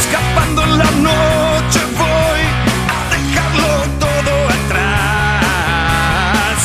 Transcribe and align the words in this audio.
Escapando 0.00 0.62
en 0.64 0.78
la 0.78 0.90
noche 0.90 1.80
voy 1.98 2.42
a 2.88 3.00
dejarlo 3.12 3.68
todo 3.98 4.32
atrás. 4.58 6.58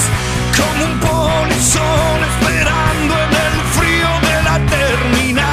Como 0.57 0.81
un 0.85 0.95
polizón 0.99 2.17
esperando 2.31 3.13
en 3.13 3.31
el 3.43 3.55
frío 3.76 4.09
de 4.21 4.35
la 4.43 4.55
terminal. 4.70 5.45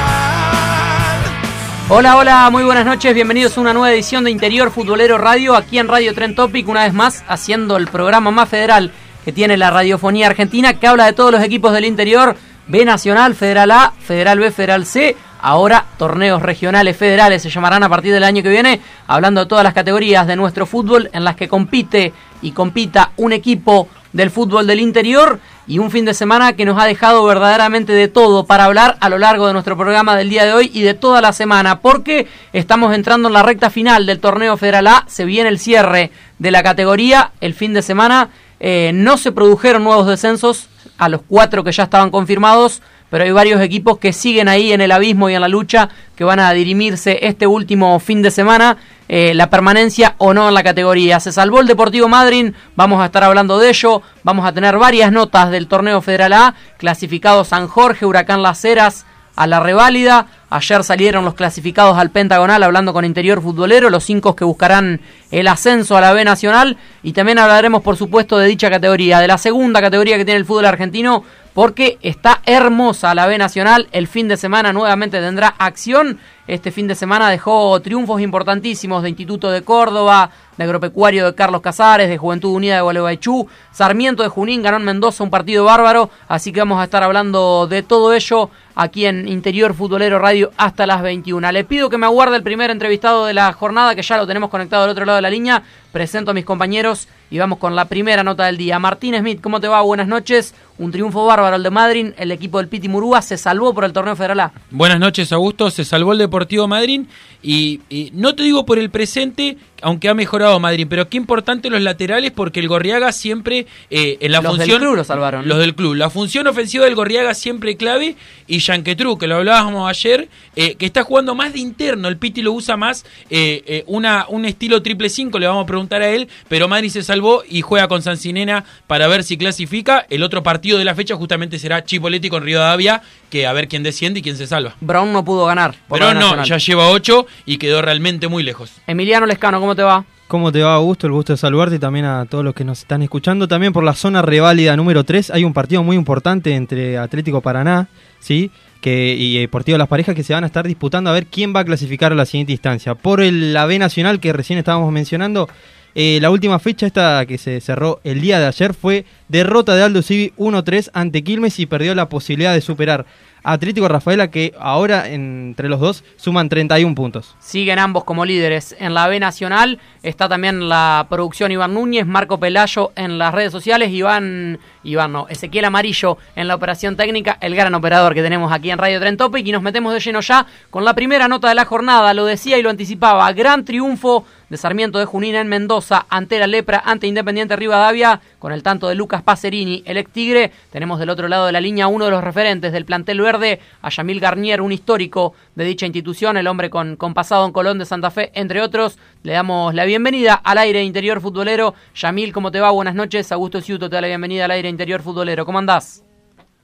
Hola, 1.89 2.15
hola, 2.15 2.49
muy 2.49 2.63
buenas 2.63 2.85
noches, 2.85 3.13
bienvenidos 3.13 3.57
a 3.57 3.61
una 3.61 3.73
nueva 3.73 3.91
edición 3.91 4.23
de 4.23 4.31
Interior 4.31 4.71
Futbolero 4.71 5.17
Radio, 5.17 5.53
aquí 5.55 5.77
en 5.77 5.89
Radio 5.89 6.13
Tren 6.13 6.35
Topic, 6.35 6.65
una 6.69 6.85
vez 6.85 6.93
más 6.93 7.25
haciendo 7.27 7.75
el 7.75 7.87
programa 7.87 8.31
más 8.31 8.47
federal 8.47 8.93
que 9.25 9.33
tiene 9.33 9.57
la 9.57 9.71
radiofonía 9.71 10.27
argentina, 10.27 10.73
que 10.73 10.87
habla 10.87 11.05
de 11.05 11.13
todos 11.13 11.33
los 11.33 11.43
equipos 11.43 11.73
del 11.73 11.83
interior, 11.85 12.37
B 12.65 12.85
Nacional, 12.85 13.35
Federal 13.35 13.71
A, 13.71 13.91
Federal 13.99 14.39
B, 14.39 14.51
Federal 14.51 14.85
C, 14.85 15.17
ahora 15.43 15.85
torneos 15.97 16.41
regionales 16.41 16.95
federales 16.95 17.41
se 17.41 17.49
llamarán 17.49 17.83
a 17.83 17.89
partir 17.89 18.13
del 18.13 18.23
año 18.23 18.41
que 18.41 18.49
viene, 18.49 18.79
hablando 19.07 19.41
de 19.41 19.47
todas 19.47 19.63
las 19.63 19.73
categorías 19.73 20.25
de 20.25 20.37
nuestro 20.37 20.65
fútbol 20.65 21.09
en 21.11 21.25
las 21.25 21.35
que 21.35 21.49
compite 21.49 22.13
y 22.41 22.51
compita 22.51 23.11
un 23.17 23.33
equipo 23.33 23.89
del 24.13 24.31
fútbol 24.31 24.65
del 24.67 24.79
interior 24.79 25.39
y 25.67 25.79
un 25.79 25.91
fin 25.91 26.05
de 26.05 26.13
semana 26.13 26.53
que 26.53 26.63
nos 26.63 26.81
ha 26.81 26.85
dejado 26.85 27.25
verdaderamente 27.25 27.91
de 27.91 28.07
todo 28.07 28.45
para 28.45 28.65
hablar 28.65 28.97
a 29.01 29.09
lo 29.09 29.17
largo 29.17 29.47
de 29.47 29.53
nuestro 29.53 29.75
programa 29.75 30.15
del 30.15 30.29
día 30.29 30.45
de 30.45 30.53
hoy 30.53 30.71
y 30.73 30.81
de 30.83 30.93
toda 30.93 31.19
la 31.19 31.33
semana, 31.33 31.81
porque 31.81 32.27
estamos 32.53 32.95
entrando 32.95 33.27
en 33.27 33.33
la 33.33 33.43
recta 33.43 33.69
final 33.69 34.05
del 34.05 34.19
torneo 34.19 34.55
Federal 34.55 34.87
A, 34.87 35.03
se 35.07 35.25
viene 35.25 35.49
el 35.49 35.59
cierre 35.59 36.11
de 36.39 36.51
la 36.51 36.63
categoría 36.63 37.31
el 37.41 37.53
fin 37.53 37.73
de 37.73 37.81
semana, 37.81 38.29
eh, 38.61 38.91
no 38.93 39.17
se 39.17 39.33
produjeron 39.33 39.83
nuevos 39.83 40.07
descensos 40.07 40.69
a 40.97 41.09
los 41.09 41.21
cuatro 41.27 41.65
que 41.65 41.71
ya 41.73 41.83
estaban 41.83 42.11
confirmados, 42.11 42.81
pero 43.13 43.25
hay 43.25 43.31
varios 43.31 43.61
equipos 43.61 43.99
que 43.99 44.11
siguen 44.11 44.47
ahí 44.47 44.73
en 44.73 44.81
el 44.81 44.91
abismo 44.91 45.29
y 45.29 45.35
en 45.35 45.41
la 45.41 45.47
lucha 45.47 45.87
que 46.15 46.23
van 46.23 46.39
a 46.39 46.51
dirimirse 46.51 47.19
este 47.27 47.45
último 47.45 47.99
fin 47.99 48.23
de 48.23 48.31
semana 48.31 48.77
eh, 49.07 49.35
la 49.35 49.51
permanencia 49.51 50.15
o 50.17 50.33
no 50.33 50.47
en 50.47 50.55
la 50.55 50.63
categoría. 50.63 51.19
Se 51.19 51.31
salvó 51.31 51.59
el 51.59 51.67
Deportivo 51.67 52.07
Madryn, 52.07 52.55
vamos 52.75 53.03
a 53.03 53.05
estar 53.05 53.23
hablando 53.23 53.59
de 53.59 53.69
ello, 53.69 54.01
vamos 54.23 54.47
a 54.47 54.51
tener 54.51 54.79
varias 54.79 55.11
notas 55.11 55.51
del 55.51 55.67
torneo 55.67 56.01
Federal 56.01 56.33
A, 56.33 56.55
clasificado 56.79 57.43
San 57.43 57.67
Jorge, 57.67 58.07
Huracán 58.07 58.41
Las 58.41 58.65
Heras 58.65 59.05
a 59.35 59.45
la 59.45 59.59
reválida. 59.59 60.27
Ayer 60.49 60.83
salieron 60.83 61.25
los 61.25 61.35
clasificados 61.35 61.97
al 61.97 62.09
Pentagonal 62.09 62.63
hablando 62.63 62.93
con 62.93 63.05
Interior 63.05 63.41
Futbolero, 63.41 63.89
los 63.89 64.03
cinco 64.03 64.35
que 64.35 64.45
buscarán 64.45 65.01
el 65.31 65.47
ascenso 65.47 65.97
a 65.97 66.01
la 66.01 66.13
B 66.13 66.23
Nacional. 66.23 66.77
Y 67.01 67.13
también 67.13 67.39
hablaremos, 67.39 67.81
por 67.81 67.95
supuesto, 67.97 68.37
de 68.37 68.47
dicha 68.47 68.69
categoría, 68.69 69.19
de 69.19 69.27
la 69.27 69.37
segunda 69.37 69.81
categoría 69.81 70.17
que 70.17 70.25
tiene 70.25 70.39
el 70.39 70.45
fútbol 70.45 70.65
argentino, 70.65 71.23
porque 71.53 71.97
está 72.01 72.41
hermosa 72.45 73.15
la 73.15 73.27
B 73.27 73.37
Nacional. 73.37 73.87
El 73.91 74.07
fin 74.07 74.27
de 74.27 74.37
semana 74.37 74.73
nuevamente 74.73 75.19
tendrá 75.19 75.55
acción. 75.57 76.19
Este 76.47 76.71
fin 76.71 76.87
de 76.87 76.95
semana 76.95 77.29
dejó 77.29 77.79
triunfos 77.79 78.19
importantísimos 78.19 79.01
de 79.01 79.09
Instituto 79.09 79.49
de 79.49 79.61
Córdoba, 79.61 80.29
de 80.57 80.63
Agropecuario 80.65 81.25
de 81.25 81.35
Carlos 81.35 81.61
Casares, 81.61 82.09
de 82.09 82.17
Juventud 82.17 82.53
Unida 82.53 82.75
de 82.75 82.81
Gualeguaychú, 82.81 83.47
Sarmiento 83.71 84.23
de 84.23 84.29
Junín 84.29 84.61
ganó 84.61 84.77
en 84.77 84.83
Mendoza 84.83 85.23
un 85.23 85.29
partido 85.29 85.63
bárbaro, 85.63 86.09
así 86.27 86.51
que 86.51 86.59
vamos 86.59 86.81
a 86.81 86.83
estar 86.83 87.01
hablando 87.01 87.65
de 87.67 87.81
todo 87.81 88.13
ello 88.13 88.49
aquí 88.75 89.05
en 89.05 89.27
Interior 89.27 89.73
Futbolero 89.73 90.19
Radio 90.19 90.51
hasta 90.57 90.85
las 90.85 91.01
21. 91.01 91.51
Le 91.51 91.63
pido 91.63 91.89
que 91.89 91.97
me 91.97 92.05
aguarde 92.05 92.35
el 92.35 92.43
primer 92.43 92.71
entrevistado 92.71 93.25
de 93.25 93.33
la 93.33 93.53
jornada, 93.53 93.95
que 93.95 94.01
ya 94.01 94.17
lo 94.17 94.27
tenemos 94.27 94.49
conectado 94.49 94.83
al 94.83 94.89
otro 94.89 95.05
lado 95.05 95.15
de 95.17 95.21
la 95.21 95.29
línea. 95.29 95.63
Presento 95.93 96.31
a 96.31 96.33
mis 96.33 96.43
compañeros 96.43 97.07
y 97.29 97.37
vamos 97.37 97.59
con 97.59 97.75
la 97.75 97.85
primera 97.85 98.23
nota 98.23 98.47
del 98.47 98.57
día. 98.57 98.79
Martín 98.79 99.15
Smith, 99.15 99.39
¿cómo 99.41 99.61
te 99.61 99.67
va? 99.67 99.79
Buenas 99.81 100.07
noches. 100.07 100.55
Un 100.79 100.91
triunfo 100.91 101.23
bárbaro 101.23 101.55
el 101.55 101.61
de 101.61 101.69
Madrid. 101.69 102.13
El 102.17 102.31
equipo 102.31 102.57
del 102.57 102.67
Piti 102.67 102.89
Murúa 102.89 103.21
se 103.21 103.37
salvó 103.37 103.75
por 103.75 103.85
el 103.85 103.93
torneo 103.93 104.15
federal 104.15 104.39
A. 104.39 104.53
Buenas 104.71 104.99
noches, 104.99 105.31
Augusto. 105.31 105.69
Se 105.69 105.85
salvó 105.85 106.13
el 106.13 106.17
Deportivo 106.17 106.67
Madrid. 106.67 107.01
Y, 107.43 107.81
y 107.89 108.09
no 108.15 108.33
te 108.33 108.41
digo 108.41 108.65
por 108.65 108.79
el 108.79 108.89
presente, 108.89 109.55
aunque 109.83 110.09
ha 110.09 110.13
mejorado 110.13 110.59
Madrid, 110.59 110.87
pero 110.89 111.07
qué 111.09 111.17
importante 111.17 111.69
los 111.69 111.81
laterales 111.81 112.31
porque 112.31 112.59
el 112.59 112.67
Gorriaga 112.67 113.11
siempre 113.11 113.67
eh, 113.89 114.17
en 114.19 114.31
la 114.31 114.39
los 114.41 114.51
función. 114.51 114.69
Del 114.69 114.79
club 114.79 114.95
lo 114.95 115.03
salvaron. 115.03 115.47
Los 115.47 115.59
del 115.59 115.75
club. 115.75 115.95
La 115.95 116.09
función 116.09 116.47
ofensiva 116.47 116.85
del 116.85 116.95
Gorriaga 116.95 117.33
siempre 117.33 117.77
clave. 117.77 118.15
Y 118.47 118.59
Yanquetru, 118.59 119.17
que 119.17 119.27
lo 119.27 119.37
hablábamos 119.37 119.89
ayer, 119.89 120.29
eh, 120.55 120.75
que 120.75 120.85
está 120.85 121.03
jugando 121.03 121.35
más 121.35 121.53
de 121.53 121.59
interno. 121.59 122.07
El 122.07 122.17
Piti 122.17 122.41
lo 122.41 122.53
usa 122.53 122.77
más 122.77 123.05
eh, 123.29 123.83
una, 123.87 124.25
un 124.29 124.45
estilo 124.45 124.81
triple 124.81 125.09
5, 125.09 125.37
le 125.39 125.47
vamos 125.47 125.63
a 125.63 125.67
preguntar 125.67 126.01
a 126.01 126.09
él. 126.09 126.27
Pero 126.47 126.67
Madrid 126.67 126.89
se 126.89 127.03
salvó 127.03 127.43
y 127.47 127.61
juega 127.61 127.87
con 127.87 128.01
Sancinena 128.01 128.63
para 128.87 129.07
ver 129.07 129.23
si 129.23 129.37
clasifica. 129.37 130.05
El 130.09 130.23
otro 130.23 130.43
partido 130.43 130.77
de 130.77 130.85
la 130.85 130.95
fecha 130.95 131.15
justamente 131.15 131.59
será 131.59 131.83
Chipoletti 131.83 132.29
con 132.29 132.43
Río 132.43 132.59
Davia, 132.59 133.01
que 133.29 133.47
a 133.47 133.53
ver 133.53 133.67
quién 133.67 133.83
desciende 133.83 134.19
y 134.19 134.23
quién 134.23 134.37
se 134.37 134.47
salva. 134.47 134.75
Brown 134.79 135.11
no 135.11 135.25
pudo 135.25 135.45
ganar. 135.45 135.75
Pero 135.89 136.13
no, 136.13 136.43
ya 136.43 136.57
lleva 136.57 136.89
8 136.89 137.25
y 137.45 137.57
quedó 137.57 137.81
realmente 137.81 138.27
muy 138.27 138.43
lejos. 138.43 138.71
Emiliano 138.87 139.25
Lescano, 139.25 139.59
¿cómo 139.59 139.72
te 139.75 139.83
va? 139.83 140.05
¿Cómo 140.27 140.51
te 140.51 140.63
va, 140.63 140.75
Augusto? 140.75 141.05
El 141.05 141.13
gusto 141.13 141.33
de 141.33 141.37
saludarte 141.37 141.75
y 141.75 141.79
también 141.79 142.05
a 142.05 142.25
todos 142.25 142.43
los 142.43 142.55
que 142.55 142.63
nos 142.63 142.79
están 142.79 143.03
escuchando. 143.03 143.47
También 143.47 143.71
por 143.71 143.83
la 143.83 143.93
zona 143.93 144.21
reválida 144.21 144.75
número 144.75 145.03
3 145.03 145.29
hay 145.29 145.43
un 145.43 145.53
partido 145.53 145.83
muy 145.83 145.95
importante 145.95 146.55
entre 146.55 146.97
Atlético 146.97 147.41
Paraná 147.41 147.87
¿sí? 148.19 148.49
que, 148.81 149.15
y 149.15 149.37
Deportivo 149.37 149.77
Las 149.77 149.87
Parejas 149.87 150.15
que 150.15 150.23
se 150.23 150.33
van 150.33 150.43
a 150.43 150.47
estar 150.47 150.65
disputando 150.65 151.09
a 151.09 151.13
ver 151.13 151.27
quién 151.27 151.55
va 151.55 151.59
a 151.59 151.65
clasificar 151.65 152.11
a 152.11 152.15
la 152.15 152.25
siguiente 152.25 152.51
instancia. 152.53 152.95
Por 152.95 153.21
el, 153.21 153.53
la 153.53 153.65
B 153.65 153.77
Nacional 153.77 154.19
que 154.19 154.33
recién 154.33 154.57
estábamos 154.57 154.91
mencionando, 154.91 155.47
eh, 155.95 156.17
la 156.19 156.31
última 156.31 156.57
fecha 156.57 156.87
esta 156.87 157.25
que 157.27 157.37
se 157.37 157.61
cerró 157.61 157.99
el 158.03 158.19
día 158.19 158.39
de 158.39 158.47
ayer 158.47 158.73
fue 158.73 159.05
derrota 159.27 159.75
de 159.75 159.83
Aldo 159.83 160.01
Civi 160.01 160.33
1-3 160.37 160.89
ante 160.93 161.23
Quilmes 161.23 161.59
y 161.59 161.67
perdió 161.67 161.93
la 161.93 162.09
posibilidad 162.09 162.53
de 162.53 162.61
superar 162.61 163.05
Atlético 163.43 163.87
Rafaela 163.87 164.31
que 164.31 164.53
ahora 164.59 165.09
entre 165.09 165.69
los 165.69 165.79
dos 165.79 166.03
suman 166.15 166.49
31 166.49 166.95
puntos. 166.95 167.35
Siguen 167.39 167.79
ambos 167.79 168.03
como 168.03 168.25
líderes. 168.25 168.75
En 168.79 168.93
la 168.93 169.07
B 169.07 169.19
Nacional 169.19 169.79
está 170.01 170.29
también 170.29 170.69
la 170.69 171.05
producción 171.09 171.51
Iván 171.51 171.73
Núñez, 171.73 172.05
Marco 172.05 172.39
Pelayo 172.39 172.91
en 172.95 173.17
las 173.17 173.33
redes 173.33 173.51
sociales, 173.51 173.91
Iván, 173.91 174.59
Iván 174.83 175.11
no, 175.11 175.27
Ezequiel 175.27 175.65
Amarillo 175.65 176.17
en 176.35 176.47
la 176.47 176.55
operación 176.55 176.95
técnica, 176.95 177.37
el 177.41 177.55
gran 177.55 177.73
operador 177.75 178.13
que 178.13 178.23
tenemos 178.23 178.51
aquí 178.51 178.71
en 178.71 178.77
Radio 178.77 178.99
Tren 178.99 179.17
Topic 179.17 179.45
y 179.45 179.51
nos 179.51 179.61
metemos 179.61 179.93
de 179.93 179.99
lleno 179.99 180.21
ya 180.21 180.45
con 180.69 180.85
la 180.85 180.93
primera 180.93 181.27
nota 181.27 181.49
de 181.49 181.55
la 181.55 181.65
jornada, 181.65 182.13
lo 182.13 182.25
decía 182.25 182.57
y 182.57 182.61
lo 182.61 182.69
anticipaba, 182.69 183.31
gran 183.33 183.65
triunfo 183.65 184.25
de 184.53 184.57
Sarmiento 184.57 184.99
de 184.99 185.05
Junín 185.05 185.33
en 185.33 185.47
Mendoza 185.47 186.05
ante 186.09 186.37
la 186.37 186.45
Lepra, 186.45 186.83
ante 186.85 187.07
Independiente 187.07 187.55
Rivadavia, 187.55 188.21
con 188.37 188.51
el 188.51 188.61
tanto 188.61 188.87
de 188.87 188.93
Lucas 188.93 189.23
Pacerini, 189.23 189.81
el 189.87 189.97
ex 189.97 190.11
Tigre. 190.11 190.51
Tenemos 190.69 190.99
del 190.99 191.09
otro 191.09 191.27
lado 191.27 191.47
de 191.47 191.51
la 191.51 191.59
línea 191.59 191.87
uno 191.87 192.05
de 192.05 192.11
los 192.11 192.23
referentes 192.23 192.71
del 192.71 192.85
plantel 192.85 193.19
verde, 193.19 193.59
a 193.81 193.89
Yamil 193.89 194.19
Garnier, 194.19 194.61
un 194.61 194.71
histórico 194.71 195.33
de 195.55 195.65
dicha 195.65 195.87
institución, 195.87 196.37
el 196.37 196.45
hombre 196.45 196.69
con, 196.69 196.97
con 196.97 197.15
pasado 197.15 197.47
en 197.47 197.51
Colón 197.51 197.79
de 197.79 197.85
Santa 197.85 198.11
Fe, 198.11 198.31
entre 198.35 198.61
otros. 198.61 198.99
Le 199.23 199.33
damos 199.33 199.73
la 199.73 199.85
bienvenida 199.85 200.35
al 200.35 200.59
aire 200.59 200.83
interior 200.83 201.19
futbolero. 201.19 201.73
Yamil, 201.95 202.31
¿cómo 202.31 202.51
te 202.51 202.59
va? 202.59 202.69
Buenas 202.69 202.93
noches. 202.93 203.31
Augusto 203.31 203.59
Ciuto 203.59 203.89
te 203.89 203.95
da 203.95 204.01
la 204.01 204.07
bienvenida 204.07 204.45
al 204.45 204.51
aire 204.51 204.69
interior 204.69 205.01
futbolero. 205.01 205.47
¿Cómo 205.47 205.57
andás? 205.57 206.02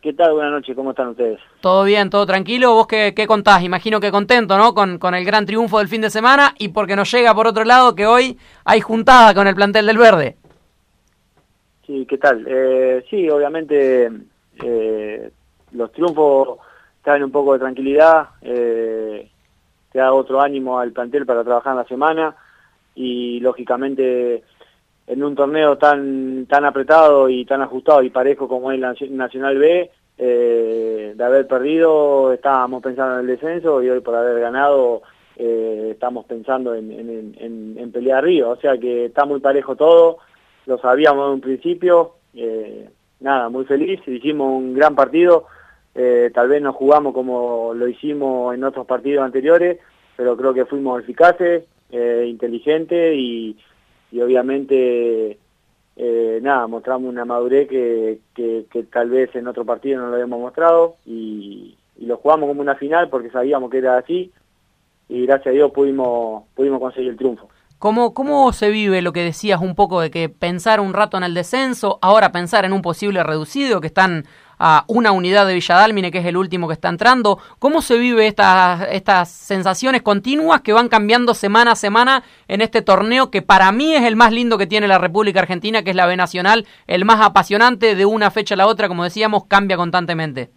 ¿Qué 0.02 0.14
tal? 0.14 0.32
Buenas 0.32 0.54
noches, 0.54 0.76
¿cómo 0.78 0.92
están 0.92 1.10
ustedes? 1.10 1.42
Todo 1.60 1.84
bien, 1.84 2.10
todo 2.10 2.26
tranquilo. 2.26 2.74
¿Vos 2.74 2.88
qué, 2.88 3.14
qué 3.14 3.28
contás? 3.28 3.64
Imagino 3.64 4.00
que 4.00 4.12
contento, 4.12 4.58
¿no? 4.58 4.74
Con, 4.74 4.98
con, 4.98 5.14
el 5.14 5.26
gran 5.26 5.46
triunfo 5.46 5.80
del 5.80 5.90
fin 5.90 6.00
de 6.00 6.10
semana 6.10 6.54
y 6.58 6.70
porque 6.70 6.96
nos 6.96 7.12
llega 7.12 7.36
por 7.36 7.48
otro 7.48 7.66
lado 7.66 7.96
que 7.96 8.08
hoy 8.08 8.38
hay 8.64 8.80
juntada 8.80 9.34
con 9.34 9.46
el 9.46 9.56
plantel 9.56 9.86
del 9.86 9.98
Verde. 9.98 10.38
Sí, 11.86 12.06
¿qué 12.08 12.18
tal? 12.18 12.46
Eh, 12.48 13.04
sí, 13.10 13.30
obviamente 13.30 14.10
eh, 14.64 15.32
los 15.74 15.92
triunfos 15.92 16.60
traen 17.04 17.24
un 17.24 17.32
poco 17.32 17.54
de 17.54 17.60
tranquilidad, 17.60 18.30
eh, 18.42 19.30
te 19.92 20.00
da 20.00 20.14
otro 20.14 20.40
ánimo 20.40 20.80
al 20.80 20.94
plantel 20.94 21.26
para 21.26 21.44
trabajar 21.44 21.74
en 21.74 21.78
la 21.80 21.88
semana 21.88 22.36
y 22.96 23.42
lógicamente 23.42 24.44
en 25.10 25.24
un 25.24 25.36
torneo 25.36 25.78
tan 25.78 26.46
tan 26.46 26.64
apretado 26.66 27.30
y 27.30 27.44
tan 27.44 27.62
ajustado 27.64 28.04
y 28.04 28.12
parejo 28.12 28.48
como 28.48 28.72
es 28.72 28.80
la 28.80 28.96
Nacional 29.10 29.58
B, 29.58 29.90
eh, 30.20 31.14
de 31.16 31.24
haber 31.24 31.48
perdido 31.48 32.32
estábamos 32.32 32.84
pensando 32.84 33.16
en 33.16 33.22
el 33.22 33.28
descenso 33.28 33.82
y 33.82 33.90
hoy 33.90 34.02
por 34.02 34.16
haber 34.16 34.40
ganado 34.40 35.02
eh, 35.36 35.90
estamos 35.94 36.26
pensando 36.26 36.76
en, 36.76 36.92
en, 36.92 37.76
en, 37.78 37.92
pelear 37.92 38.20
arriba, 38.20 38.50
o 38.50 38.58
sea 38.58 38.78
que 38.78 39.06
está 39.06 39.26
muy 39.26 39.40
parejo 39.40 39.76
todo, 39.76 40.20
lo 40.68 40.78
sabíamos 40.78 41.26
en 41.28 41.34
un 41.34 41.42
principio, 41.42 42.16
eh, 42.36 42.88
nada, 43.22 43.50
muy 43.50 43.66
feliz, 43.66 44.00
hicimos 44.06 44.48
un 44.48 44.76
gran 44.76 44.94
partido, 44.96 45.46
eh, 45.96 46.30
tal 46.36 46.50
vez 46.50 46.62
no 46.62 46.74
jugamos 46.74 47.16
como 47.16 47.74
lo 47.74 47.88
hicimos 47.88 48.54
en 48.54 48.64
otros 48.64 48.86
partidos 48.86 49.24
anteriores, 49.24 49.80
pero 50.16 50.38
creo 50.38 50.54
que 50.54 50.66
fuimos 50.66 51.02
eficaces, 51.02 51.64
inteligentes 51.92 53.16
y, 53.16 53.58
y 54.12 54.22
obviamente 54.22 55.38
eh, 55.96 56.40
nada, 56.42 56.68
mostramos 56.68 57.10
una 57.10 57.26
madurez 57.26 57.68
que, 57.68 58.20
que, 58.34 58.66
que, 58.72 58.84
tal 58.84 59.10
vez 59.10 59.36
en 59.36 59.48
otro 59.48 59.66
partido 59.66 60.00
no 60.00 60.08
lo 60.08 60.14
habíamos 60.14 60.40
mostrado 60.40 60.96
y, 61.06 61.76
y, 61.98 62.06
lo 62.06 62.18
jugamos 62.18 62.48
como 62.48 62.62
una 62.62 62.76
final 62.76 63.10
porque 63.10 63.30
sabíamos 63.30 63.70
que 63.70 63.80
era 63.80 63.98
así 63.98 64.32
y 65.10 65.26
gracias 65.26 65.48
a 65.48 65.56
Dios 65.56 65.72
pudimos, 65.72 66.44
pudimos 66.56 66.80
conseguir 66.80 67.10
el 67.10 67.18
triunfo. 67.18 67.50
¿Cómo, 67.80 68.14
¿Cómo 68.14 68.52
se 68.52 68.70
vive 68.70 69.02
lo 69.02 69.14
que 69.14 69.24
decías 69.24 69.62
un 69.62 69.74
poco 69.74 70.02
de 70.02 70.12
que 70.12 70.28
pensar 70.28 70.82
un 70.82 70.94
rato 70.94 71.18
en 71.18 71.24
el 71.24 71.34
descenso, 71.34 71.98
ahora 72.02 72.32
pensar 72.32 72.66
en 72.66 72.74
un 72.74 72.82
posible 72.82 73.24
reducido, 73.24 73.80
que 73.80 73.88
están 73.88 74.26
a 74.60 74.84
una 74.88 75.12
unidad 75.12 75.48
de 75.48 75.54
Villadalmine, 75.54 76.12
que 76.12 76.20
es 76.20 76.26
el 76.26 76.38
último 76.38 76.68
que 76.68 76.74
está 76.74 76.90
entrando. 76.90 77.40
¿Cómo 77.58 77.82
se 77.82 77.98
vive 77.98 78.28
estas, 78.28 78.88
estas 78.92 79.30
sensaciones 79.30 80.02
continuas 80.02 80.62
que 80.62 80.74
van 80.74 80.90
cambiando 80.90 81.34
semana 81.34 81.72
a 81.72 81.76
semana 81.76 82.24
en 82.48 82.62
este 82.62 82.82
torneo 82.82 83.32
que 83.32 83.42
para 83.42 83.72
mí 83.72 83.96
es 83.96 84.04
el 84.04 84.16
más 84.16 84.34
lindo 84.34 84.58
que 84.58 84.68
tiene 84.68 84.88
la 84.88 84.98
República 84.98 85.40
Argentina, 85.40 85.82
que 85.84 85.92
es 85.92 85.96
la 85.96 86.06
B 86.06 86.18
Nacional, 86.18 86.66
el 86.88 87.06
más 87.06 87.22
apasionante 87.22 87.96
de 87.96 88.06
una 88.06 88.30
fecha 88.32 88.56
a 88.56 88.58
la 88.58 88.68
otra, 88.68 88.88
como 88.88 89.04
decíamos, 89.04 89.46
cambia 89.46 89.78
constantemente? 89.78 90.50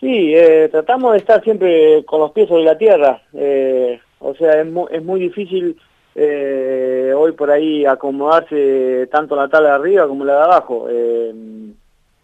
Sí, 0.00 0.34
eh, 0.34 0.68
tratamos 0.70 1.12
de 1.12 1.18
estar 1.18 1.44
siempre 1.44 2.02
con 2.06 2.20
los 2.20 2.32
pies 2.32 2.48
sobre 2.48 2.64
la 2.64 2.78
tierra. 2.78 3.22
Eh, 3.34 4.00
o 4.20 4.34
sea, 4.34 4.62
es 4.62 4.66
muy, 4.66 4.86
es 4.90 5.04
muy 5.04 5.20
difícil 5.20 5.76
eh, 6.14 7.12
hoy 7.14 7.32
por 7.32 7.50
ahí 7.50 7.84
acomodarse 7.84 9.08
tanto 9.12 9.36
la 9.36 9.48
tabla 9.48 9.68
de 9.68 9.74
arriba 9.74 10.08
como 10.08 10.24
la 10.24 10.36
de 10.36 10.42
abajo. 10.42 10.88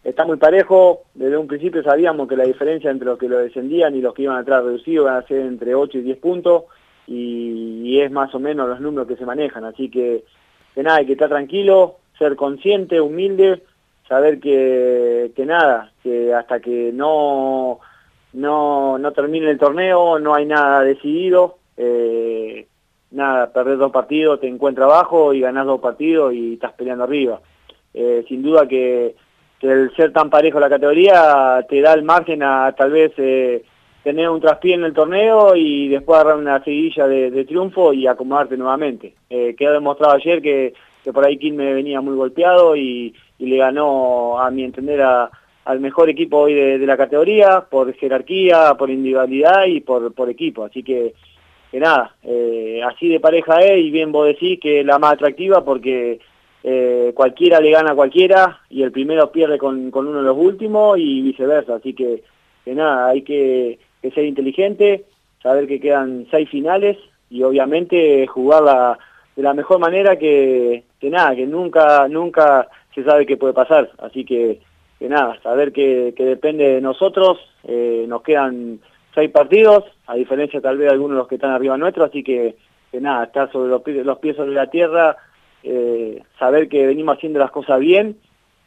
Está 0.07 0.25
muy 0.25 0.37
parejo, 0.37 1.03
desde 1.15 1.37
un 1.37 1.49
principio 1.49 1.83
sabíamos 1.83 2.29
que 2.29 2.37
la 2.37 2.45
diferencia 2.45 2.93
entre 2.93 3.07
los 3.09 3.19
que 3.19 3.29
lo 3.29 3.39
descendían 3.39 3.97
y 3.97 4.01
los 4.01 4.15
que 4.15 4.23
iban 4.23 4.37
atrás 4.37 4.63
reducido 4.63 5.03
iban 5.03 5.17
a 5.17 5.27
ser 5.27 5.41
entre 5.41 5.75
8 5.75 5.99
y 5.99 6.03
10 6.03 6.19
puntos 6.19 6.63
y, 7.09 7.99
es 8.01 8.09
más 8.13 8.33
o 8.33 8.39
menos 8.39 8.69
los 8.69 8.81
números 8.81 9.09
que 9.09 9.17
se 9.17 9.27
manejan, 9.27 9.65
así 9.65 9.91
que, 9.91 10.23
que 10.77 10.83
nada, 10.85 10.99
hay 10.99 11.07
que 11.07 11.15
estar 11.15 11.29
tranquilo, 11.29 11.97
ser 12.17 12.37
consciente, 12.37 13.01
humilde, 13.01 13.65
saber 14.09 14.39
que, 14.39 15.33
que 15.35 15.45
nada, 15.45 15.91
que 16.05 16.33
hasta 16.33 16.61
que 16.61 16.93
no, 16.93 17.81
no, 18.35 18.99
no 18.99 19.13
termine 19.13 19.51
el 19.51 19.59
torneo 19.59 20.21
no 20.21 20.37
hay 20.37 20.47
nada 20.47 20.83
decidido, 20.83 21.59
eh, 21.77 22.69
nada, 23.11 23.53
perder 23.53 23.77
dos 23.79 23.91
partidos 23.91 24.39
te 24.39 24.47
encuentra 24.47 24.85
abajo 24.85 25.35
y 25.35 25.41
ganás 25.41 25.67
dos 25.67 25.81
partidos 25.81 26.33
y 26.33 26.53
estás 26.55 26.75
peleando 26.75 27.03
arriba. 27.03 27.41
Eh, 27.93 28.25
sin 28.29 28.43
duda 28.43 28.69
que 28.69 29.17
que 29.61 29.67
el 29.67 29.95
ser 29.97 30.13
tan 30.13 30.31
parejo 30.31 30.61
la 30.61 30.69
categoría 30.69 31.65
te 31.69 31.81
da 31.81 31.95
el 31.95 32.03
margen 32.03 32.43
a 32.43 32.73
tal 32.77 32.91
vez 32.91 33.13
eh, 33.17 33.65
tener 34.03 34.29
un 34.29 34.41
traspié 34.41 34.75
en 34.75 34.85
el 34.85 34.93
torneo 34.93 35.57
y 35.57 35.89
después 35.89 36.19
agarrar 36.19 36.39
una 36.39 36.63
seguidilla 36.63 37.09
de, 37.09 37.45
triunfo 37.45 37.93
y 37.93 38.07
acomodarte 38.07 38.57
nuevamente. 38.57 39.15
Eh, 39.29 39.55
quedó 39.59 39.73
demostrado 39.73 40.15
ayer 40.15 40.41
que, 40.41 40.75
que 41.03 41.13
por 41.13 41.25
ahí 41.25 41.39
Quilme 41.39 41.75
venía 41.75 42.01
muy 42.01 42.15
golpeado 42.15 42.77
y, 42.77 43.15
y 43.39 43.47
le 43.47 43.57
ganó, 43.57 44.39
a 44.39 44.51
mi 44.51 44.65
entender, 44.65 45.03
al 45.03 45.81
mejor 45.81 46.09
equipo 46.09 46.39
hoy 46.39 46.55
de, 46.55 46.79
de, 46.79 46.87
la 46.87 46.97
categoría, 46.97 47.67
por 47.69 47.93
jerarquía, 47.95 48.75
por 48.79 48.91
individualidad 48.91 49.67
y 49.67 49.81
por, 49.81 50.13
por 50.15 50.31
equipo. 50.31 50.65
Así 50.65 50.83
que, 50.83 51.15
que 51.71 51.81
nada, 51.81 52.15
eh, 52.23 52.81
así 52.87 53.09
de 53.09 53.21
pareja 53.21 53.59
es 53.61 53.85
y 53.85 53.91
bien 53.91 54.13
vos 54.13 54.27
decís 54.27 54.61
que 54.61 54.81
es 54.81 54.87
la 54.87 54.99
más 54.99 55.15
atractiva 55.15 55.65
porque 55.65 56.21
eh, 56.69 57.13
cualquiera 57.15 57.61
le 57.61 57.71
gana 57.71 57.93
a 57.93 57.95
cualquiera 57.95 58.59
y 58.69 58.83
el 58.83 58.91
primero 58.91 59.31
pierde 59.31 59.57
con, 59.57 59.93
con, 59.93 60.09
uno 60.09 60.19
de 60.19 60.25
los 60.25 60.37
últimos 60.37 60.99
y 60.99 61.23
viceversa. 61.23 61.77
Así 61.77 61.95
que, 61.95 62.25
que 62.65 62.75
nada, 62.75 63.07
hay 63.07 63.23
que, 63.23 63.79
ser 64.13 64.25
inteligente, 64.25 65.05
saber 65.41 65.69
que 65.69 65.79
quedan 65.79 66.27
seis 66.29 66.51
finales 66.51 66.97
y 67.31 67.45
obviamente 67.45 68.27
jugarla 68.27 68.99
de 69.37 69.45
la 69.45 69.55
mejor 69.55 69.79
manera 69.79 70.17
que, 70.17 70.83
que 70.99 71.09
nada, 71.09 71.37
que 71.37 71.47
nunca, 71.47 72.09
nunca 72.09 72.67
se 72.93 73.05
sabe 73.05 73.27
qué 73.27 73.37
puede 73.37 73.55
pasar. 73.55 73.93
Así 73.99 74.25
que, 74.25 74.61
que 74.99 75.09
nada, 75.09 75.41
saber 75.45 75.73
que, 75.73 76.15
que 76.17 76.25
depende 76.25 76.69
de 76.69 76.81
nosotros, 76.81 77.39
eh, 77.63 78.07
nos 78.09 78.23
quedan 78.23 78.81
seis 79.15 79.31
partidos, 79.31 79.85
a 80.09 80.17
diferencia 80.17 80.61
tal 80.61 80.79
vez 80.79 80.89
de 80.89 80.95
algunos 80.95 81.15
de 81.15 81.19
los 81.19 81.29
que 81.29 81.37
están 81.37 81.53
arriba 81.53 81.77
nuestro, 81.77 82.03
así 82.03 82.25
que, 82.25 82.57
que 82.91 83.01
nada, 83.01 83.27
estar 83.27 83.53
sobre 83.53 83.71
los, 83.71 83.87
los 84.05 84.19
pies 84.19 84.35
sobre 84.35 84.53
la 84.53 84.69
tierra, 84.69 85.17
eh, 85.63 86.23
saber 86.39 86.69
que 86.69 86.87
venimos 86.87 87.17
haciendo 87.17 87.39
las 87.39 87.51
cosas 87.51 87.81
bien 87.81 88.17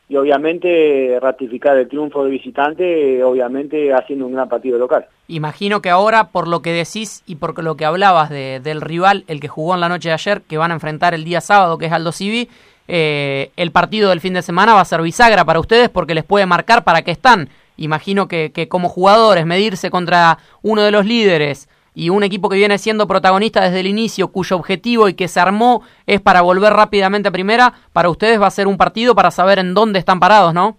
y 0.09 0.15
obviamente 0.15 1.19
ratificar 1.21 1.77
el 1.77 1.88
triunfo 1.88 2.24
de 2.24 2.31
visitante, 2.31 3.24
obviamente 3.24 3.94
haciendo 3.94 4.25
un 4.25 4.33
gran 4.33 4.50
partido 4.50 4.80
local. 4.80 5.06
Imagino 5.27 5.83
que 5.83 5.91
ahora, 5.91 6.30
por 6.30 6.47
lo 6.47 6.63
que 6.63 6.71
decís 6.74 7.24
y 7.27 7.36
por 7.36 7.63
lo 7.63 7.77
que 7.77 7.86
hablabas 7.86 8.31
de, 8.31 8.59
del 8.59 8.81
rival, 8.81 9.24
el 9.27 9.39
que 9.39 9.47
jugó 9.47 9.75
en 9.75 9.81
la 9.81 9.89
noche 9.89 10.09
de 10.09 10.13
ayer, 10.15 10.41
que 10.41 10.57
van 10.57 10.71
a 10.71 10.74
enfrentar 10.74 11.13
el 11.13 11.24
día 11.24 11.41
sábado, 11.41 11.77
que 11.77 11.86
es 11.86 11.91
Aldo 11.91 12.12
Civi, 12.12 12.50
eh, 12.88 13.51
el 13.56 13.71
partido 13.71 14.09
del 14.09 14.19
fin 14.19 14.33
de 14.33 14.42
semana 14.42 14.74
va 14.74 14.81
a 14.81 14.85
ser 14.85 15.03
bisagra 15.03 15.45
para 15.45 15.59
ustedes 15.59 15.89
porque 15.89 16.15
les 16.15 16.24
puede 16.24 16.47
marcar 16.47 16.83
para 16.83 17.03
qué 17.03 17.12
están. 17.12 17.50
Imagino 17.77 18.27
que, 18.27 18.51
que 18.51 18.68
como 18.68 18.89
jugadores, 18.89 19.45
medirse 19.45 19.92
contra 19.92 20.39
uno 20.63 20.81
de 20.81 20.89
los 20.89 21.06
líderes, 21.06 21.69
y 21.94 22.09
un 22.09 22.24
equipo 22.24 22.50
que 22.50 22.57
viene 22.57 22.77
siendo 22.77 23.07
protagonista 23.07 23.62
desde 23.62 23.80
el 23.80 23.88
inicio, 23.88 24.30
cuyo 24.30 24.56
objetivo 24.56 25.09
y 25.09 25.13
que 25.13 25.27
se 25.27 25.39
armó 25.39 25.83
es 26.06 26.21
para 26.21 26.41
volver 26.41 26.74
rápidamente 26.74 27.30
a 27.30 27.31
primera, 27.31 27.74
para 27.94 28.09
ustedes 28.09 28.41
va 28.41 28.47
a 28.47 28.51
ser 28.51 28.68
un 28.68 28.77
partido 28.77 29.15
para 29.15 29.31
saber 29.31 29.59
en 29.59 29.74
dónde 29.74 30.00
están 30.00 30.19
parados, 30.19 30.53
¿no? 30.53 30.77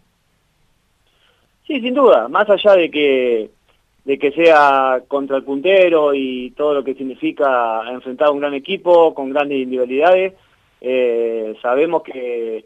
Sí, 1.67 1.81
sin 1.81 1.95
duda, 1.95 2.29
más 2.29 2.49
allá 2.51 2.75
de 2.75 2.91
que 2.91 3.51
de 4.05 4.19
que 4.19 4.33
sea 4.33 5.03
contra 5.07 5.37
el 5.37 5.45
puntero 5.45 6.15
y 6.15 6.53
todo 6.57 6.75
lo 6.75 6.83
que 6.83 6.95
significa 6.95 7.83
enfrentar 7.91 8.29
a 8.29 8.31
un 8.31 8.41
gran 8.41 8.55
equipo 8.55 9.15
con 9.15 9.31
grandes 9.31 9.59
individualidades, 9.59 10.35
eh, 10.81 11.55
sabemos 11.61 12.03
que, 12.03 12.65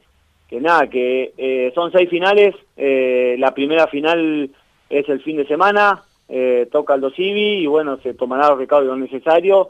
que 0.49 0.61
nada, 0.61 0.89
que 0.89 1.33
eh, 1.37 1.73
son 1.75 1.91
seis 1.91 2.09
finales, 2.09 2.55
eh, 2.77 3.37
la 3.39 3.53
primera 3.53 3.89
final 3.89 4.51
es 4.89 5.09
el 5.09 5.21
fin 5.21 5.37
de 5.37 5.47
semana, 5.47 6.03
eh, 6.29 6.69
toca 6.71 6.95
el 6.95 7.13
Civi 7.15 7.63
y 7.63 7.67
bueno, 7.67 7.99
se 7.99 8.15
tomará 8.15 8.51
los 8.51 8.59
recaudos 8.59 8.99
necesarios, 8.99 9.69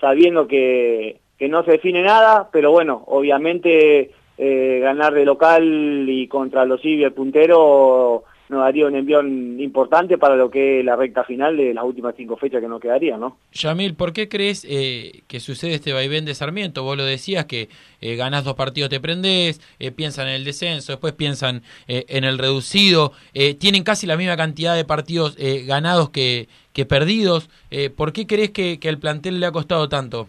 sabiendo 0.00 0.46
que, 0.46 1.20
que 1.38 1.48
no 1.48 1.64
se 1.64 1.72
define 1.72 2.02
nada, 2.02 2.48
pero 2.52 2.70
bueno, 2.70 3.04
obviamente 3.06 4.10
eh, 4.38 4.80
ganar 4.80 5.14
de 5.14 5.24
local 5.24 6.06
y 6.08 6.26
contra 6.28 6.64
los 6.64 6.80
Civi 6.80 7.04
el 7.04 7.12
puntero 7.12 8.24
nos 8.52 8.60
daría 8.60 8.86
un 8.86 8.94
envión 8.94 9.58
importante 9.58 10.18
para 10.18 10.36
lo 10.36 10.50
que 10.50 10.80
es 10.80 10.84
la 10.84 10.94
recta 10.94 11.24
final 11.24 11.56
de 11.56 11.74
las 11.74 11.84
últimas 11.84 12.14
cinco 12.16 12.36
fechas 12.36 12.60
que 12.60 12.68
nos 12.68 12.80
quedaría, 12.80 13.16
¿no? 13.16 13.38
Yamil, 13.52 13.94
¿por 13.94 14.12
qué 14.12 14.28
crees 14.28 14.64
eh, 14.68 15.22
que 15.26 15.40
sucede 15.40 15.74
este 15.74 15.92
vaivén 15.92 16.24
de 16.24 16.34
Sarmiento? 16.34 16.84
Vos 16.84 16.96
lo 16.96 17.04
decías 17.04 17.46
que 17.46 17.68
eh, 18.00 18.16
ganás 18.16 18.44
dos 18.44 18.54
partidos 18.54 18.90
te 18.90 19.00
prendés, 19.00 19.60
eh, 19.80 19.90
piensan 19.90 20.28
en 20.28 20.34
el 20.34 20.44
descenso, 20.44 20.92
después 20.92 21.14
piensan 21.14 21.62
eh, 21.88 22.04
en 22.08 22.24
el 22.24 22.38
reducido, 22.38 23.12
eh, 23.34 23.54
tienen 23.54 23.82
casi 23.82 24.06
la 24.06 24.16
misma 24.16 24.36
cantidad 24.36 24.76
de 24.76 24.84
partidos 24.84 25.34
eh, 25.38 25.64
ganados 25.66 26.10
que, 26.10 26.48
que 26.72 26.84
perdidos. 26.84 27.48
¿Por 27.96 28.12
qué 28.12 28.26
crees 28.26 28.50
que, 28.50 28.78
que 28.78 28.88
el 28.88 28.98
plantel 28.98 29.40
le 29.40 29.46
ha 29.46 29.52
costado 29.52 29.88
tanto? 29.88 30.28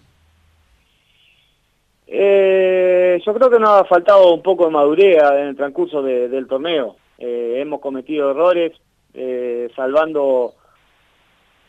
Eh, 2.07 3.19
yo 3.25 3.33
creo 3.33 3.49
que 3.49 3.59
nos 3.59 3.69
ha 3.69 3.85
faltado 3.85 4.33
un 4.33 4.41
poco 4.41 4.65
de 4.65 4.71
madurez 4.71 5.17
en 5.17 5.47
el 5.47 5.55
transcurso 5.55 6.01
de, 6.01 6.29
del 6.29 6.47
torneo. 6.47 6.95
Eh, 7.25 7.61
hemos 7.61 7.79
cometido 7.79 8.31
errores, 8.31 8.73
eh, 9.13 9.69
salvando 9.77 10.55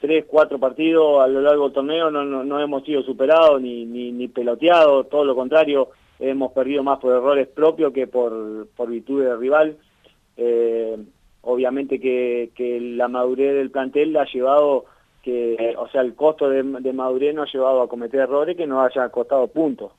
tres, 0.01 0.25
cuatro 0.27 0.59
partidos 0.59 1.23
a 1.23 1.29
lo 1.29 1.41
largo 1.41 1.67
del 1.67 1.73
torneo, 1.73 2.11
no, 2.11 2.25
no, 2.25 2.43
no 2.43 2.61
hemos 2.61 2.83
sido 2.83 3.05
superados 3.05 3.63
ni, 3.63 3.85
ni, 3.85 4.11
ni, 4.11 4.27
peloteados, 4.27 5.09
todo 5.09 5.25
lo 5.25 5.37
contrario, 5.37 5.91
hemos 6.19 6.51
perdido 6.51 6.83
más 6.83 6.99
por 6.99 7.15
errores 7.15 7.47
propios 7.47 7.93
que 7.93 8.09
por, 8.09 8.67
por 8.75 8.89
virtud 8.91 9.23
del 9.23 9.39
rival. 9.39 9.77
Eh, 10.37 10.97
obviamente 11.43 12.01
que, 12.01 12.51
que 12.57 12.81
la 12.81 13.07
madurez 13.07 13.55
del 13.55 13.71
plantel 13.71 14.17
ha 14.17 14.25
llevado 14.25 14.87
que, 15.23 15.77
o 15.79 15.87
sea, 15.87 16.01
el 16.01 16.17
costo 16.17 16.49
de, 16.49 16.65
de 16.65 16.93
madurez 16.93 17.33
nos 17.33 17.49
ha 17.49 17.53
llevado 17.53 17.81
a 17.81 17.89
cometer 17.89 18.19
errores 18.19 18.57
que 18.57 18.67
nos 18.67 18.91
haya 18.91 19.09
costado 19.11 19.47
puntos. 19.47 19.93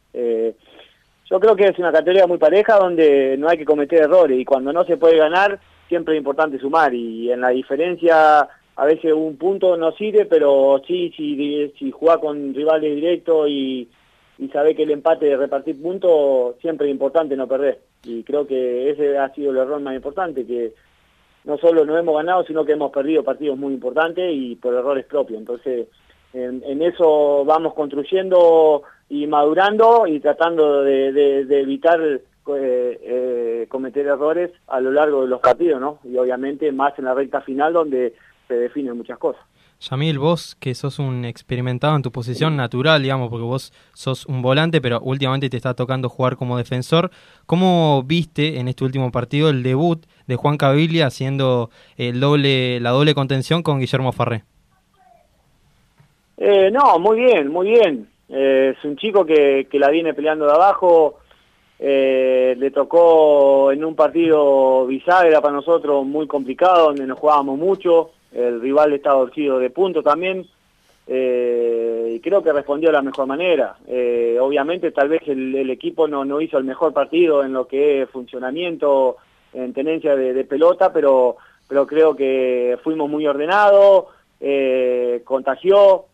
Yo 1.29 1.39
creo 1.39 1.55
que 1.55 1.65
es 1.65 1.79
una 1.79 1.91
categoría 1.91 2.27
muy 2.27 2.38
pareja 2.38 2.77
donde 2.77 3.36
no 3.38 3.50
hay 3.50 3.58
que 3.58 3.65
cometer 3.65 4.03
errores 4.03 4.39
y 4.39 4.46
cuando 4.46 4.72
no 4.72 4.86
se 4.86 4.98
puede 4.98 5.17
ganar 5.17 5.60
siempre 5.88 6.13
es 6.13 6.20
importante 6.20 6.60
sumar 6.60 6.94
y 6.94 7.32
en 7.32 7.41
la 7.41 7.50
diferencia 7.50 8.48
a 8.77 8.86
veces 8.86 9.13
un 9.13 9.38
punto 9.38 9.77
no 9.77 9.91
sirve, 9.94 10.25
pero 10.25 10.82
sí, 10.86 11.13
si, 11.15 11.74
si 11.79 11.91
juega 11.91 12.20
con 12.20 12.53
rivales 12.53 12.94
directos 12.96 13.50
y, 13.50 13.89
y 14.38 14.48
sabe 14.50 14.75
que 14.75 14.84
el 14.84 14.91
empate 14.91 15.25
de 15.27 15.38
repartir 15.38 15.82
puntos 15.82 16.55
siempre 16.62 16.88
es 16.88 16.91
importante 16.91 17.36
no 17.36 17.48
perder 17.48 17.79
y 18.03 18.24
creo 18.24 18.46
que 18.46 18.91
ese 18.91 19.17
ha 19.17 19.34
sido 19.34 19.51
el 19.51 19.58
error 19.58 19.79
más 19.82 19.96
importante 19.96 20.46
que 20.46 20.74
no 21.44 21.58
solo 21.58 21.86
no 21.86 21.98
hemos 21.98 22.15
ganado, 22.17 22.44
sino 22.44 22.65
que 22.65 22.74
hemos 22.74 22.91
perdido 22.91 23.24
partidos 23.24 23.58
muy 23.58 23.74
importantes 23.74 24.32
y 24.34 24.55
por 24.55 24.74
errores 24.74 25.05
propios. 25.05 25.39
Entonces, 25.39 25.88
en, 26.34 26.63
en 26.65 26.82
eso 26.82 27.46
vamos 27.46 27.75
construyendo 27.75 28.82
y 29.09 29.27
madurando 29.27 30.07
y 30.07 30.19
tratando 30.19 30.81
de, 30.81 31.12
de- 31.12 31.45
de 31.45 31.62
evitar 31.62 32.00
eh, 32.01 32.21
eh, 32.47 33.65
cometer 33.69 34.05
errores 34.07 34.51
a 34.67 34.79
lo 34.79 34.91
largo 34.91 35.21
de 35.21 35.27
los 35.27 35.41
partidos, 35.41 35.79
¿no? 35.81 36.00
Y 36.03 36.17
obviamente 36.17 36.71
más 36.71 36.97
en 37.00 37.05
la 37.05 37.13
recta 37.13 37.41
final 37.41 37.74
donde 37.74 38.13
se 38.47 38.53
definen 38.55 38.97
muchas 38.97 39.17
cosas. 39.17 39.41
Yamil, 39.79 40.17
vos 40.19 40.55
que 40.59 40.74
sos 40.74 41.00
un 41.00 41.25
experimentado 41.25 41.95
en 41.97 42.01
tu 42.01 42.12
posición 42.12 42.55
natural, 42.55 43.03
digamos, 43.03 43.29
porque 43.29 43.43
vos 43.43 43.74
sos 43.93 44.25
un 44.25 44.41
volante, 44.41 44.79
pero 44.79 45.01
últimamente 45.01 45.50
te 45.50 45.57
está 45.57 45.74
tocando 45.74 46.07
jugar 46.07 46.38
como 46.38 46.57
defensor. 46.57 47.12
¿Cómo 47.45 48.01
viste 48.03 48.57
en 48.59 48.69
este 48.69 48.85
último 48.85 49.12
partido 49.12 49.50
el 49.50 49.63
debut 49.63 50.05
de 50.27 50.35
Juan 50.38 50.57
Caviglia 50.57 51.07
haciendo 51.07 51.69
el 51.97 52.19
doble, 52.21 52.79
la 52.79 52.91
doble 52.91 53.13
contención 53.13 53.63
con 53.63 53.79
Guillermo 53.79 54.13
Farré? 54.13 54.43
Eh, 56.38 56.69
no, 56.71 56.97
muy 57.00 57.17
bien, 57.17 57.50
muy 57.50 57.67
bien. 57.69 58.07
Eh, 58.29 58.74
es 58.77 58.84
un 58.86 58.98
chico 58.98 59.25
que, 59.25 59.67
que 59.70 59.79
la 59.79 59.89
viene 59.89 60.13
peleando 60.13 60.46
de 60.46 60.53
abajo. 60.53 61.20
Eh, 61.77 62.55
le 62.58 62.72
tocó 62.72 63.72
en 63.72 63.84
un 63.84 63.96
partido 63.96 64.86
bisagra 64.88 65.41
para 65.41 65.53
nosotros 65.53 66.05
muy 66.05 66.25
complicado, 66.27 66.88
donde 66.88 67.05
nos 67.05 67.20
jugábamos 67.20 67.58
mucho. 67.60 68.12
El 68.32 68.62
rival 68.62 68.94
estaba 68.94 69.20
torcido 69.25 69.60
de 69.60 69.70
punto 69.70 70.01
también. 70.01 70.46
Eh, 71.08 72.13
y 72.15 72.20
creo 72.20 72.41
que 72.41 72.51
respondió 72.51 72.89
de 72.89 72.94
la 72.94 73.01
mejor 73.01 73.27
manera. 73.27 73.75
Obviamente 74.39 74.91
tal 74.91 75.10
vez 75.10 75.22
el, 75.27 75.70
equipo 75.70 76.08
no, 76.08 76.25
no 76.25 76.41
hizo 76.41 76.58
el 76.58 76.63
mejor 76.63 76.94
partido 76.94 77.44
en 77.44 77.53
lo 77.53 77.67
que 77.67 78.01
es 78.01 78.10
funcionamiento, 78.10 79.17
en 79.53 79.74
tenencia 79.74 80.15
de, 80.15 80.44
pelota, 80.46 80.91
pero, 80.91 81.38
pero 81.67 81.86
creo 81.86 82.15
que 82.15 82.77
fuimos 82.84 83.10
muy 83.10 83.27
ordenados, 83.27 84.05
contagió, 85.24 86.05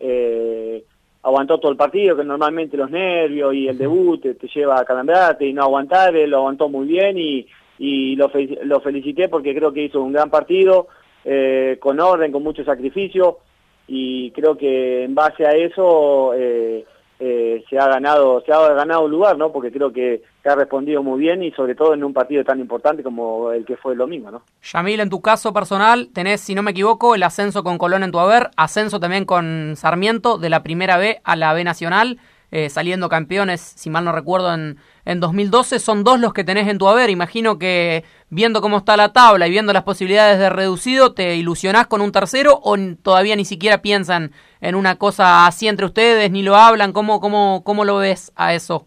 eh, 0.00 0.84
aguantó 1.22 1.58
todo 1.58 1.70
el 1.72 1.76
partido, 1.76 2.16
que 2.16 2.24
normalmente 2.24 2.76
los 2.76 2.90
nervios 2.90 3.52
y 3.54 3.68
el 3.68 3.76
debut 3.76 4.22
te, 4.22 4.34
te 4.34 4.48
lleva 4.48 4.78
a 4.80 4.84
calambrarte 4.84 5.46
y 5.46 5.52
no 5.52 5.62
aguantar, 5.62 6.14
él 6.16 6.30
lo 6.30 6.38
aguantó 6.38 6.68
muy 6.68 6.86
bien 6.86 7.18
y, 7.18 7.46
y 7.78 8.16
lo, 8.16 8.28
fe- 8.28 8.58
lo 8.62 8.80
felicité 8.80 9.28
porque 9.28 9.54
creo 9.54 9.72
que 9.72 9.84
hizo 9.84 10.00
un 10.02 10.12
gran 10.12 10.30
partido, 10.30 10.88
eh, 11.24 11.76
con 11.80 11.98
orden, 12.00 12.32
con 12.32 12.42
mucho 12.42 12.64
sacrificio 12.64 13.38
y 13.86 14.30
creo 14.30 14.56
que 14.56 15.04
en 15.04 15.14
base 15.14 15.44
a 15.46 15.50
eso 15.52 16.32
eh, 16.34 16.84
eh, 17.20 17.64
se 17.68 17.78
ha 17.78 17.88
ganado 17.88 18.40
se 18.46 18.52
ha 18.52 18.74
ganado 18.74 19.08
lugar, 19.08 19.36
¿no? 19.36 19.50
Porque 19.50 19.72
creo 19.72 19.92
que, 19.92 20.22
que 20.42 20.48
ha 20.48 20.54
respondido 20.54 21.02
muy 21.02 21.18
bien 21.18 21.42
y 21.42 21.50
sobre 21.50 21.74
todo 21.74 21.94
en 21.94 22.04
un 22.04 22.12
partido 22.12 22.44
tan 22.44 22.60
importante 22.60 23.02
como 23.02 23.50
el 23.50 23.64
que 23.64 23.76
fue 23.76 23.92
el 23.92 23.98
domingo, 23.98 24.30
¿no? 24.30 24.42
Yamil, 24.62 25.00
en 25.00 25.10
tu 25.10 25.20
caso 25.20 25.52
personal, 25.52 26.10
tenés, 26.12 26.40
si 26.40 26.54
no 26.54 26.62
me 26.62 26.70
equivoco, 26.70 27.14
el 27.14 27.22
ascenso 27.24 27.64
con 27.64 27.76
Colón 27.76 28.04
en 28.04 28.12
tu 28.12 28.20
haber, 28.20 28.50
ascenso 28.56 29.00
también 29.00 29.24
con 29.24 29.74
Sarmiento 29.76 30.38
de 30.38 30.50
la 30.50 30.62
primera 30.62 30.96
B 30.96 31.20
a 31.24 31.34
la 31.34 31.52
B 31.54 31.64
Nacional, 31.64 32.18
eh, 32.50 32.70
saliendo 32.70 33.08
campeones, 33.08 33.60
si 33.60 33.90
mal 33.90 34.04
no 34.04 34.12
recuerdo, 34.12 34.54
en, 34.54 34.78
en 35.04 35.20
2012. 35.20 35.80
Son 35.80 36.04
dos 36.04 36.18
los 36.18 36.32
que 36.32 36.44
tenés 36.44 36.68
en 36.68 36.78
tu 36.78 36.88
haber. 36.88 37.10
Imagino 37.10 37.58
que 37.58 38.04
viendo 38.30 38.62
cómo 38.62 38.78
está 38.78 38.96
la 38.96 39.12
tabla 39.12 39.46
y 39.46 39.50
viendo 39.50 39.72
las 39.72 39.82
posibilidades 39.82 40.38
de 40.38 40.48
reducido, 40.48 41.12
¿te 41.12 41.36
ilusionás 41.36 41.88
con 41.88 42.00
un 42.00 42.12
tercero 42.12 42.58
o 42.62 42.76
todavía 43.02 43.36
ni 43.36 43.44
siquiera 43.44 43.82
piensan 43.82 44.32
en 44.60 44.74
una 44.74 44.96
cosa 44.96 45.46
así 45.46 45.68
entre 45.68 45.86
ustedes, 45.86 46.30
ni 46.30 46.42
lo 46.42 46.56
hablan? 46.56 46.92
¿Cómo, 46.92 47.20
cómo, 47.20 47.62
cómo 47.64 47.84
lo 47.84 47.98
ves 47.98 48.32
a 48.36 48.54
eso? 48.54 48.86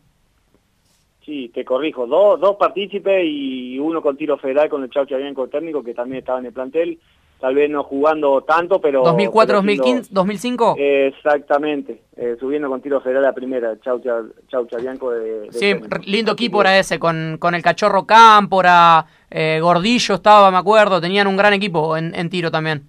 Sí, 1.25 1.51
te 1.53 1.63
corrijo, 1.63 2.07
dos, 2.07 2.39
dos 2.39 2.55
partícipes 2.57 3.23
y 3.25 3.77
uno 3.79 4.01
con 4.01 4.17
tiro 4.17 4.37
federal 4.37 4.69
con 4.69 4.83
el 4.83 4.89
Chau 4.89 5.05
Chabianco 5.05 5.47
técnico 5.47 5.83
que 5.83 5.93
también 5.93 6.19
estaba 6.19 6.39
en 6.39 6.47
el 6.47 6.51
plantel, 6.53 6.99
tal 7.39 7.53
vez 7.55 7.69
no 7.69 7.83
jugando 7.83 8.41
tanto, 8.41 8.81
pero... 8.81 9.03
2004, 9.03 9.45
pero 9.47 9.57
2015, 9.57 10.03
siendo- 10.03 10.19
2005. 10.21 10.75
Exactamente, 10.79 12.01
eh, 12.17 12.35
subiendo 12.39 12.69
con 12.69 12.81
tiro 12.81 12.99
federal 13.01 13.25
a 13.25 13.33
primera, 13.33 13.79
Chau, 13.81 13.99
Cha- 14.01 14.23
Chau 14.49 14.65
Chabianco 14.65 15.11
de, 15.11 15.41
de 15.41 15.51
Sí, 15.53 15.59
técnico. 15.73 15.97
lindo 16.05 16.31
equipo 16.33 16.61
era 16.61 16.77
ese, 16.79 16.97
con, 16.97 17.37
con 17.39 17.53
el 17.53 17.61
cachorro 17.61 18.05
Cámpora, 18.07 19.05
eh, 19.29 19.59
Gordillo 19.61 20.15
estaba, 20.15 20.49
me 20.49 20.57
acuerdo, 20.57 20.99
tenían 20.99 21.27
un 21.27 21.37
gran 21.37 21.53
equipo 21.53 21.95
en, 21.97 22.15
en 22.15 22.29
tiro 22.31 22.49
también. 22.49 22.83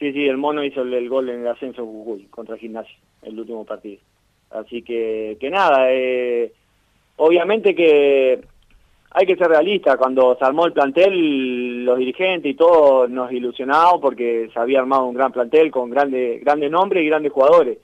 Sí, 0.00 0.14
sí, 0.14 0.26
el 0.26 0.38
mono 0.38 0.64
hizo 0.64 0.80
el, 0.80 1.08
gol 1.10 1.28
en 1.28 1.42
el 1.42 1.48
ascenso 1.48 1.86
contra 2.30 2.54
el 2.54 2.60
gimnasio, 2.60 2.96
el 3.20 3.38
último 3.38 3.66
partido. 3.66 4.00
Así 4.50 4.80
que, 4.80 5.36
que 5.38 5.50
nada, 5.50 5.92
eh, 5.92 6.50
obviamente 7.16 7.74
que 7.74 8.40
hay 9.10 9.26
que 9.26 9.36
ser 9.36 9.48
realista. 9.48 9.98
Cuando 9.98 10.34
se 10.36 10.44
armó 10.46 10.64
el 10.64 10.72
plantel, 10.72 11.84
los 11.84 11.98
dirigentes 11.98 12.50
y 12.50 12.54
todo 12.54 13.08
nos 13.08 13.30
ilusionamos 13.30 14.00
porque 14.00 14.48
se 14.54 14.58
había 14.58 14.80
armado 14.80 15.04
un 15.04 15.14
gran 15.14 15.32
plantel 15.32 15.70
con 15.70 15.90
grandes 15.90 16.42
grandes 16.42 16.70
nombres 16.70 17.04
y 17.04 17.08
grandes 17.08 17.32
jugadores. 17.32 17.76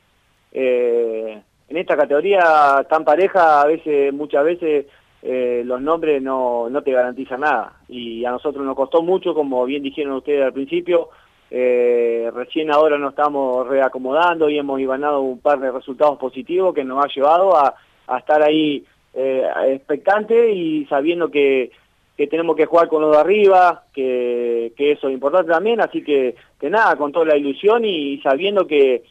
Eh, 0.53 1.39
en 1.69 1.77
esta 1.77 1.99
categoría 1.99 2.87
tan 2.89 3.05
pareja, 3.05 3.61
a 3.61 3.67
veces, 3.67 4.15
muchas 4.15 4.43
veces, 4.43 4.87
eh, 5.21 5.63
los 5.67 5.83
nombres 5.83 6.23
no, 6.23 6.71
no 6.71 6.83
te 6.83 6.93
garantizan 6.93 7.41
nada. 7.41 7.75
Y 7.89 8.25
a 8.25 8.31
nosotros 8.31 8.65
nos 8.65 8.75
costó 8.75 9.03
mucho, 9.03 9.35
como 9.35 9.67
bien 9.67 9.83
dijeron 9.83 10.15
ustedes 10.15 10.43
al 10.43 10.55
principio, 10.55 11.11
eh, 11.51 12.31
recién 12.35 12.73
ahora 12.73 12.99
nos 12.99 13.11
estamos 13.11 13.67
reacomodando 13.69 14.49
y 14.51 14.59
hemos 14.59 14.81
ganado 14.81 15.21
un 15.21 15.39
par 15.39 15.61
de 15.61 15.71
resultados 15.71 16.19
positivos 16.19 16.75
que 16.75 16.85
nos 16.85 17.05
ha 17.05 17.09
llevado 17.09 17.57
a, 17.57 17.75
estar 18.19 18.43
ahí 18.43 18.85
eh, 19.15 19.45
expectante 19.69 20.53
y 20.53 20.87
sabiendo 20.87 21.31
que, 21.31 21.71
que 22.17 22.27
tenemos 22.27 22.57
que 22.57 22.67
jugar 22.67 22.89
con 22.89 23.03
los 23.03 23.13
de 23.13 23.19
arriba, 23.19 23.85
que, 23.93 24.73
que 24.77 24.93
eso 24.93 25.09
es 25.09 25.15
importante 25.15 25.51
también, 25.53 25.81
así 25.81 26.03
que, 26.03 26.35
que 26.61 26.71
nada, 26.71 26.97
con 26.97 27.13
toda 27.13 27.27
la 27.27 27.37
ilusión 27.37 27.85
y 27.85 28.19
sabiendo 28.23 28.67
que, 28.67 29.03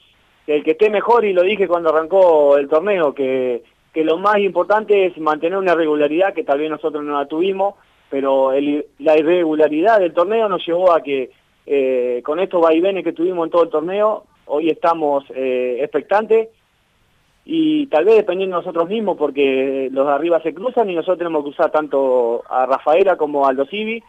que 0.46 0.56
el 0.56 0.64
que 0.64 0.72
esté 0.72 0.90
mejor, 0.90 1.26
y 1.26 1.34
lo 1.34 1.42
dije 1.44 1.68
cuando 1.68 1.90
arrancó 1.90 2.58
el 2.58 2.68
torneo, 2.68 3.14
que, 3.14 3.64
que 3.94 4.04
lo 4.04 4.18
más 4.18 4.38
importante 4.40 5.06
es 5.06 5.18
mantener 5.18 5.58
una 5.58 5.76
regularidad 5.76 6.34
que 6.34 6.44
tal 6.44 6.60
vez 6.60 6.70
nosotros 6.70 7.04
no 7.04 7.18
la 7.18 7.28
tuvimos, 7.28 7.76
pero 8.10 8.52
el- 8.54 8.86
la 9.00 9.18
irregularidad 9.18 10.00
del 10.00 10.14
torneo 10.14 10.48
nos 10.50 10.66
llevó 10.66 10.92
a 10.94 11.02
que 11.02 11.32
eh, 11.66 12.22
con 12.24 12.40
estos 12.40 12.62
vaivenes 12.62 13.04
que 13.04 13.14
tuvimos 13.14 13.46
en 13.46 13.52
todo 13.52 13.64
el 13.64 13.70
torneo, 13.70 14.26
hoy 14.46 14.70
estamos 14.70 15.24
eh, 15.34 15.78
expectantes. 15.82 16.50
Y 17.48 17.86
tal 17.88 18.06
vez 18.06 18.16
dependiendo 18.16 18.58
de 18.58 18.64
nosotros 18.64 18.90
mismos, 18.90 19.18
porque 19.18 19.90
los 19.92 20.08
de 20.08 20.14
arriba 20.14 20.42
se 20.42 20.54
cruzan 20.54 20.90
y 20.90 20.96
nosotros 20.96 21.20
tenemos 21.20 21.44
que 21.44 21.50
usar 21.50 21.72
tanto 21.72 22.44
a 22.50 22.66
Rafaela 22.66 23.18
como 23.18 23.46
a 23.46 23.50
Aldo 23.50 23.66
Civi. 23.66 24.04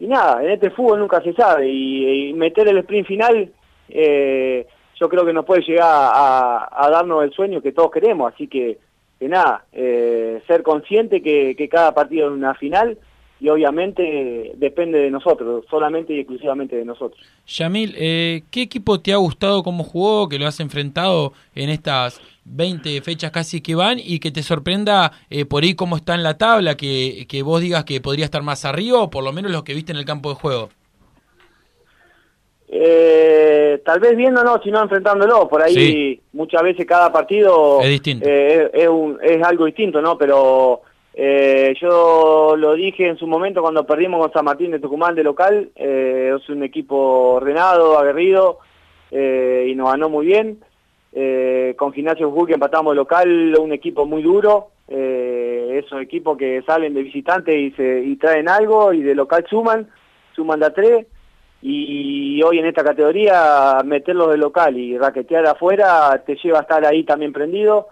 Y 0.00 0.06
nada, 0.08 0.42
en 0.42 0.50
este 0.50 0.70
fútbol 0.70 0.98
nunca 0.98 1.20
se 1.22 1.32
sabe, 1.34 1.68
y, 1.68 2.32
meter 2.34 2.68
el 2.68 2.78
sprint 2.78 3.06
final 3.06 3.52
eh, 3.88 4.66
yo 4.98 5.08
creo 5.08 5.24
que 5.24 5.32
nos 5.32 5.44
puede 5.44 5.62
llegar 5.62 5.88
a, 5.88 6.68
a 6.72 6.90
darnos 6.90 7.22
el 7.22 7.32
sueño 7.32 7.62
que 7.62 7.72
todos 7.72 7.90
queremos, 7.90 8.32
así 8.32 8.48
que, 8.48 8.78
que 9.18 9.28
nada, 9.28 9.64
eh, 9.72 10.42
ser 10.46 10.62
consciente 10.62 11.22
que 11.22 11.68
cada 11.70 11.94
partido 11.94 12.26
es 12.26 12.32
una 12.32 12.54
final 12.54 12.98
y 13.38 13.48
obviamente 13.50 14.52
depende 14.56 14.98
de 14.98 15.10
nosotros, 15.10 15.64
solamente 15.68 16.14
y 16.14 16.20
exclusivamente 16.20 16.74
de 16.76 16.84
nosotros. 16.84 17.20
Yamil, 17.46 17.94
eh, 17.98 18.42
¿qué 18.50 18.62
equipo 18.62 19.00
te 19.00 19.12
ha 19.12 19.16
gustado 19.16 19.62
cómo 19.62 19.84
jugó, 19.84 20.28
que 20.28 20.38
lo 20.38 20.46
has 20.46 20.58
enfrentado 20.60 21.32
en 21.54 21.68
estas 21.68 22.20
20 22.46 23.00
fechas 23.02 23.30
casi 23.32 23.60
que 23.60 23.74
van 23.74 23.98
y 23.98 24.20
que 24.20 24.30
te 24.30 24.42
sorprenda 24.42 25.12
eh, 25.28 25.44
por 25.44 25.64
ahí 25.64 25.74
cómo 25.74 25.96
está 25.96 26.14
en 26.14 26.22
la 26.22 26.38
tabla, 26.38 26.76
que, 26.76 27.26
que 27.28 27.42
vos 27.42 27.60
digas 27.60 27.84
que 27.84 28.00
podría 28.00 28.24
estar 28.24 28.42
más 28.42 28.64
arriba 28.64 29.00
o 29.02 29.10
por 29.10 29.22
lo 29.22 29.32
menos 29.32 29.50
lo 29.52 29.64
que 29.64 29.74
viste 29.74 29.92
en 29.92 29.98
el 29.98 30.04
campo 30.06 30.30
de 30.30 30.36
juego? 30.36 30.68
Eh, 32.68 33.80
tal 33.84 34.00
vez 34.00 34.16
viéndonos, 34.16 34.60
sino 34.64 34.82
enfrentándolo, 34.82 35.48
por 35.48 35.62
ahí 35.62 35.74
Sí. 35.74 36.20
muchas 36.32 36.62
veces 36.62 36.84
cada 36.84 37.12
partido 37.12 37.80
Es 37.80 37.88
distinto. 37.90 38.26
eh, 38.28 38.70
es, 38.74 38.82
es 38.82 38.88
un- 38.88 39.18
es 39.22 39.42
algo 39.44 39.66
distinto, 39.66 40.02
¿no? 40.02 40.18
Pero 40.18 40.80
eh, 41.18 41.74
yo 41.80 42.56
lo 42.58 42.74
dije 42.74 43.08
en 43.08 43.16
su 43.16 43.26
momento 43.26 43.62
cuando 43.62 43.86
perdimos 43.86 44.20
con 44.20 44.32
San 44.34 44.44
Martín 44.44 44.72
de 44.72 44.80
Tucumán 44.80 45.14
de 45.14 45.24
local, 45.24 45.70
eh, 45.74 46.36
es 46.36 46.46
un 46.50 46.62
equipo 46.62 47.32
ordenado, 47.36 47.98
aguerrido 47.98 48.58
eh, 49.10 49.66
y 49.70 49.74
nos 49.74 49.90
ganó 49.90 50.10
muy 50.10 50.26
bien. 50.26 50.58
Eh, 51.14 51.74
con 51.78 51.94
Gimnasio 51.94 52.28
Jujuy 52.28 52.48
que 52.48 52.54
empatamos 52.54 52.94
local, 52.94 53.56
un 53.58 53.72
equipo 53.72 54.04
muy 54.04 54.22
duro, 54.22 54.68
esos 54.86 56.02
equipos 56.02 56.36
que 56.36 56.62
salen 56.66 56.92
de 56.92 57.02
visitante 57.02 57.58
y, 57.58 57.70
se, 57.72 58.02
y 58.04 58.16
traen 58.16 58.50
algo 58.50 58.92
y 58.92 59.02
de 59.02 59.14
local 59.14 59.46
suman, 59.48 59.88
suman 60.34 60.60
de 60.60 60.66
a 60.66 60.74
tres. 60.74 61.06
Y 61.62 62.42
hoy 62.42 62.58
en 62.58 62.66
esta 62.66 62.84
categoría 62.84 63.80
meterlos 63.86 64.30
de 64.30 64.36
local 64.36 64.76
y 64.76 64.98
raquetear 64.98 65.46
afuera 65.46 66.22
te 66.26 66.36
lleva 66.36 66.58
a 66.58 66.62
estar 66.62 66.84
ahí 66.84 67.04
también 67.04 67.32
prendido 67.32 67.88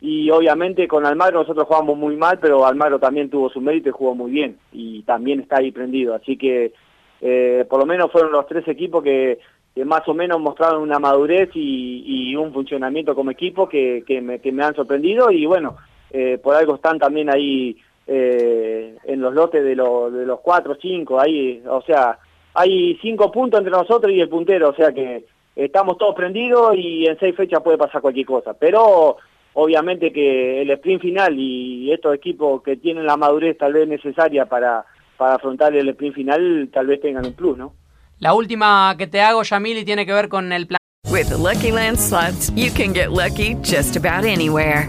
y 0.00 0.30
obviamente 0.30 0.86
con 0.86 1.04
Almagro 1.04 1.40
nosotros 1.40 1.66
jugamos 1.66 1.96
muy 1.98 2.16
mal 2.16 2.38
pero 2.40 2.64
Almagro 2.64 2.98
también 2.98 3.30
tuvo 3.30 3.50
su 3.50 3.60
mérito 3.60 3.88
y 3.88 3.92
jugó 3.92 4.14
muy 4.14 4.30
bien 4.30 4.58
y 4.72 5.02
también 5.02 5.40
está 5.40 5.58
ahí 5.58 5.72
prendido. 5.72 6.14
Así 6.14 6.36
que 6.36 6.72
eh, 7.20 7.66
por 7.68 7.80
lo 7.80 7.86
menos 7.86 8.12
fueron 8.12 8.32
los 8.32 8.46
tres 8.46 8.66
equipos 8.68 9.02
que, 9.02 9.38
más 9.84 10.08
o 10.08 10.14
menos 10.14 10.40
mostraron 10.40 10.82
una 10.82 10.98
madurez 10.98 11.50
y, 11.54 12.02
y 12.04 12.34
un 12.34 12.52
funcionamiento 12.52 13.14
como 13.14 13.30
equipo 13.30 13.68
que, 13.68 14.02
que, 14.04 14.20
me, 14.20 14.40
que 14.40 14.50
me 14.50 14.64
han 14.64 14.74
sorprendido. 14.74 15.30
Y 15.30 15.46
bueno 15.46 15.76
eh, 16.10 16.38
por 16.42 16.54
algo 16.54 16.76
están 16.76 16.98
también 16.98 17.28
ahí 17.30 17.76
eh, 18.06 18.96
en 19.04 19.20
los 19.20 19.34
lotes 19.34 19.62
de, 19.62 19.76
los 19.76 20.12
de 20.12 20.24
los 20.24 20.40
cuatro, 20.40 20.76
cinco, 20.80 21.20
ahí, 21.20 21.62
o 21.68 21.82
sea, 21.82 22.18
hay 22.54 22.98
cinco 23.02 23.30
puntos 23.30 23.58
entre 23.58 23.72
nosotros 23.72 24.12
y 24.12 24.20
el 24.20 24.28
puntero, 24.28 24.70
o 24.70 24.74
sea 24.74 24.92
que 24.92 25.24
estamos 25.54 25.98
todos 25.98 26.14
prendidos 26.14 26.74
y 26.76 27.06
en 27.06 27.18
seis 27.18 27.36
fechas 27.36 27.62
puede 27.62 27.76
pasar 27.76 28.00
cualquier 28.00 28.24
cosa, 28.24 28.54
pero 28.54 29.18
obviamente 29.54 30.12
que 30.12 30.62
el 30.62 30.70
sprint 30.70 31.02
final 31.02 31.34
y 31.38 31.92
estos 31.92 32.14
equipos 32.14 32.62
que 32.62 32.76
tienen 32.76 33.06
la 33.06 33.16
madurez 33.16 33.56
tal 33.58 33.72
vez 33.72 33.88
necesaria 33.88 34.46
para, 34.46 34.84
para 35.16 35.34
afrontar 35.34 35.74
el 35.74 35.88
sprint 35.90 36.14
final, 36.14 36.68
tal 36.72 36.86
vez 36.86 37.00
tengan 37.00 37.26
un 37.26 37.32
plus, 37.32 37.56
¿no? 37.56 37.74
La 38.18 38.34
última 38.34 38.94
que 38.98 39.06
te 39.06 39.20
hago, 39.20 39.42
Yamil, 39.42 39.78
y 39.78 39.84
tiene 39.84 40.04
que 40.04 40.12
ver 40.12 40.28
con 40.28 40.52
el 40.52 40.66
plan. 40.66 40.78
With 41.10 41.28
the 41.28 41.36
Lucky 41.36 41.70
Land 41.70 41.98
slots, 41.98 42.50
you 42.54 42.70
can 42.70 42.92
get 42.92 43.12
lucky 43.12 43.54
just 43.62 43.96
about 43.96 44.24
anywhere. 44.24 44.88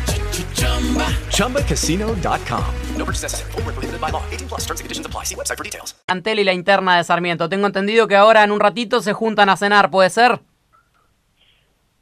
ChumbaCasino.com. 1.31 2.63
No 2.97 3.05
purchase 3.05 3.23
necessary. 3.23 3.51
Void 3.53 3.65
where 3.65 3.73
prohibited 3.73 3.99
by 4.01 4.11
law. 4.11 4.21
18 4.31 4.47
plus 4.47 4.61
terms 4.65 4.79
and 4.79 4.85
conditions 4.85 5.05
apply. 5.07 5.23
See 5.25 5.35
website 5.35 5.57
for 5.57 5.63
details. 5.63 5.95
Antel 6.07 6.39
y 6.39 6.43
la 6.43 6.53
interna 6.53 6.97
de 6.97 7.03
Sarmiento. 7.03 7.49
Tengo 7.49 7.67
entendido 7.67 8.07
que 8.07 8.15
ahora 8.15 8.43
en 8.43 8.51
un 8.51 8.59
ratito 8.59 9.01
se 9.01 9.13
juntan 9.13 9.49
a 9.49 9.57
cenar, 9.57 9.89
¿puede 9.89 10.09
ser? 10.09 10.39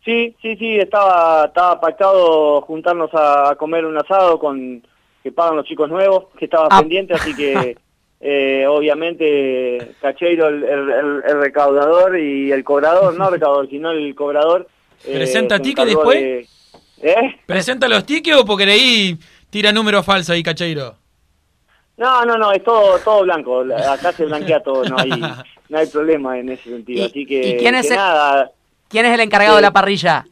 Sí, 0.04 0.36
sí, 0.42 0.56
sí, 0.58 0.78
estaba, 0.78 1.46
estaba 1.46 1.80
pactado 1.80 2.62
juntarnos 2.62 3.10
a 3.14 3.56
comer 3.58 3.86
un 3.86 3.98
asado 3.98 4.40
con 4.40 4.82
que 5.22 5.32
pagan 5.32 5.58
los 5.58 5.66
chicos 5.66 5.90
nuevos, 5.90 6.26
que 6.38 6.46
estaba 6.46 6.68
Ah. 6.72 6.80
pendiente, 6.80 7.14
así 7.14 7.36
que 7.36 7.78
eh, 8.22 8.66
obviamente 8.68 9.94
Cacheiro, 10.02 10.48
el, 10.48 10.64
el- 10.64 10.90
el- 10.90 11.24
el 11.28 11.42
recaudador 11.42 12.18
y 12.18 12.52
el 12.52 12.64
cobrador, 12.64 13.14
no 13.18 13.30
recaudador, 13.30 13.70
sino 13.70 13.92
el 13.92 14.16
cobrador. 14.16 14.68
eh, 15.06 15.14
¿Presenta 15.16 15.58
se 15.58 15.62
ticket 15.64 15.88
encargó 15.90 16.10
después? 16.12 16.20
de- 16.22 16.48
¿Eh? 17.02 17.36
¿Presenta 17.46 17.88
los 17.88 18.06
tickets 18.06 18.38
o 18.38 18.46
porque 18.46 18.66
ahí 18.66 19.18
tira 19.50 19.72
números 19.72 20.06
falsos 20.06 20.32
ahí, 20.36 20.44
Cacheiro? 20.44 20.96
No, 21.98 22.24
no, 22.26 22.38
no, 22.38 22.52
es 22.52 22.64
todo, 22.64 22.98
todo 23.00 23.24
blanco, 23.24 23.60
acá 23.90 24.14
se 24.14 24.26
blanquea 24.26 24.62
todo, 24.62 24.84
no 24.86 24.98
hay, 25.00 25.10
no 25.70 25.78
hay 25.78 25.88
problema 25.88 26.38
en 26.40 26.50
ese 26.50 26.64
sentido, 26.70 27.04
¿Y- 27.04 27.10
así 27.10 27.26
que, 27.26 27.50
y 27.50 27.58
quién 27.58 27.76
es 27.76 27.88
que 27.88 27.94
el- 27.94 28.00
nada, 28.00 28.52
¿Quién 28.88 29.06
es 29.06 29.14
el 29.14 29.20
encargado 29.20 29.58
de 29.58 29.62
la 29.62 29.72
parrilla? 29.72 30.26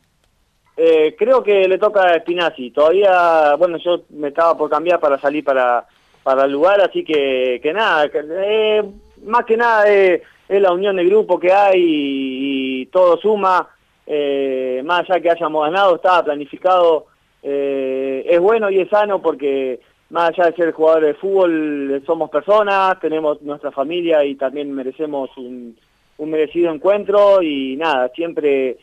Eh, 0.75 1.15
creo 1.17 1.43
que 1.43 1.67
le 1.67 1.77
toca 1.77 2.01
a 2.03 2.19
Spinazzi. 2.19 2.71
Todavía, 2.71 3.55
bueno, 3.55 3.77
yo 3.77 4.01
me 4.09 4.27
estaba 4.29 4.55
por 4.57 4.69
cambiar 4.69 4.99
para 4.99 5.19
salir 5.19 5.43
para, 5.43 5.85
para 6.23 6.45
el 6.45 6.51
lugar, 6.51 6.81
así 6.81 7.03
que, 7.03 7.59
que 7.61 7.71
nada, 7.73 8.09
eh, 8.13 8.83
más 9.25 9.45
que 9.45 9.57
nada 9.57 9.91
eh, 9.91 10.23
es 10.49 10.61
la 10.61 10.71
unión 10.71 10.95
de 10.95 11.05
grupo 11.05 11.39
que 11.39 11.51
hay 11.53 11.79
y, 11.81 12.81
y 12.81 12.85
todo 12.87 13.17
suma. 13.17 13.67
Eh, 14.09 14.81
más 14.85 15.01
allá 15.01 15.19
que 15.19 15.29
hayamos 15.29 15.65
ganado, 15.65 15.95
estaba 15.97 16.23
planificado. 16.23 17.07
eh, 17.43 18.25
es 18.25 18.39
bueno 18.39 18.69
y 18.69 18.79
es 18.79 18.89
sano 18.89 19.21
porque 19.21 19.79
más 20.09 20.29
allá 20.29 20.49
de 20.49 20.55
ser 20.55 20.71
jugadores 20.71 21.09
de 21.09 21.19
fútbol, 21.19 22.01
somos 22.05 22.29
personas, 22.29 22.99
tenemos 22.99 23.41
nuestra 23.41 23.71
familia 23.71 24.23
y 24.23 24.35
también 24.35 24.73
merecemos 24.73 25.29
un, 25.37 25.77
merecido 26.19 26.73
encuentro 26.73 27.41
y 27.43 27.75
nada, 27.75 28.09
siempre 28.15 28.77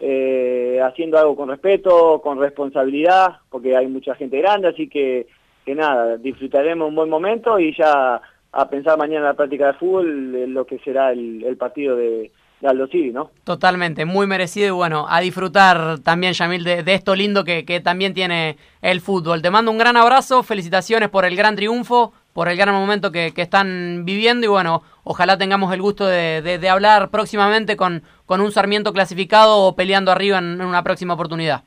eh, 0.00 0.80
haciendo 0.82 1.18
algo 1.18 1.36
con 1.36 1.50
respeto, 1.50 2.20
con 2.22 2.40
responsabilidad, 2.40 3.36
porque 3.48 3.76
hay 3.76 3.86
mucha 3.86 4.14
gente 4.14 4.38
grande, 4.38 4.68
así 4.68 4.88
que, 4.88 5.26
que 5.64 5.74
nada, 5.74 6.16
disfrutaremos 6.16 6.88
un 6.88 6.96
buen 6.96 7.10
momento 7.10 7.58
y 7.58 7.76
ya 7.76 8.20
a 8.52 8.68
pensar 8.68 8.98
mañana 8.98 9.18
en 9.18 9.24
la 9.24 9.34
práctica 9.34 9.68
de 9.68 9.74
fútbol 9.74 10.34
en 10.34 10.54
lo 10.54 10.66
que 10.66 10.78
será 10.80 11.12
el 11.12 11.56
partido 11.56 11.94
de, 11.94 12.32
de 12.60 12.68
Aldo 12.68 12.86
Civi, 12.88 13.10
¿no? 13.10 13.30
Totalmente, 13.44 14.04
muy 14.04 14.26
merecido 14.26 14.68
y 14.68 14.70
bueno, 14.70 15.06
a 15.08 15.20
disfrutar 15.20 15.98
también, 16.00 16.34
Yamil, 16.34 16.62
de, 16.62 16.82
de 16.82 16.94
esto 16.94 17.14
lindo 17.14 17.42
que, 17.44 17.64
que 17.64 17.80
también 17.80 18.12
tiene 18.14 18.58
el 18.82 19.00
fútbol. 19.00 19.40
Te 19.40 19.50
mando 19.50 19.70
un 19.70 19.78
gran 19.78 19.96
abrazo, 19.96 20.42
felicitaciones 20.42 21.08
por 21.08 21.24
el 21.24 21.36
gran 21.36 21.56
triunfo, 21.56 22.12
por 22.34 22.48
el 22.48 22.56
gran 22.56 22.74
momento 22.74 23.10
que, 23.10 23.32
que 23.32 23.42
están 23.42 24.04
viviendo 24.04 24.44
y 24.44 24.48
bueno, 24.48 24.82
ojalá 25.04 25.38
tengamos 25.38 25.72
el 25.72 25.80
gusto 25.82 26.06
de, 26.06 26.42
de- 26.42 26.58
de 26.58 26.68
hablar 26.68 27.08
próximamente 27.10 27.76
con, 27.76 28.02
con 28.26 28.40
un 28.40 28.52
Sarmiento 28.52 28.92
clasificado 28.92 29.56
o 29.58 29.74
peleando 29.74 30.12
arriba 30.12 30.38
en, 30.38 30.60
en 30.60 30.66
una 30.66 30.82
próxima 30.82 31.14
oportunidad. 31.14 31.62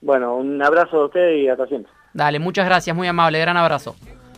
Bueno, 0.00 0.36
un 0.36 0.60
abrazo 0.62 1.02
a 1.02 1.04
usted 1.06 1.36
y 1.36 1.48
hasta 1.48 1.66
siempre. 1.66 1.90
Dale, 2.12 2.38
muchas 2.40 2.66
gracias, 2.66 2.94
muy 2.94 3.06
amable, 3.06 3.38
gran 3.38 3.56
abrazo. 3.56 3.94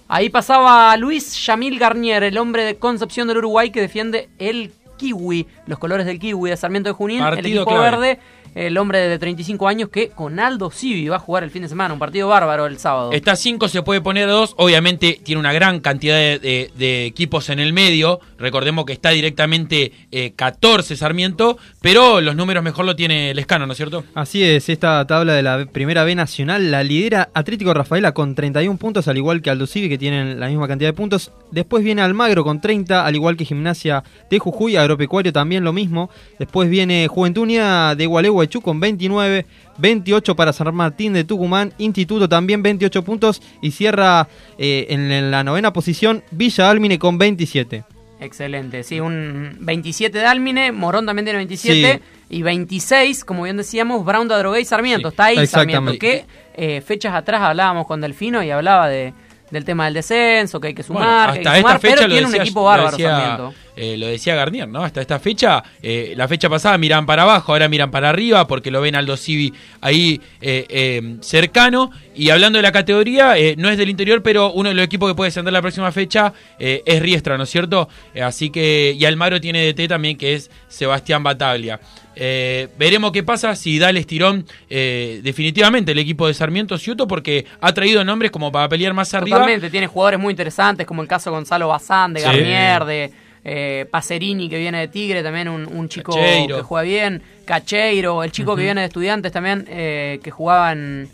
Ahí 0.06 0.28
pasaba 0.28 0.94
Luis 0.98 1.46
Yamil 1.46 1.78
Garnier, 1.78 2.22
el 2.22 2.36
hombre 2.36 2.62
de 2.64 2.76
Concepción 2.76 3.26
del 3.26 3.38
Uruguay 3.38 3.70
que 3.70 3.80
defiende 3.80 4.28
el 4.38 4.72
kiwi, 4.96 5.46
los 5.66 5.78
colores 5.78 6.06
del 6.06 6.18
kiwi 6.18 6.50
de 6.50 6.56
Sarmiento 6.56 6.88
de 6.88 6.94
Junín, 6.94 7.22
el 7.22 7.38
equipo 7.38 7.64
clave. 7.64 7.80
verde, 7.82 8.18
el 8.54 8.76
hombre 8.78 8.98
de 9.00 9.18
35 9.18 9.66
años 9.68 9.88
que 9.88 10.10
con 10.10 10.38
Aldo 10.38 10.70
Civi 10.70 11.08
va 11.08 11.16
a 11.16 11.18
jugar 11.18 11.44
el 11.44 11.50
fin 11.50 11.62
de 11.62 11.68
semana, 11.68 11.92
un 11.94 12.00
partido 12.00 12.28
bárbaro 12.28 12.66
el 12.66 12.78
sábado. 12.78 13.12
Está 13.12 13.32
a 13.32 13.36
5, 13.36 13.68
se 13.68 13.82
puede 13.82 14.00
poner 14.00 14.28
a 14.28 14.32
2. 14.32 14.54
Obviamente 14.58 15.20
tiene 15.24 15.40
una 15.40 15.52
gran 15.52 15.80
cantidad 15.80 16.16
de, 16.16 16.38
de- 16.38 16.70
de 16.76 17.06
equipos 17.06 17.48
en 17.50 17.58
el 17.58 17.72
medio. 17.72 18.20
Recordemos 18.38 18.84
que 18.84 18.92
está 18.92 19.10
directamente 19.10 19.92
eh, 20.12 20.32
14 20.36 20.96
Sarmiento, 20.96 21.58
pero 21.80 22.20
los 22.20 22.36
números 22.36 22.62
mejor 22.62 22.84
lo 22.84 22.94
tiene 22.96 23.34
Lescano, 23.34 23.66
¿no 23.66 23.72
es 23.72 23.76
cierto? 23.76 24.04
Así 24.14 24.42
es, 24.42 24.68
esta 24.68 25.06
tabla 25.06 25.32
de 25.34 25.42
la 25.42 25.66
primera 25.66 26.04
B 26.04 26.14
nacional 26.14 26.70
la 26.70 26.82
lidera 26.82 27.30
Atlético 27.34 27.74
Rafaela 27.74 28.12
con 28.12 28.34
31 28.34 28.78
puntos, 28.78 29.08
al 29.08 29.16
igual 29.16 29.42
que 29.42 29.50
Aldo 29.50 29.66
Civi, 29.66 29.88
que 29.88 29.98
tienen 29.98 30.38
la 30.40 30.48
misma 30.48 30.68
cantidad 30.68 30.88
de 30.90 30.94
puntos. 30.94 31.32
Después 31.50 31.82
viene 31.84 32.02
Almagro 32.02 32.44
con 32.44 32.60
30, 32.60 33.04
al 33.04 33.14
igual 33.14 33.36
que 33.36 33.44
Gimnasia 33.44 34.02
de 34.30 34.38
Jujuy, 34.38 34.76
Agropecuario 34.76 35.32
también 35.32 35.64
lo 35.64 35.72
mismo. 35.72 36.10
Después 36.38 36.68
viene 36.68 37.08
Juventud 37.08 37.42
Unida 37.42 37.94
de 37.94 38.06
Gualeguaychú 38.44 38.60
con 38.60 38.80
29, 38.80 39.46
28 39.78 40.36
para 40.36 40.52
San 40.52 40.74
Martín 40.74 41.12
de 41.12 41.24
Tucumán, 41.24 41.72
Instituto 41.78 42.28
también 42.28 42.62
28 42.62 43.02
puntos 43.02 43.42
y 43.60 43.70
cierra 43.70 44.28
eh, 44.58 44.86
en, 44.90 45.30
la 45.30 45.44
novena 45.44 45.72
posición 45.72 46.22
Villa 46.30 46.70
Álmine 46.70 46.98
con 46.98 47.18
27. 47.18 47.84
Excelente, 48.20 48.84
sí, 48.84 49.00
un 49.00 49.56
27 49.60 50.18
de 50.18 50.24
Álmine, 50.24 50.72
Morón 50.72 51.04
también 51.04 51.26
tiene 51.26 51.38
27 51.38 52.00
y 52.30 52.42
26, 52.42 53.24
como 53.24 53.42
bien 53.42 53.56
decíamos, 53.56 54.04
Brown 54.04 54.28
de 54.28 54.34
Adrogué 54.34 54.60
y 54.60 54.64
Sarmiento. 54.64 55.08
Sí, 55.08 55.12
Está 55.12 55.24
ahí 55.24 55.46
Sarmiento, 55.46 55.98
que 55.98 56.24
eh, 56.54 56.80
fechas 56.80 57.14
atrás 57.14 57.42
hablábamos 57.42 57.86
con 57.86 58.00
Delfino 58.00 58.42
y 58.42 58.50
hablaba 58.50 58.88
de, 58.88 59.12
del 59.50 59.64
tema 59.64 59.86
del 59.86 59.94
descenso, 59.94 60.60
que 60.60 60.68
hay 60.68 60.74
que 60.74 60.82
Bueno, 60.84 61.00
sumar, 61.00 61.32
que 61.32 61.38
hay 61.40 61.42
que 61.42 61.48
esta 61.48 61.60
sumar, 61.60 61.80
fecha 61.80 61.94
pero 61.96 62.06
tiene 62.08 62.26
decía, 62.26 62.36
un 62.36 62.42
equipo 62.42 62.64
bárbaro 62.64 62.90
decía, 62.92 63.10
Sarmiento. 63.10 63.54
Eh, 63.76 63.96
lo 63.96 64.06
decía 64.06 64.34
Garnier, 64.34 64.68
¿no? 64.68 64.84
Hasta 64.84 65.00
esta 65.00 65.18
fecha, 65.18 65.62
eh, 65.82 66.14
la 66.16 66.28
fecha 66.28 66.48
pasada 66.48 66.78
miran 66.78 67.06
para 67.06 67.22
abajo, 67.22 67.52
ahora 67.52 67.68
miran 67.68 67.90
para 67.90 68.10
arriba 68.10 68.46
porque 68.46 68.70
lo 68.70 68.80
ven 68.80 68.94
Aldo 68.94 69.16
Civi 69.16 69.52
ahí 69.80 70.20
eh, 70.40 71.16
cercano. 71.20 71.90
Y 72.14 72.30
hablando 72.30 72.58
de 72.58 72.62
la 72.62 72.72
categoría, 72.72 73.34
no 73.56 73.68
es 73.68 73.76
del 73.76 73.88
interior, 73.88 74.22
pero 74.22 74.52
uno 74.52 74.68
de 74.68 74.74
los 74.76 74.84
equipos 74.84 75.10
que 75.10 75.16
puede 75.16 75.28
descender 75.28 75.52
la 75.52 75.60
próxima 75.62 75.90
fecha 75.90 76.32
es 76.58 77.02
Riestra, 77.02 77.36
¿no 77.36 77.42
es 77.42 77.50
cierto? 77.50 77.88
Así 78.22 78.50
que, 78.50 78.94
y 78.96 79.04
Almagro 79.04 79.40
tiene 79.40 79.66
DT 79.72 79.88
también, 79.88 80.16
que 80.16 80.34
es 80.34 80.48
Sebastián 80.68 81.24
Bataglia. 81.24 81.80
Eh, 82.16 82.68
veremos 82.78 83.10
qué 83.12 83.22
pasa 83.22 83.56
si 83.56 83.78
da 83.78 83.90
el 83.90 83.96
estirón 83.96 84.46
eh, 84.70 85.20
definitivamente 85.22 85.92
el 85.92 85.98
equipo 85.98 86.28
de 86.28 86.34
Sarmiento 86.34 86.78
Ciuto 86.78 87.08
porque 87.08 87.44
ha 87.60 87.72
traído 87.74 88.04
nombres 88.04 88.30
como 88.30 88.52
para 88.52 88.68
pelear 88.68 88.94
más 88.94 89.12
arriba. 89.14 89.38
Totalmente, 89.38 89.70
tiene 89.70 89.86
jugadores 89.88 90.20
muy 90.20 90.30
interesantes 90.30 90.86
como 90.86 91.02
el 91.02 91.08
caso 91.08 91.30
de 91.30 91.36
Gonzalo 91.36 91.68
Bazán, 91.68 92.14
de 92.14 92.20
Sí. 92.20 92.26
Garnier, 92.26 92.84
de 92.84 93.10
eh, 93.44 93.86
Pacerini 93.90 94.48
que 94.48 94.58
viene 94.58 94.78
de 94.80 94.88
Tigre, 94.88 95.22
también 95.22 95.48
un, 95.48 95.66
un 95.66 95.88
chico 95.88 96.12
Cacheiro. 96.14 96.56
que 96.56 96.62
juega 96.62 96.82
bien, 96.82 97.22
Cacheiro, 97.44 98.24
el 98.24 98.32
chico 98.32 98.56
que 98.56 98.62
viene 98.62 98.80
de 98.80 98.86
Estudiantes 98.86 99.30
también, 99.32 99.66
eh, 99.68 100.18
que 100.22 100.30
jugaba 100.30 100.72
en, 100.72 101.08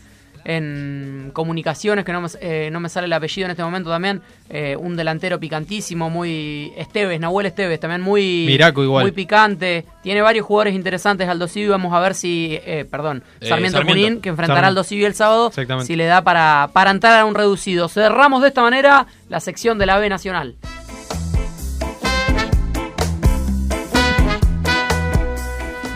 en 0.45 1.31
comunicaciones, 1.33 2.05
que 2.05 2.13
no 2.13 2.21
me, 2.23 2.29
eh, 2.41 2.71
no 2.73 2.81
me 2.81 2.89
sale 2.89 3.07
el 3.07 3.13
apellido 3.13 3.45
en 3.47 3.51
este 3.51 3.63
momento 3.63 3.91
también, 3.91 4.23
eh, 4.49 4.75
un 4.79 4.97
delantero 4.97 5.39
picantísimo, 5.39 6.09
muy 6.11 6.73
Esteves, 6.77 7.21
Nahuel 7.21 7.47
Esteves, 7.47 7.79
también 7.79 8.01
muy, 8.01 8.45
Miraco 8.47 8.83
igual. 8.83 9.05
muy 9.05 9.13
picante. 9.13 9.85
Tiene 10.03 10.23
varios 10.23 10.47
jugadores 10.47 10.75
interesantes 10.75 11.29
Aldo 11.29 11.47
Civi, 11.47 11.69
vamos 11.69 11.93
a 11.93 12.01
ver 12.01 12.15
si, 12.15 12.59
eh, 12.65 12.87
perdón, 12.91 13.23
Eh, 13.41 13.49
Sarmiento, 13.49 13.79
Sarmiento. 13.79 14.03
Junín, 14.07 14.21
que 14.23 14.29
enfrentará 14.31 14.67
a. 14.67 14.69
Aldo 14.71 14.83
Civi 14.85 15.05
el 15.05 15.15
sábado, 15.15 15.53
si 15.85 15.95
le 15.97 16.07
da 16.07 16.23
para, 16.23 16.71
para 16.73 16.91
entrar 16.91 17.19
a 17.21 17.25
un 17.27 17.35
reducido. 17.35 17.89
Cerramos 17.89 18.41
de 18.43 18.49
esta 18.49 18.63
manera 18.63 19.07
la 19.29 19.41
sección 19.41 19.79
de 19.79 19.87
la 19.87 19.99
B 19.99 20.09
Nacional. 20.09 20.57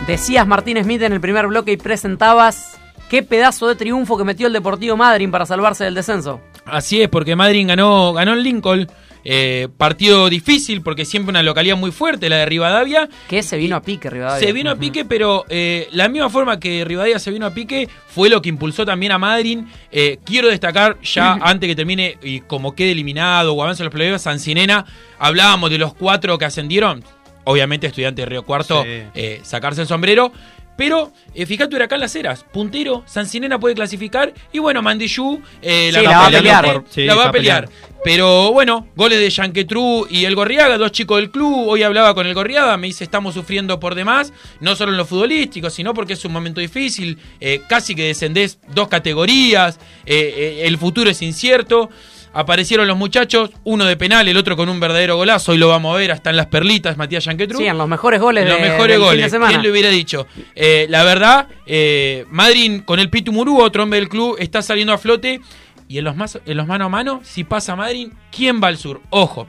Decías 0.07 0.45
Martín 0.45 0.81
Smith 0.83 1.01
en 1.01 1.13
el 1.13 1.21
primer 1.21 1.47
bloque 1.47 1.71
y 1.71 1.77
presentabas 1.77 2.77
qué 3.09 3.23
pedazo 3.23 3.67
de 3.67 3.75
triunfo 3.75 4.17
que 4.17 4.23
metió 4.23 4.45
el 4.47 4.53
Deportivo 4.53 4.95
Madryn 4.95 5.31
para 5.31 5.47
salvarse 5.47 5.83
del 5.83 5.95
descenso. 5.95 6.41
Así 6.65 7.01
es, 7.01 7.09
porque 7.09 7.35
Madrid 7.35 7.67
ganó, 7.67 8.13
ganó 8.13 8.33
en 8.33 8.43
Lincoln. 8.43 8.87
eh, 9.23 9.67
partido 9.77 10.29
difícil 10.29 10.83
porque 10.83 11.03
siempre 11.05 11.31
una 11.31 11.41
localidad 11.41 11.75
muy 11.75 11.91
fuerte, 11.91 12.29
la 12.29 12.37
de 12.37 12.45
Rivadavia. 12.45 13.09
Que 13.27 13.41
se 13.41 13.57
vino 13.57 13.75
a 13.75 13.81
pique, 13.81 14.11
Rivadavia. 14.11 14.45
Se 14.45 14.53
vino 14.53 14.69
a 14.69 14.75
pique, 14.75 15.05
pero 15.05 15.45
eh, 15.49 15.87
la 15.91 16.07
misma 16.07 16.29
forma 16.29 16.59
que 16.59 16.85
Rivadavia 16.85 17.17
se 17.17 17.31
vino 17.31 17.47
a 17.47 17.49
pique 17.49 17.89
fue 18.07 18.29
lo 18.29 18.43
que 18.43 18.49
impulsó 18.49 18.85
también 18.85 19.11
a 19.11 19.17
Madrid. 19.17 19.61
Eh, 19.91 20.19
quiero 20.23 20.49
destacar 20.49 21.01
ya 21.01 21.33
antes 21.41 21.67
que 21.67 21.75
termine 21.75 22.19
y 22.21 22.41
como 22.41 22.75
quede 22.75 22.91
eliminado 22.91 23.55
o 23.55 23.63
avance 23.63 23.83
los 23.83 23.91
playoffs, 23.91 24.21
Sancinena, 24.21 24.85
hablábamos 25.17 25.71
de 25.71 25.79
los 25.79 25.95
cuatro 25.95 26.37
que 26.37 26.45
ascendieron. 26.45 27.03
Obviamente 27.45 27.87
estudiante 27.87 28.21
de 28.23 28.25
Río 28.27 28.43
Cuarto, 28.43 28.83
Sí. 28.83 28.89
eh, 29.15 29.39
sacarse 29.43 29.81
el 29.81 29.87
sombrero. 29.87 30.31
Pero 30.77 31.13
eh, 31.33 31.45
fíjate 31.45 31.73
Huracán 31.73 32.01
Las 32.01 32.13
Heras, 32.17 32.43
puntero, 32.51 33.01
Sancinena 33.05 33.57
puede 33.59 33.75
clasificar 33.75 34.33
y 34.51 34.59
bueno, 34.59 34.81
Mandillú 34.81 35.41
eh, 35.61 35.89
Sí, 35.93 36.01
la 36.03 36.09
va 36.19 36.25
a 36.27 36.29
pelear. 36.29 36.65
por- 36.65 36.83
Sí, 36.89 37.05
la 37.05 37.15
va 37.15 37.25
a 37.27 37.31
pelear. 37.31 37.69
Pero 38.03 38.51
bueno, 38.51 38.85
goles 38.93 39.19
de 39.19 39.29
Yanquetrú 39.29 40.05
y 40.09 40.25
el 40.25 40.35
Gorriaga, 40.35 40.77
dos 40.77 40.91
chicos 40.91 41.17
del 41.17 41.31
club. 41.31 41.69
Hoy 41.69 41.81
hablaba 41.81 42.13
con 42.13 42.27
el 42.27 42.33
Gorriaga, 42.33 42.75
me 42.75 42.87
dice 42.87 43.05
estamos 43.05 43.33
sufriendo 43.35 43.79
por 43.79 43.95
demás, 43.95 44.33
no 44.59 44.75
solo 44.75 44.91
en 44.91 44.97
lo 44.97 45.05
futbolístico, 45.05 45.69
sino 45.69 45.93
porque 45.93 46.11
es 46.13 46.25
un 46.25 46.33
momento 46.33 46.59
difícil. 46.59 47.19
eh, 47.39 47.61
casi 47.69 47.95
que 47.95 48.07
descendés 48.07 48.59
dos 48.73 48.89
categorías, 48.89 49.79
eh, 50.05 50.33
eh, 50.61 50.67
el 50.67 50.77
futuro 50.77 51.09
es 51.09 51.21
incierto. 51.21 51.89
Aparecieron 52.37 52.85
los 52.87 52.97
muchachos, 52.97 53.49
uno 53.63 53.85
de 53.85 53.95
penal, 53.95 54.27
el 54.27 54.35
otro 54.35 54.57
con 54.57 54.67
un 54.67 54.77
verdadero 54.79 55.15
golazo. 55.15 55.53
Hoy 55.53 55.57
lo 55.57 55.69
vamos 55.69 55.95
a 55.95 55.97
ver, 55.97 56.11
hasta 56.11 56.29
en 56.31 56.35
las 56.35 56.47
perlitas, 56.47 56.97
Matías 56.97 57.23
Yanquetrú. 57.23 57.57
Sí, 57.59 57.65
en 57.65 57.77
los 57.77 57.87
mejores 57.87 58.19
goles 58.19 58.43
Los 58.47 58.57
de- 58.57 58.61
mejores 58.69 58.87
del 58.87 58.97
fin 58.97 59.05
goles. 59.05 59.23
de 59.23 59.29
semana. 59.29 59.51
¿Quién 59.51 59.63
lo 59.63 59.71
hubiera 59.71 59.89
dicho? 59.89 60.27
Eh, 60.53 60.85
la 60.89 61.03
verdad, 61.05 61.47
eh, 61.65 62.25
Madrid 62.29 62.81
con 62.83 62.99
el 62.99 63.09
Pitu 63.09 63.31
Murú, 63.31 63.61
otro 63.61 63.83
hombre 63.83 63.99
del 63.99 64.09
club, 64.09 64.35
está 64.37 64.61
saliendo 64.61 64.91
a 64.91 64.97
flote. 64.97 65.39
Y 65.87 65.97
en 65.99 66.03
los, 66.03 66.15
más, 66.17 66.39
en 66.45 66.57
los 66.57 66.67
mano 66.67 66.85
a 66.85 66.89
mano, 66.89 67.21
si 67.23 67.43
pasa 67.45 67.75
Madrid, 67.75 68.09
¿quién 68.35 68.61
va 68.61 68.67
al 68.67 68.77
sur? 68.77 69.01
Ojo. 69.11 69.47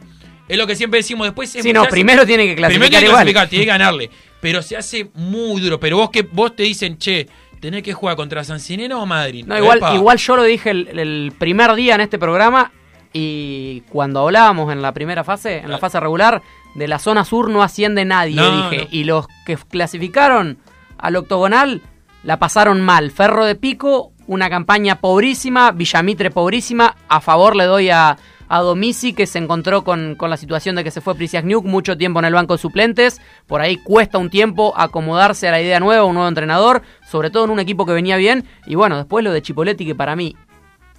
Es 0.49 0.57
lo 0.57 0.67
que 0.69 0.77
siempre 0.77 0.99
decimos 1.01 1.27
después. 1.27 1.57
es 1.57 1.65
Sí, 1.65 1.73
no, 1.73 1.81
hace- 1.83 1.91
primero 1.91 2.25
tiene 2.25 2.45
que 2.47 2.53
Primero 2.53 2.69
clasificar 2.69 2.91
tiene 3.01 3.07
que 3.07 3.11
clasificar, 3.13 3.49
tiene 3.49 3.65
que 3.65 3.69
ganarle. 3.69 4.11
Pero 4.41 4.63
se 4.63 4.77
hace 4.77 5.11
muy 5.15 5.61
duro. 5.61 5.81
Pero 5.81 5.97
vos 5.97 6.11
que 6.11 6.23
vos 6.23 6.55
te 6.55 6.63
dicen, 6.63 6.99
che, 6.99 7.27
tenés 7.59 7.83
que 7.83 7.95
jugar 7.95 8.15
contra 8.15 8.45
Sancinena 8.45 8.99
o 8.99 9.07
Madrid. 9.07 9.45
No, 9.45 9.59
igual, 9.59 9.79
Epa. 9.79 9.95
igual 9.97 10.19
yo 10.19 10.37
lo 10.37 10.45
dije 10.45 10.71
el, 10.71 10.87
el 10.99 11.33
primer 11.37 11.75
día 11.75 11.97
en 11.97 12.03
este 12.03 12.19
programa 12.19 12.71
y 13.19 13.81
cuando 13.89 14.21
hablábamos 14.21 14.71
en 14.73 14.83
la 14.83 14.93
primera 14.93 15.25
fase, 15.25 15.59
en 15.59 15.71
la 15.71 15.79
fase 15.79 15.99
regular, 16.01 16.43
de 16.75 16.87
la 16.89 16.99
zona 16.99 17.25
sur 17.25 17.49
no 17.49 17.63
asciende 17.63 18.05
nadie, 18.05 18.37
No, 18.37 18.69
dije. 18.71 18.83
no. 18.85 18.89
Y 18.91 19.05
los 19.05 19.27
que 19.47 19.57
clasificaron 19.57 20.59
al 20.99 21.17
octogonal 21.17 21.81
la 22.23 22.39
pasaron 22.39 22.81
mal. 22.83 23.11
Ferro 23.11 23.45
de 23.47 23.55
Pico, 23.55 24.13
una 24.27 24.51
campaña 24.51 25.01
pobrísima, 25.01 25.71
Villamitre 25.73 26.31
pobrísima. 26.31 26.95
A 27.09 27.21
favor 27.23 27.57
le 27.57 27.65
doy 27.65 27.89
a, 27.89 28.19
a 28.49 28.61
Domici, 28.61 29.15
que 29.15 29.27
se 29.27 29.39
encontró 29.39 29.83
con, 29.85 30.15
con 30.17 30.29
la 30.29 30.37
situación 30.37 30.77
de 30.77 30.85
que 30.85 30.91
se 30.91 31.01
fue 31.01 31.15
Prisiakniuk 31.15 31.65
mucho 31.65 31.97
tiempo 31.97 32.19
en 32.19 32.27
el 32.27 32.35
banco 32.35 32.55
de 32.55 32.59
suplentes. 32.59 33.21
Por 33.47 33.61
ahí 33.63 33.77
cuesta 33.77 34.19
un 34.19 34.29
tiempo 34.29 34.75
acomodarse 34.77 35.49
a 35.49 35.53
la 35.53 35.63
idea 35.63 35.81
nueva, 35.81 36.05
un 36.05 36.15
nuevo 36.15 36.29
entrenador, 36.29 36.83
sobre 37.09 37.31
todo 37.31 37.45
en 37.45 37.51
un 37.51 37.61
equipo 37.61 37.87
que 37.87 37.93
venía 37.93 38.17
bien. 38.17 38.45
Y 38.67 38.75
bueno, 38.75 38.97
después 38.97 39.25
lo 39.25 39.33
de 39.33 39.41
Chipoletti, 39.41 39.87
que 39.87 39.95
para 39.95 40.17
mí, 40.17 40.37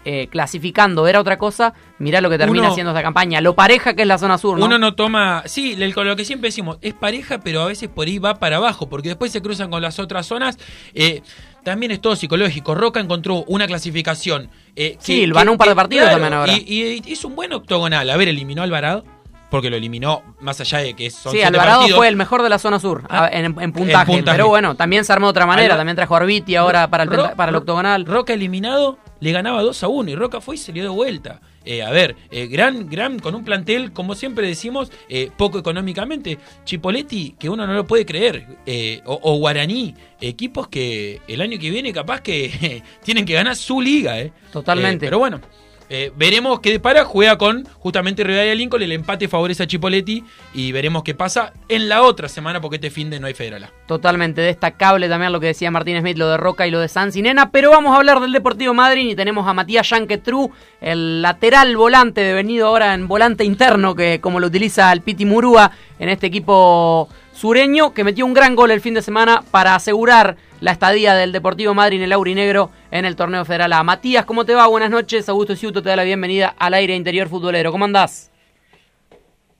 eh, 0.05 0.27
clasificando 0.29 1.07
era 1.07 1.19
otra 1.19 1.37
cosa, 1.37 1.73
mirá 1.99 2.21
lo 2.21 2.29
que 2.29 2.37
termina 2.37 2.69
haciendo 2.69 2.91
esta 2.91 3.03
campaña. 3.03 3.41
Lo 3.41 3.55
pareja 3.55 3.93
que 3.93 4.03
es 4.03 4.07
la 4.07 4.17
zona 4.17 4.37
sur, 4.37 4.57
¿no? 4.57 4.65
Uno 4.65 4.77
no 4.77 4.93
toma. 4.95 5.43
Sí, 5.45 5.75
el- 5.79 5.93
con 5.93 6.07
lo 6.07 6.15
que 6.15 6.23
siempre 6.25 6.47
decimos, 6.49 6.77
es 6.81 6.93
pareja, 6.93 7.39
pero 7.39 7.61
a 7.61 7.65
veces 7.65 7.89
por 7.89 8.07
ahí 8.07 8.17
va 8.19 8.35
para 8.35 8.57
abajo, 8.57 8.87
porque 8.89 9.09
después 9.09 9.31
se 9.31 9.41
cruzan 9.41 9.69
con 9.69 9.81
las 9.81 9.99
otras 9.99 10.25
zonas. 10.25 10.57
Eh, 10.93 11.21
también 11.63 11.91
es 11.91 11.99
todo 11.99 12.15
psicológico. 12.15 12.75
Roca 12.75 12.99
encontró 12.99 13.43
una 13.47 13.67
clasificación. 13.67 14.49
eh, 14.75 14.91
que- 14.91 14.97
Sí, 14.99 15.25
ganó 15.27 15.51
un 15.53 15.57
par 15.57 15.67
de 15.69 15.75
partidos 15.75 16.05
claro, 16.05 16.21
también 16.21 16.33
ahora. 16.39 16.53
Y, 16.53 16.63
y 16.67 17.01
hizo 17.11 17.27
un 17.27 17.35
buen 17.35 17.51
octogonal. 17.51 18.09
A 18.09 18.15
ver, 18.15 18.27
eliminó 18.27 18.61
a 18.61 18.65
Alvarado, 18.65 19.03
porque 19.49 19.69
lo 19.69 19.75
eliminó 19.75 20.21
más 20.39 20.59
allá 20.61 20.77
de 20.79 20.93
que 20.93 21.09
son 21.09 21.31
Sí, 21.33 21.41
Alvarado 21.41 21.79
partidos. 21.79 21.97
fue 21.97 22.07
el 22.09 22.15
mejor 22.15 22.43
de 22.43 22.49
la 22.49 22.59
zona 22.59 22.79
sur 22.79 23.03
Ah, 23.09 23.27
en, 23.31 23.45
en 23.59 23.71
puntaje, 23.73 24.05
puntaje. 24.05 24.37
Pero 24.37 24.47
bueno, 24.49 24.75
también 24.75 25.03
se 25.03 25.11
armó 25.13 25.27
de 25.27 25.31
otra 25.31 25.45
manera. 25.45 25.73
Alba- 25.73 25.77
También 25.79 25.95
trajo 25.95 26.13
a 26.15 26.17
Arbiti 26.19 26.55
ahora 26.55 26.87
para 26.89 27.03
el, 27.03 27.09
Ro- 27.09 27.31
para 27.35 27.49
el 27.49 27.55
octogonal. 27.55 28.05
Roca 28.05 28.33
eliminado, 28.33 28.97
le 29.19 29.31
ganaba 29.31 29.61
2 29.61 29.83
a 29.83 29.87
1 29.87 30.11
y 30.11 30.15
Roca 30.15 30.41
fue 30.41 30.55
y 30.55 30.57
se 30.57 30.71
le 30.71 30.81
dio 30.81 30.93
vuelta. 30.93 31.41
Eh, 31.65 31.83
a 31.83 31.91
ver, 31.91 32.15
eh, 32.31 32.47
gran, 32.47 32.89
gran, 32.89 33.19
con 33.19 33.35
un 33.35 33.43
plantel, 33.43 33.91
como 33.91 34.15
siempre 34.15 34.47
decimos, 34.47 34.91
eh, 35.09 35.29
poco 35.35 35.59
económicamente. 35.59 36.37
Chipoletti, 36.63 37.35
que 37.37 37.49
uno 37.49 37.67
no 37.67 37.73
lo 37.73 37.85
puede 37.85 38.05
creer, 38.05 38.45
eh, 38.65 39.01
o, 39.05 39.19
o 39.21 39.37
Guaraní, 39.37 39.93
equipos 40.21 40.69
que 40.69 41.21
el 41.27 41.41
año 41.41 41.59
que 41.59 41.69
viene 41.69 41.91
capaz 41.91 42.21
que 42.21 42.83
tienen 43.03 43.25
que 43.25 43.33
ganar 43.33 43.55
su 43.55 43.81
liga. 43.81 44.19
Eh. 44.19 44.31
Totalmente. 44.51 45.05
Pero 45.05 45.19
bueno. 45.19 45.41
Eh, 45.89 46.11
veremos 46.17 46.59
qué 46.59 46.71
depara, 46.71 47.05
juega 47.05 47.37
con 47.37 47.65
justamente 47.79 48.23
Rivadavia 48.23 48.55
Lincoln, 48.55 48.81
el 48.83 48.91
empate 48.91 49.27
favorece 49.27 49.63
a 49.63 49.67
Chipoletti 49.67 50.23
y 50.53 50.73
veremos 50.73 51.03
qué 51.03 51.15
pasa 51.15 51.53
en 51.69 51.87
la 51.87 52.01
otra 52.01 52.27
semana 52.27 52.59
porque 52.59 52.75
este 52.75 52.89
fin 52.89 53.09
de 53.09 53.19
no 53.19 53.27
hay 53.27 53.33
Federal. 53.33 53.69
Totalmente 53.85 54.41
destacable 54.41 55.07
también 55.07 55.31
lo 55.31 55.39
que 55.39 55.47
decía 55.47 55.71
Martín 55.71 55.99
Smith, 55.99 56.17
lo 56.17 56.29
de 56.29 56.37
Roca 56.37 56.67
y 56.67 56.71
lo 56.71 56.79
de 56.79 56.89
Sancinena. 56.89 57.51
Pero 57.51 57.71
vamos 57.71 57.93
a 57.93 57.97
hablar 57.97 58.19
del 58.19 58.33
Deportivo 58.33 58.73
Madrid 58.73 59.09
y 59.09 59.15
tenemos 59.15 59.47
a 59.47 59.53
Matías 59.53 59.89
Yanquetru, 59.89 60.51
el 60.81 61.21
lateral 61.21 61.77
volante, 61.77 62.21
devenido 62.21 62.67
ahora 62.67 62.93
en 62.93 63.07
volante 63.07 63.45
interno, 63.45 63.95
que 63.95 64.19
como 64.19 64.39
lo 64.39 64.47
utiliza 64.47 64.91
el 64.91 65.01
Piti 65.01 65.25
Murúa 65.25 65.71
en 65.99 66.09
este 66.09 66.27
equipo 66.27 67.07
sureño, 67.33 67.93
que 67.93 68.03
metió 68.03 68.25
un 68.25 68.33
gran 68.33 68.55
gol 68.55 68.71
el 68.71 68.81
fin 68.81 68.95
de 68.95 69.01
semana 69.01 69.43
para 69.51 69.75
asegurar 69.75 70.35
la 70.59 70.71
estadía 70.71 71.13
del 71.13 71.31
Deportivo 71.31 71.73
Madrid 71.73 71.97
en 71.97 72.03
el 72.03 72.13
Aurinegro 72.13 72.71
en 72.91 73.05
el 73.05 73.15
torneo 73.15 73.45
federal 73.45 73.73
A. 73.73 73.83
Matías, 73.83 74.25
¿cómo 74.25 74.45
te 74.45 74.55
va? 74.55 74.67
Buenas 74.67 74.89
noches. 74.89 75.29
Augusto 75.29 75.55
Ciuto 75.55 75.81
te 75.81 75.89
da 75.89 75.95
la 75.95 76.03
bienvenida 76.03 76.55
al 76.57 76.73
aire 76.73 76.95
interior 76.95 77.27
futbolero. 77.27 77.71
¿Cómo 77.71 77.85
andás? 77.85 78.31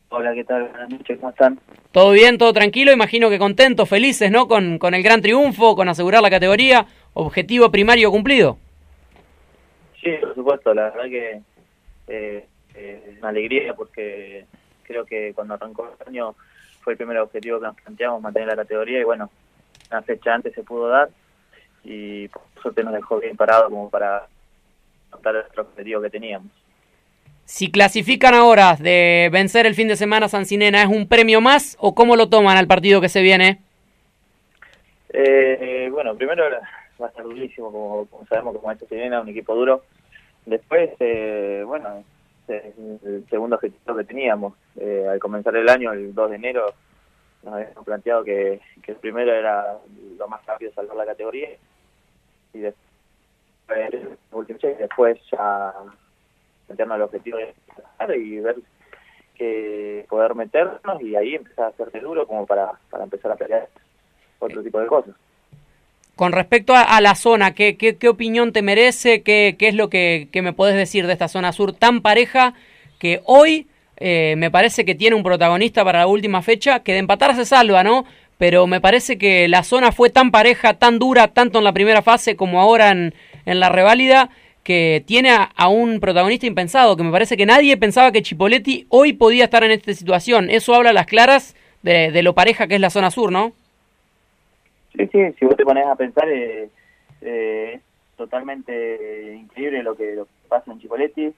Hola, 0.10 0.34
¿qué 0.34 0.44
tal? 0.44 0.70
Buenas 0.70 0.90
noches, 0.90 1.20
¿cómo 1.20 1.30
están? 1.30 1.60
¿Todo 1.92 2.12
bien? 2.12 2.38
¿Todo 2.38 2.54
tranquilo? 2.54 2.92
Imagino 2.92 3.30
que 3.30 3.38
contentos, 3.38 3.90
felices, 3.90 4.32
¿no? 4.32 4.48
Con, 4.48 4.80
con 4.80 4.94
el 4.94 5.04
gran 5.04 5.22
triunfo, 5.22 5.76
con 5.76 5.90
asegurar 5.90 6.22
la 6.22 6.30
categoría. 6.30 6.86
Objetivo 7.14 7.70
primario 7.72 8.10
cumplido. 8.10 8.58
Sí, 10.02 10.12
por 10.22 10.34
supuesto, 10.36 10.74
la 10.74 10.84
verdad 10.84 11.06
que 11.10 11.42
eh, 12.08 12.46
eh, 12.76 13.18
una 13.20 13.30
alegría 13.30 13.74
porque 13.74 14.46
creo 14.84 15.06
que 15.06 15.34
cuando 15.36 15.56
arrancó 15.56 15.90
el 16.00 16.08
año 16.08 16.36
fue 16.82 16.94
el 16.94 16.98
primer 16.98 17.18
objetivo 17.18 17.60
que 17.60 17.66
nos 17.66 17.76
planteamos, 17.76 18.22
mantener 18.22 18.48
la 18.48 18.56
categoría 18.56 19.00
y 19.00 19.04
bueno, 19.04 19.30
una 19.92 20.02
fecha 20.02 20.34
antes 20.34 20.54
se 20.54 20.64
pudo 20.64 20.88
dar 20.90 21.10
y 21.84 22.28
por 22.28 22.42
suerte 22.62 22.84
nos 22.84 22.94
dejó 22.94 23.20
bien 23.20 23.38
parado 23.38 23.70
como 23.70 23.90
para 23.90 24.28
notar 25.12 25.36
el 25.36 25.42
otro 25.44 25.64
objetivo 25.64 26.02
que 26.02 26.10
teníamos. 26.10 26.52
Si 27.46 27.72
clasifican 27.72 28.34
ahora 28.34 28.76
de 28.76 29.30
vencer 29.32 29.66
el 29.66 29.74
fin 29.74 29.88
de 29.88 29.96
semana 29.96 30.26
a 30.26 30.30
Sancinena, 30.30 30.84
¿es 30.84 30.90
un 30.90 31.08
premio 31.08 31.40
más 31.40 31.78
o 31.80 31.96
cómo 31.96 32.18
lo 32.18 32.28
toman 32.28 32.58
al 32.58 32.68
partido 32.68 33.00
que 33.00 33.08
se 33.08 33.22
viene? 33.22 33.62
Eh, 35.14 35.88
bueno, 35.92 36.16
primero 36.16 36.44
va 37.02 37.06
a 37.06 37.10
estar 37.10 37.24
durísimo, 37.24 37.72
como, 37.72 38.06
como 38.08 38.26
sabemos, 38.28 38.58
como 38.58 38.72
esto 38.72 38.86
se 38.88 38.96
viene, 38.96 39.18
un 39.20 39.30
equipo 39.30 39.56
duro. 39.56 39.84
Después, 40.46 40.90
eh, 41.00 41.64
bueno, 41.66 42.04
es 42.50 42.64
el 43.06 43.26
segundo 43.30 43.56
objetivo 43.56 43.96
que 43.96 44.04
teníamos. 44.04 44.54
Eh, 44.78 45.06
al 45.10 45.20
comenzar 45.20 45.56
el 45.56 45.70
año, 45.70 45.94
el 45.94 46.14
2 46.14 46.30
de 46.30 46.36
enero, 46.36 46.74
nos 47.44 47.54
habíamos 47.54 47.86
planteado 47.86 48.24
que, 48.24 48.60
que 48.82 48.92
el 48.92 48.98
primero 48.98 49.34
era 49.34 49.78
lo 50.18 50.28
más 50.28 50.46
rápido 50.46 50.72
salvar 50.74 50.98
la 50.98 51.06
categoría. 51.06 51.50
Y 52.54 52.60
después, 52.60 54.58
cheque, 54.60 54.76
después 54.80 55.20
ya 55.32 55.74
plantearnos 56.66 56.96
el 56.98 57.02
objetivo 57.04 57.38
de 57.38 58.18
y 58.18 58.40
ver 58.40 58.56
que 59.36 60.06
poder 60.10 60.36
meternos 60.36 61.02
y 61.02 61.16
ahí 61.16 61.36
empezar 61.36 61.66
a 61.66 61.70
hacerte 61.70 62.00
duro 62.00 62.26
como 62.26 62.46
para, 62.46 62.72
para 62.90 63.04
empezar 63.04 63.32
a 63.32 63.36
pelear 63.36 63.68
otro 64.40 64.64
tipo 64.64 64.80
de 64.80 64.88
cosas. 64.88 65.16
Con 66.16 66.32
respecto 66.32 66.74
a, 66.74 66.82
a 66.82 67.02
la 67.02 67.14
zona, 67.14 67.54
¿qué, 67.54 67.78
qué, 67.78 67.98
qué 67.98 68.10
opinión 68.10 68.52
te 68.52 68.64
merece? 68.64 69.22
¿Qué, 69.22 69.56
qué 69.60 69.68
es 69.68 69.76
lo 69.76 69.90
que, 69.90 70.30
que 70.32 70.42
me 70.42 70.54
podés 70.54 70.76
decir 70.76 71.06
de 71.06 71.14
esta 71.14 71.28
zona 71.28 71.52
sur 71.52 71.74
tan 71.74 72.02
pareja 72.02 72.56
que 72.98 73.22
hoy 73.26 73.68
eh, 73.98 74.36
me 74.38 74.52
parece 74.52 74.86
que 74.86 74.96
tiene 74.96 75.16
un 75.16 75.24
protagonista 75.24 75.84
para 75.84 76.00
la 76.00 76.08
última 76.08 76.42
fecha, 76.42 76.82
que 76.82 76.94
de 76.94 77.00
empatar 77.00 77.36
se 77.36 77.46
salva, 77.46 77.84
¿no? 77.84 78.06
pero 78.38 78.68
me 78.68 78.82
parece 78.82 79.18
que 79.18 79.48
la 79.48 79.64
zona 79.64 79.92
fue 79.92 80.10
tan 80.10 80.32
pareja, 80.32 80.76
tan 80.76 81.00
dura, 81.00 81.30
tanto 81.30 81.58
en 81.58 81.64
la 81.64 81.74
primera 81.74 82.02
fase 82.02 82.36
como 82.36 82.62
ahora 82.62 82.92
en, 82.92 83.14
la 83.46 83.70
reválida, 83.70 84.30
que 84.64 85.04
tiene 85.06 85.32
a, 85.32 85.44
a, 85.56 85.70
un 85.70 86.00
protagonista 86.00 86.46
impensado, 86.46 86.98
que 86.98 87.04
me 87.04 87.12
parece 87.12 87.38
que 87.38 87.46
nadie 87.46 87.78
pensaba 87.78 88.12
que 88.12 88.22
Chipoletti 88.22 88.86
hoy 88.90 89.14
podía 89.14 89.46
estar 89.46 89.64
en 89.64 89.72
esta 89.72 89.94
situación. 89.94 90.50
Eso 90.50 90.76
habla 90.76 90.92
a 90.92 90.94
las 90.94 91.06
claras 91.06 91.56
de, 91.82 92.12
de 92.12 92.22
lo 92.22 92.36
pareja 92.36 92.68
que 92.68 92.76
es 92.76 92.82
la 92.82 92.90
zona 92.90 93.10
sur, 93.10 93.32
¿no? 93.32 93.54
Sí, 94.96 95.08
sí, 95.12 95.20
si 95.40 95.46
vos 95.46 95.56
te 95.56 95.64
pones 95.64 95.86
a 95.86 95.96
pensar, 95.96 96.28
eh, 96.30 96.70
eh, 97.22 97.74
es 97.76 97.82
totalmente 98.18 99.36
increíble 99.36 99.84
lo 99.84 99.96
que, 99.96 100.16
lo 100.16 100.26
que 100.26 100.32
pasa 100.50 100.72
en 100.72 100.80
Chipoletti. 100.80 101.34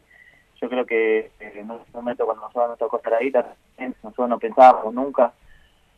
Yo 0.62 0.70
creo 0.70 0.86
que 0.86 1.32
en 1.40 1.72
un 1.72 1.80
momento 1.94 2.26
cuando 2.26 2.44
nosotros 2.44 2.70
nos 2.70 2.80
tocó 2.80 2.98
estar 2.98 3.14
ahí, 3.14 3.32
nosotros 4.04 4.30
no 4.30 4.40
pensábamos 4.40 4.94
nunca, 4.94 5.32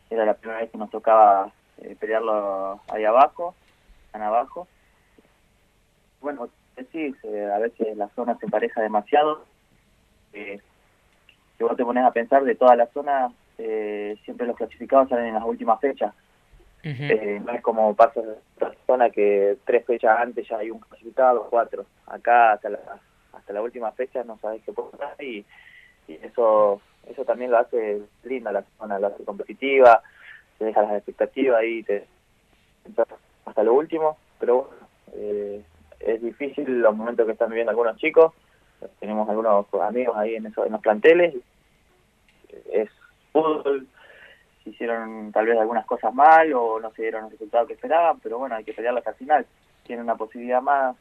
era 0.08 0.24
la 0.24 0.34
primera 0.34 0.60
vez 0.60 0.70
que 0.70 0.78
nos 0.78 0.90
tocaba 0.90 1.50
eh, 1.78 1.96
pelearlo 1.98 2.80
ahí 2.88 3.04
abajo, 3.04 3.54
tan 4.12 4.22
abajo. 4.22 4.68
Bueno, 6.20 6.48
decís, 6.76 7.16
eh, 7.24 7.50
a 7.52 7.58
veces 7.58 7.96
la 7.96 8.08
zona 8.10 8.36
se 8.38 8.46
empareja 8.46 8.80
demasiado. 8.80 9.44
Eh, 10.32 10.60
si 11.56 11.64
vos 11.64 11.76
te 11.76 11.84
pones 11.84 12.04
a 12.04 12.12
pensar 12.12 12.44
de 12.44 12.54
toda 12.54 12.76
la 12.76 12.86
zona, 12.88 13.32
eh, 13.58 14.16
siempre 14.24 14.46
los 14.46 14.56
clasificados 14.56 15.08
salen 15.08 15.26
en 15.26 15.34
las 15.34 15.44
últimas 15.44 15.80
fechas. 15.80 16.14
Uh 16.84 16.88
-huh. 16.88 17.10
eh, 17.10 17.40
no 17.44 17.52
es 17.52 17.62
como 17.62 17.94
pasa 17.94 18.20
en 18.20 18.30
otra 18.56 18.74
zona 18.86 19.10
que 19.10 19.56
tres 19.64 19.86
fechas 19.86 20.18
antes 20.18 20.48
ya 20.48 20.58
hay 20.58 20.70
un 20.70 20.80
clasificado, 20.80 21.46
cuatro. 21.48 21.86
Acá 22.06 22.52
hasta 22.52 22.70
la, 22.70 22.78
hasta 23.32 23.52
la 23.52 23.62
última 23.62 23.92
fecha 23.92 24.24
no 24.24 24.38
sabes 24.38 24.62
qué 24.64 24.72
pasar 24.72 25.22
y, 25.22 25.44
y 26.08 26.14
eso 26.22 26.80
eso 27.08 27.24
también 27.24 27.50
lo 27.50 27.58
hace 27.58 28.02
linda 28.24 28.52
la 28.52 28.64
zona, 28.78 28.98
lo 28.98 29.08
hace 29.08 29.24
competitiva, 29.24 30.02
te 30.58 30.66
deja 30.66 30.82
las 30.82 30.92
expectativas 30.94 31.60
ahí 31.60 31.82
te 31.82 32.06
hasta 33.44 33.62
lo 33.62 33.74
último, 33.74 34.16
pero 34.38 34.56
bueno, 34.56 34.86
eh, 35.14 35.62
es 36.00 36.22
difícil 36.22 36.80
los 36.80 36.96
momentos 36.96 37.26
que 37.26 37.32
están 37.32 37.50
viviendo 37.50 37.70
algunos 37.70 37.96
chicos, 37.96 38.32
tenemos 38.98 39.28
algunos 39.28 39.66
amigos 39.80 40.16
ahí 40.16 40.36
en, 40.36 40.46
eso, 40.46 40.64
en 40.64 40.72
los 40.72 40.80
planteles, 40.80 41.34
es 42.70 42.90
fútbol, 43.32 43.86
se 44.62 44.70
hicieron 44.70 45.32
tal 45.32 45.46
vez 45.46 45.58
algunas 45.58 45.86
cosas 45.86 46.14
mal 46.14 46.52
o 46.54 46.80
no 46.80 46.90
se 46.92 47.02
dieron 47.02 47.24
el 47.24 47.30
resultado 47.32 47.66
que 47.66 47.74
esperaban, 47.74 48.20
pero 48.20 48.38
bueno, 48.38 48.54
hay 48.54 48.64
que 48.64 48.74
pelearlo 48.74 48.98
hasta 48.98 49.10
el 49.10 49.16
final. 49.16 49.46
Tienen 49.84 50.04
una 50.04 50.16
posibilidad 50.16 50.62
más 50.62 50.96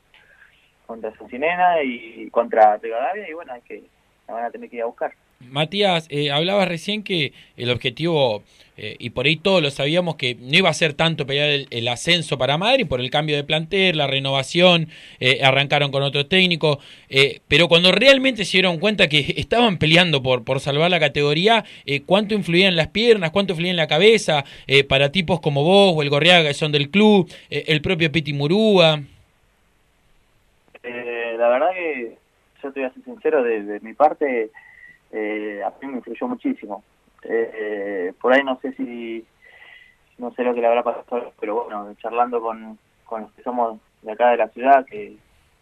contra 0.91 1.15
Sancinena 1.17 1.81
y 1.83 2.29
contra 2.31 2.75
Rivadavia 2.75 3.29
y 3.29 3.33
bueno, 3.33 3.53
hay 3.53 3.61
que 3.61 3.81
la 4.27 4.33
van 4.33 4.45
a 4.45 4.51
tener 4.51 4.69
que 4.69 4.75
ir 4.75 4.81
a 4.81 4.87
buscar. 4.87 5.13
Matías, 5.39 6.05
eh, 6.09 6.31
hablabas 6.31 6.67
recién 6.67 7.01
que 7.01 7.33
el 7.57 7.71
objetivo, 7.71 8.43
eh, 8.77 8.95
y 8.99 9.09
por 9.09 9.25
ahí 9.25 9.37
todos 9.37 9.63
lo 9.63 9.71
sabíamos, 9.71 10.15
que 10.15 10.35
no 10.35 10.55
iba 10.55 10.69
a 10.69 10.73
ser 10.73 10.93
tanto 10.93 11.25
pelear 11.25 11.65
el, 11.69 11.87
ascenso 11.87 12.37
para 12.37 12.59
Madrid 12.59 12.85
por 12.87 12.99
el 13.01 13.09
cambio 13.09 13.35
de 13.35 13.43
plantel, 13.43 13.97
la 13.97 14.05
renovación, 14.05 14.89
eh, 15.19 15.39
arrancaron 15.43 15.91
con 15.91 16.03
otro 16.03 16.27
técnico, 16.27 16.79
pero 17.47 17.67
cuando 17.67 17.91
realmente 17.91 18.45
se 18.45 18.57
dieron 18.57 18.77
cuenta 18.77 19.09
que 19.09 19.33
estaban 19.37 19.77
peleando 19.77 20.21
por, 20.21 20.43
por 20.43 20.59
salvar 20.59 20.91
la 20.91 20.99
categoría, 20.99 21.65
¿cuánto 22.05 22.35
influía 22.35 22.67
en 22.67 22.75
las 22.75 22.89
piernas, 22.89 23.31
cuánto 23.31 23.53
influía 23.53 23.71
en 23.71 23.77
la 23.77 23.87
cabeza 23.87 24.45
para 24.87 25.11
tipos 25.11 25.39
como 25.39 25.63
vos 25.63 25.93
o 25.95 26.01
el 26.03 26.09
Gorriaga, 26.09 26.49
que 26.49 26.53
son 26.53 26.71
del 26.71 26.91
club, 26.91 27.31
el 27.49 27.81
propio 27.81 28.11
Piti 28.11 28.31
Murúa? 28.31 29.01
La 31.41 31.49
verdad 31.49 31.71
que 31.71 32.17
yo 32.61 32.71
te 32.71 32.79
voy 32.79 32.89
a 32.89 32.93
ser 32.93 33.03
sincero, 33.03 33.43
de, 33.43 33.79
mi 33.81 33.93
parte 33.93 34.51
eh, 35.11 35.61
a 35.65 35.73
mí 35.81 35.87
me 35.87 35.97
influyó 35.97 36.27
muchísimo. 36.27 36.83
Eh, 37.23 38.13
por 38.21 38.31
ahí 38.31 38.43
no 38.43 38.59
sé 38.61 38.73
si, 38.73 39.25
no 40.19 40.31
sé 40.33 40.43
lo 40.43 40.53
que 40.53 40.61
le 40.61 40.67
habrá 40.67 40.83
pasado, 40.83 41.33
pero 41.39 41.63
bueno, 41.63 41.93
charlando 41.95 42.41
con, 42.41 42.77
con 43.05 43.21
los 43.23 43.31
que 43.33 43.43
somos 43.43 43.79
de 44.03 44.11
acá 44.11 44.29
de 44.29 44.37
la 44.37 44.49
ciudad, 44.49 44.85
que, 44.85 45.17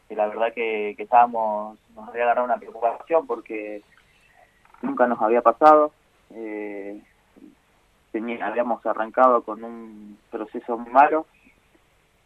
que 0.09 0.15
la 0.15 0.27
verdad 0.27 0.53
que, 0.53 0.95
que 0.97 1.03
estábamos, 1.03 1.79
nos 1.95 2.09
había 2.09 2.23
agarrado 2.23 2.45
una 2.45 2.57
preocupación 2.57 3.25
porque 3.25 3.81
nunca 4.81 5.07
nos 5.07 5.21
había 5.21 5.41
pasado. 5.41 5.93
Eh, 6.31 7.01
tenía, 8.11 8.45
habíamos 8.45 8.85
arrancado 8.85 9.43
con 9.43 9.63
un 9.63 10.17
proceso 10.29 10.77
muy 10.77 10.91
malo. 10.91 11.25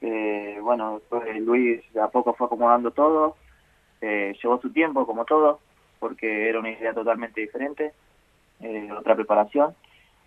Eh, 0.02 0.60
bueno, 0.62 0.96
después 1.00 1.24
Luis 1.40 1.82
de 1.94 2.02
a 2.02 2.10
poco 2.10 2.34
fue 2.34 2.48
acomodando 2.48 2.92
todo. 2.92 3.38
Eh, 4.06 4.36
llevó 4.42 4.60
su 4.60 4.70
tiempo, 4.72 5.08
como 5.08 5.24
todo, 5.24 5.60
porque 6.00 6.50
era 6.50 6.60
una 6.60 6.72
idea 6.72 6.94
totalmente 6.94 7.40
diferente, 7.40 7.94
eh, 8.60 8.90
otra 8.92 9.16
preparación. 9.16 9.74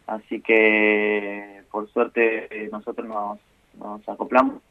Así 0.06 0.40
que, 0.40 1.62
por 1.70 1.86
suerte, 1.90 2.46
eh, 2.50 2.70
nosotros 2.72 3.06
nos, 3.06 3.38
nos 3.78 4.08
acoplamos. 4.08 4.62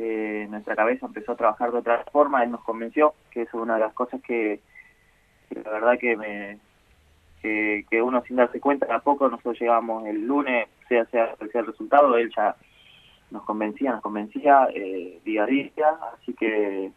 Eh, 0.00 0.46
nuestra 0.48 0.74
cabeza 0.74 1.06
empezó 1.06 1.32
a 1.32 1.36
trabajar 1.36 1.72
de 1.72 1.78
otra 1.78 2.04
forma, 2.12 2.42
él 2.42 2.52
nos 2.52 2.62
convenció, 2.62 3.12
que 3.30 3.42
es 3.42 3.52
una 3.52 3.74
de 3.74 3.80
las 3.80 3.92
cosas 3.92 4.22
que, 4.22 4.60
la 5.50 5.70
verdad 5.70 5.98
que 5.98 6.16
me 6.16 6.58
que, 7.42 7.84
que, 7.90 8.00
uno 8.00 8.22
sin 8.22 8.36
darse 8.36 8.60
cuenta 8.60 8.86
a 8.94 9.00
poco, 9.00 9.28
nosotros 9.28 9.60
llegamos 9.60 10.06
el 10.06 10.26
lunes, 10.26 10.68
sea 10.88 11.04
sea, 11.06 11.36
sea 11.52 11.60
el 11.60 11.66
resultado, 11.66 12.16
él 12.16 12.32
ya 12.34 12.56
nos 13.30 13.42
convencía, 13.42 13.92
nos 13.92 14.00
convencía 14.00 14.68
eh, 14.74 15.20
día 15.24 15.42
a 15.42 15.46
día, 15.46 15.98
así 16.14 16.32
que, 16.32 16.90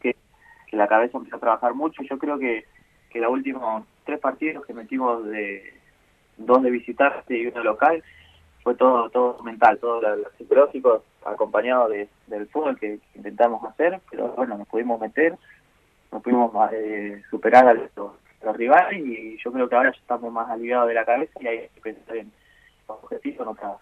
que 0.00 0.16
que 0.66 0.76
la 0.76 0.88
cabeza 0.88 1.18
empezó 1.18 1.36
a 1.36 1.40
trabajar 1.40 1.74
mucho. 1.74 2.02
Yo 2.02 2.18
creo 2.18 2.38
que, 2.38 2.64
que 3.10 3.20
los 3.20 3.30
últimos 3.30 3.84
tres 4.04 4.20
partidos 4.20 4.66
que 4.66 4.74
metimos 4.74 5.24
de 5.24 5.72
dos 6.36 6.62
de 6.62 6.70
visitante 6.70 7.38
y 7.38 7.46
uno 7.46 7.62
local 7.62 8.02
fue 8.62 8.74
todo 8.74 9.08
todo 9.10 9.42
mental, 9.42 9.78
todo 9.78 10.00
lo, 10.00 10.16
lo 10.16 10.30
psicológico 10.36 11.04
acompañado 11.24 11.88
de, 11.88 12.08
del 12.26 12.46
fútbol 12.48 12.78
que, 12.78 12.98
intentamos 13.14 13.64
hacer, 13.64 14.00
pero 14.10 14.28
bueno, 14.28 14.58
nos 14.58 14.68
pudimos 14.68 15.00
meter, 15.00 15.36
nos 16.12 16.22
pudimos 16.22 16.52
eh, 16.72 17.22
superar 17.30 17.68
a 17.68 17.74
los, 17.74 18.12
rivales 18.56 19.02
y 19.02 19.38
yo 19.42 19.50
creo 19.50 19.66
que 19.66 19.74
ahora 19.74 19.90
ya 19.90 19.98
estamos 19.98 20.30
más 20.30 20.50
aliviados 20.50 20.88
de 20.88 20.94
la 20.94 21.06
cabeza 21.06 21.32
y 21.40 21.46
hay 21.46 21.68
que 21.74 21.80
pensar 21.80 22.14
en 22.14 22.30
los 22.86 23.02
objetivos 23.02 23.48
otras, 23.48 23.78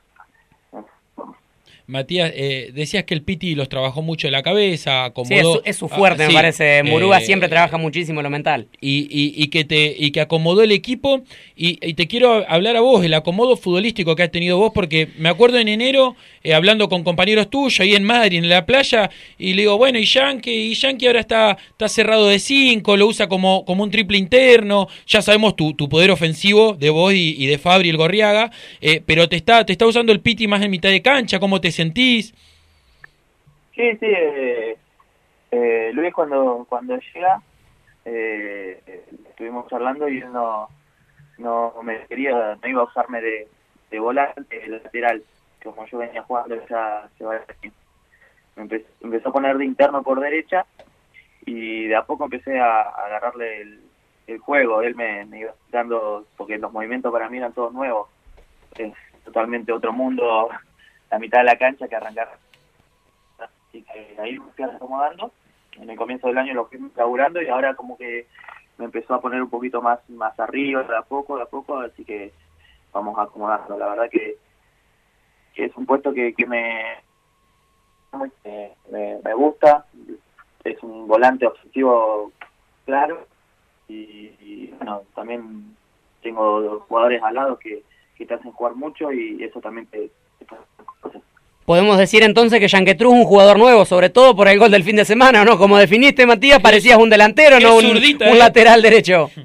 Matías, 1.93 2.33
eh, 2.35 2.71
decías 2.75 3.05
que 3.05 3.13
el 3.13 3.23
Piti 3.23 3.55
los 3.55 3.69
trabajó 3.69 4.01
mucho 4.01 4.27
en 4.27 4.33
la 4.33 4.43
cabeza, 4.43 5.05
acomodó... 5.05 5.29
Sí, 5.29 5.35
es, 5.35 5.43
su, 5.43 5.61
es 5.65 5.77
su 5.77 5.89
fuerte, 5.89 6.25
ah, 6.25 6.27
me 6.27 6.31
sí, 6.31 6.35
parece. 6.35 6.83
Murúa 6.83 7.19
eh, 7.19 7.25
siempre 7.25 7.51
trabaja 7.51 7.77
muchísimo 7.77 8.23
lo 8.23 8.31
mental. 8.31 8.67
Y, 8.81 9.07
y, 9.11 9.35
y, 9.37 9.49
que 9.49 9.65
te, 9.65 9.95
y 9.97 10.11
que 10.11 10.23
acomodó 10.23 10.63
el 10.63 10.73
equipo. 10.73 11.23
Y, 11.55 11.79
y, 11.87 11.95
te 11.95 12.09
quiero 12.09 12.45
hablar 12.49 12.77
a 12.77 12.81
vos, 12.81 13.05
el 13.05 13.13
acomodo 13.13 13.57
futbolístico 13.59 14.17
que 14.17 14.23
has 14.23 14.31
tenido 14.31 14.57
vos, 14.57 14.73
porque 14.75 15.09
me 15.19 15.29
acuerdo 15.29 15.59
en 15.59 15.69
enero, 15.69 16.17
eh, 16.43 16.55
hablando 16.55 16.89
con 16.89 17.05
compañeros 17.05 17.51
tuyos 17.51 17.79
ahí 17.81 17.95
en 17.95 18.05
Madrid, 18.05 18.39
en 18.39 18.49
la 18.49 18.65
playa, 18.65 19.11
y 19.39 19.53
le 19.53 19.63
digo, 19.63 19.77
bueno, 19.77 19.99
y 19.99 20.07
Yankee, 20.07 20.73
y 20.73 20.75
Yankee 20.75 21.07
ahora 21.07 21.21
está, 21.21 21.59
está 21.71 21.89
cerrado 21.89 22.27
de 22.29 22.39
5, 22.39 22.97
lo 22.97 23.07
usa 23.07 23.29
como, 23.29 23.67
como 23.67 23.83
un 23.83 23.91
triple 23.91 24.17
interno, 24.17 24.89
ya 25.07 25.21
sabemos 25.21 25.57
tu, 25.57 25.75
tu 25.75 25.91
poder 25.91 26.11
ofensivo 26.11 26.73
de 26.73 26.91
vos 26.91 27.13
y, 27.15 27.47
de 27.47 27.59
Fabri 27.59 27.91
el 27.91 27.99
Gorriaga, 27.99 28.51
eh, 28.81 29.03
pero 29.05 29.29
te 29.29 29.37
está, 29.37 29.67
te 29.67 29.73
está 29.73 29.87
usando 29.87 30.11
el 30.13 30.21
Piti 30.21 30.47
más 30.47 30.63
en 30.63 30.71
mitad 30.71 30.89
de 30.89 31.03
cancha, 31.03 31.39
¿cómo 31.39 31.61
te 31.61 31.71
sentís? 31.83 32.35
Sí, 33.75 33.97
sí, 33.99 34.07
eh, 34.07 34.77
eh, 35.51 35.91
Luis 35.95 36.13
cuando 36.15 36.67
cuando 36.69 36.99
llega 36.99 37.43
eh, 38.05 39.05
estuvimos 39.31 39.69
charlando 39.69 40.09
y 40.09 40.19
él 40.19 40.33
no, 40.33 40.69
no 41.39 41.75
me 41.83 42.07
quería, 42.07 42.59
no 42.61 42.69
iba 42.69 42.83
a 42.83 42.87
usarme 42.87 43.21
de, 43.21 43.49
de 43.91 43.99
volante, 43.99 44.67
lateral, 44.69 45.23
como 45.63 45.87
yo 45.87 45.99
venía 45.99 46.23
jugando 46.23 46.57
ya 46.69 47.09
se 47.17 47.25
va 47.25 47.41
me 48.55 48.63
empezó, 48.65 49.31
a 49.31 49.33
poner 49.33 49.57
de 49.57 49.65
interno 49.65 50.03
por 50.03 50.21
derecha 50.21 50.67
y 51.47 51.85
de 51.87 51.97
a 51.97 52.05
poco 52.05 52.25
empecé 52.25 52.61
a, 52.61 52.83
a 52.83 53.07
agarrarle 53.07 53.63
el, 53.63 53.81
el, 54.27 54.39
juego, 54.39 54.83
él 54.83 54.95
me, 54.95 55.25
me 55.25 55.41
iba 55.41 55.55
dando, 55.71 56.27
porque 56.37 56.59
los 56.59 56.71
movimientos 56.71 57.11
para 57.11 57.31
mí 57.31 57.39
eran 57.39 57.55
todos 57.55 57.73
nuevos, 57.73 58.09
es 58.77 58.93
totalmente 59.25 59.73
otro 59.73 59.93
mundo 59.93 60.51
la 61.13 61.19
mitad 61.19 61.39
de 61.41 61.45
la 61.45 61.59
cancha 61.59 61.87
que 61.87 61.95
arrancar. 61.95 62.31
Así 63.39 63.83
que 63.83 64.17
ahí 64.19 64.39
me 64.39 64.51
fui 64.53 64.65
acomodando. 64.65 65.31
En 65.77 65.89
el 65.89 65.97
comienzo 65.97 66.29
del 66.29 66.39
año 66.39 66.55
lo 66.55 66.67
fui 66.67 66.81
laburando 66.97 67.41
y 67.43 67.49
ahora 67.49 67.75
como 67.75 67.99
que 67.99 68.27
me 68.79 68.87
empezó 68.87 69.15
a 69.15 69.21
poner 69.21 69.43
un 69.43 69.51
poquito 69.51 69.83
más 69.83 69.99
más 70.09 70.39
arriba, 70.41 70.83
de 70.83 70.97
a 70.97 71.03
poco, 71.03 71.37
de 71.37 71.43
a 71.43 71.47
poco, 71.47 71.79
así 71.81 72.03
que 72.03 72.33
vamos 72.95 73.19
acomodando. 73.19 73.77
La 73.77 73.89
verdad 73.89 74.09
que, 74.11 74.39
es 75.55 75.77
un 75.77 75.85
puesto 75.85 76.15
que, 76.15 76.33
que 76.33 76.47
me, 76.47 76.83
me, 78.91 79.35
gusta, 79.35 79.85
es 80.65 80.83
un 80.83 81.07
volante 81.07 81.47
objetivo 81.47 82.33
claro 82.87 83.27
y, 83.87 84.69
bueno, 84.79 85.03
también 85.15 85.77
tengo 86.23 86.81
jugadores 86.89 87.23
al 87.23 87.35
lado 87.35 87.59
que, 87.59 87.83
que 88.17 88.25
te 88.25 88.33
hacen 88.33 88.53
jugar 88.53 88.75
mucho 88.77 89.13
y 89.13 89.45
eso 89.45 89.61
también 89.61 89.87
te, 89.89 90.11
Podemos 91.65 91.97
decir 91.97 92.23
entonces 92.25 92.59
que 92.59 92.69
Yanquetru 92.69 93.13
es 93.13 93.19
un 93.19 93.25
jugador 93.25 93.59
nuevo, 93.59 93.85
sobre 93.85 94.11
todo 94.11 94.35
por 94.35 94.49
el 94.49 94.59
gol 94.59 94.71
del 94.71 94.83
fin 94.83 94.97
de 94.97 95.05
semana, 95.05 95.45
¿no? 95.45 95.57
Como 95.57 95.79
definiste, 95.79 96.27
Matías, 96.27 96.61
parecías 96.61 96.99
un 96.99 97.09
delantero, 97.09 97.61
no 97.61 97.77
un, 97.77 97.83
zurdita, 97.83 98.27
un 98.27 98.37
eh. 98.37 98.39
lateral 98.39 98.83
derecho. 98.83 99.31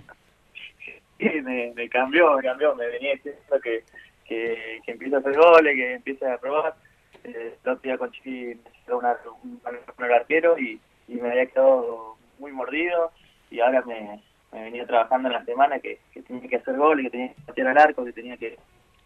Sí, 1.20 1.26
me, 1.42 1.74
me, 1.76 1.90
cambió, 1.90 2.36
me 2.36 2.44
cambió. 2.44 2.76
Me 2.76 2.86
venía 2.90 3.14
diciendo 3.14 3.60
que, 3.64 3.84
que, 4.28 4.80
que 4.86 4.92
empiece 4.92 5.16
a 5.16 5.18
hacer 5.18 5.36
goles, 5.36 5.76
que 5.76 5.94
empiece 5.94 6.28
a 6.28 6.38
probar. 6.38 6.76
Eh, 7.24 7.56
el 7.66 7.72
otro 7.72 7.82
día 7.82 7.98
con 7.98 8.12
Chiqui 8.12 8.56
me 8.88 8.94
una, 8.94 9.18
un, 9.42 9.60
el 10.06 10.14
arquero 10.14 10.60
y, 10.60 10.80
y 11.08 11.16
me 11.16 11.32
había 11.32 11.48
quedado 11.48 12.18
muy 12.38 12.52
mordido 12.52 13.12
y 13.50 13.60
ahora 13.62 13.82
me, 13.82 14.22
me 14.52 14.64
venía 14.64 14.86
trabajando 14.86 15.28
en 15.30 15.34
la 15.34 15.46
semana 15.46 15.80
que, 15.80 16.00
que 16.14 16.22
tenía 16.22 16.48
que 16.48 16.58
hacer 16.58 16.76
goles, 16.76 17.06
que 17.06 17.10
tenía 17.10 17.30
que 17.30 17.42
patear 17.48 17.68
al 17.70 17.78
arco, 17.80 18.06
que 18.06 18.14
tenía 18.14 18.38
que 18.38 18.58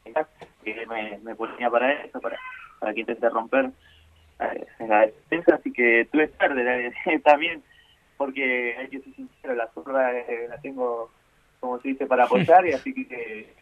que 0.03 0.85
me, 1.23 1.35
ponía 1.35 1.69
para 1.69 1.91
eso, 2.03 2.19
para, 2.19 2.37
para 2.79 2.93
que 2.93 3.01
intente 3.01 3.29
romper 3.29 3.71
eh, 4.39 4.65
la 4.79 5.01
defensa, 5.01 5.55
así 5.55 5.71
que 5.71 6.07
tuve 6.11 6.27
tarde 6.29 6.93
también, 7.23 7.63
porque 8.17 8.75
hay 8.77 8.87
que 8.87 8.99
ser 8.99 9.13
sincero, 9.15 9.55
la 9.55 9.67
zurda 9.67 10.11
eh, 10.17 10.47
la 10.49 10.57
tengo, 10.59 11.11
como 11.59 11.79
se 11.79 11.89
dice, 11.89 12.05
para 12.05 12.25
apoyar, 12.25 12.65
y 12.65 12.73
así 12.73 12.93
que 12.93 13.39
eh, 13.39 13.53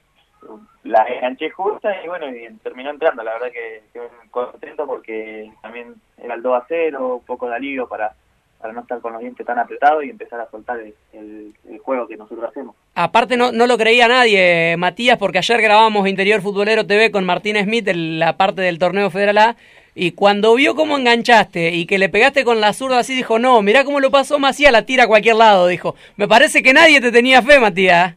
la 0.84 1.04
enganché 1.04 1.49
justa 1.49 2.04
y 2.04 2.08
bueno, 2.08 2.34
y 2.34 2.47
terminó 2.63 2.89
entrando, 2.89 3.23
la 3.23 3.34
verdad 3.34 3.52
que, 3.52 3.84
que 3.93 4.02
contento 4.32 4.88
porque 4.88 5.52
también 5.62 5.95
era 6.17 6.36
el 6.36 6.41
2 6.41 6.62
a 6.62 6.65
0, 6.67 7.15
un 7.15 7.25
poco 7.25 7.49
de 7.49 7.56
alivio 7.56 7.88
para 7.88 8.13
para 8.60 8.74
no 8.74 8.82
estar 8.82 9.00
con 9.00 9.13
los 9.13 9.22
dientes 9.22 9.45
tan 9.45 9.58
apretados 9.58 10.04
y 10.04 10.10
empezar 10.10 10.39
a 10.41 10.50
soltar 10.50 10.80
el, 10.80 10.93
el- 11.13 11.54
el 11.69 11.80
juego 11.80 12.08
que 12.08 12.17
nosotros 12.17 12.50
hacemos. 12.50 12.76
Aparte 12.95 13.38
no, 13.38 13.52
no 13.54 13.67
lo 13.67 13.78
creía 13.78 14.08
nadie, 14.08 14.76
Matías, 14.78 15.17
porque 15.17 15.38
ayer 15.38 15.62
grabamos 15.62 16.08
Interior 16.08 16.41
Futbolero 16.41 16.86
TV 16.86 17.10
con 17.12 17.26
Martín 17.26 17.56
Smith 17.63 17.88
en 17.88 18.19
la 18.19 18.36
parte 18.36 18.62
del 18.62 18.78
torneo 18.80 19.10
Federal 19.10 19.38
A, 19.38 19.56
y 19.95 20.12
cuando 20.12 20.54
vio 20.56 20.76
cómo 20.76 20.98
enganchaste 20.98 21.69
y 21.72 21.86
que 21.86 21.98
le 21.98 22.10
pegaste 22.10 22.43
con 22.45 22.60
la 22.62 22.74
zurda 22.74 23.00
así, 23.00 23.15
dijo, 23.15 23.39
no, 23.39 23.62
mirá 23.62 23.84
cómo 23.84 24.00
lo 24.00 24.12
pasó 24.12 24.39
Macías, 24.39 24.72
la 24.72 24.86
tira 24.86 25.06
a 25.06 25.08
cualquier 25.08 25.36
lado, 25.36 25.67
dijo. 25.67 25.95
Me 26.17 26.28
parece 26.28 26.62
que 26.62 26.74
nadie 26.74 27.02
te 27.02 27.12
tenía 27.12 27.41
fe, 27.41 27.60
Matías. 27.60 28.15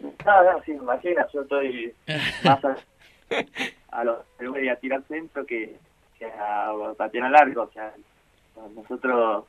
No, 0.00 0.42
no, 0.44 0.62
sí, 0.64 0.72
imagina, 0.72 1.26
yo 1.32 1.42
estoy 1.42 1.92
más 2.44 2.64
a, 2.64 2.76
a 3.90 4.04
los 4.04 4.18
y 4.62 4.68
a 4.68 4.76
tirar 4.76 5.02
centro 5.08 5.44
que, 5.46 5.76
que 6.18 6.26
a 6.26 6.72
patear 6.96 7.24
al 7.26 7.32
largo. 7.32 7.62
O 7.62 7.70
sea, 7.72 7.92
nosotros 8.74 9.44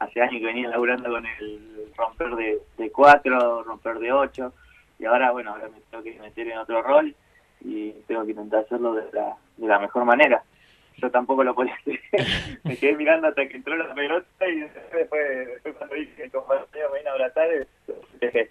hace 0.00 0.20
años 0.20 0.40
que 0.40 0.46
venía 0.46 0.68
laburando 0.68 1.08
con 1.10 1.24
el 1.24 1.92
romper 1.96 2.34
de, 2.34 2.58
de 2.76 2.90
cuatro, 2.90 3.62
romper 3.62 3.98
de 3.98 4.12
ocho, 4.12 4.52
y 4.98 5.04
ahora, 5.04 5.30
bueno, 5.30 5.52
ahora 5.52 5.68
me 5.68 5.80
tengo 5.90 6.02
que 6.02 6.18
meter 6.20 6.48
en 6.48 6.58
otro 6.58 6.82
rol 6.82 7.14
y 7.62 7.92
tengo 8.06 8.24
que 8.24 8.32
intentar 8.32 8.64
hacerlo 8.64 8.94
de 8.94 9.04
la, 9.12 9.36
de 9.56 9.66
la 9.66 9.78
mejor 9.78 10.04
manera. 10.04 10.42
Yo 10.98 11.10
tampoco 11.10 11.42
lo 11.42 11.54
podía 11.54 11.74
hacer. 11.74 12.00
me 12.64 12.76
quedé 12.76 12.94
mirando 12.94 13.28
hasta 13.28 13.48
que 13.48 13.56
entró 13.56 13.76
la 13.76 13.94
pelota 13.94 14.48
y 14.48 14.60
después, 14.60 15.48
después 15.48 15.74
cuando 15.76 15.94
dije 15.94 16.14
que 16.16 16.22
el 16.24 16.30
compañero 16.30 16.90
me 16.92 16.98
vino 16.98 17.10
a 17.10 17.12
abrazar, 17.14 17.48
dejé. 18.20 18.50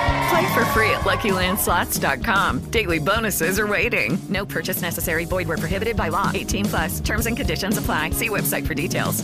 Play 0.31 0.53
for 0.53 0.63
free 0.73 0.89
at 0.91 1.01
LuckyLandSlots.com. 1.01 2.59
Daily 2.71 2.99
bonuses 2.99 3.59
are 3.59 3.67
waiting. 3.67 4.17
No 4.29 4.45
purchase 4.45 4.81
necessary. 4.81 5.25
Void 5.25 5.47
where 5.47 5.57
prohibited 5.57 5.95
by 5.97 6.09
law. 6.09 6.31
18 6.33 6.65
plus. 6.65 7.01
Terms 7.01 7.25
and 7.27 7.35
conditions 7.35 7.77
apply. 7.77 8.11
See 8.11 8.29
website 8.29 8.65
for 8.65 8.73
details. 8.73 9.23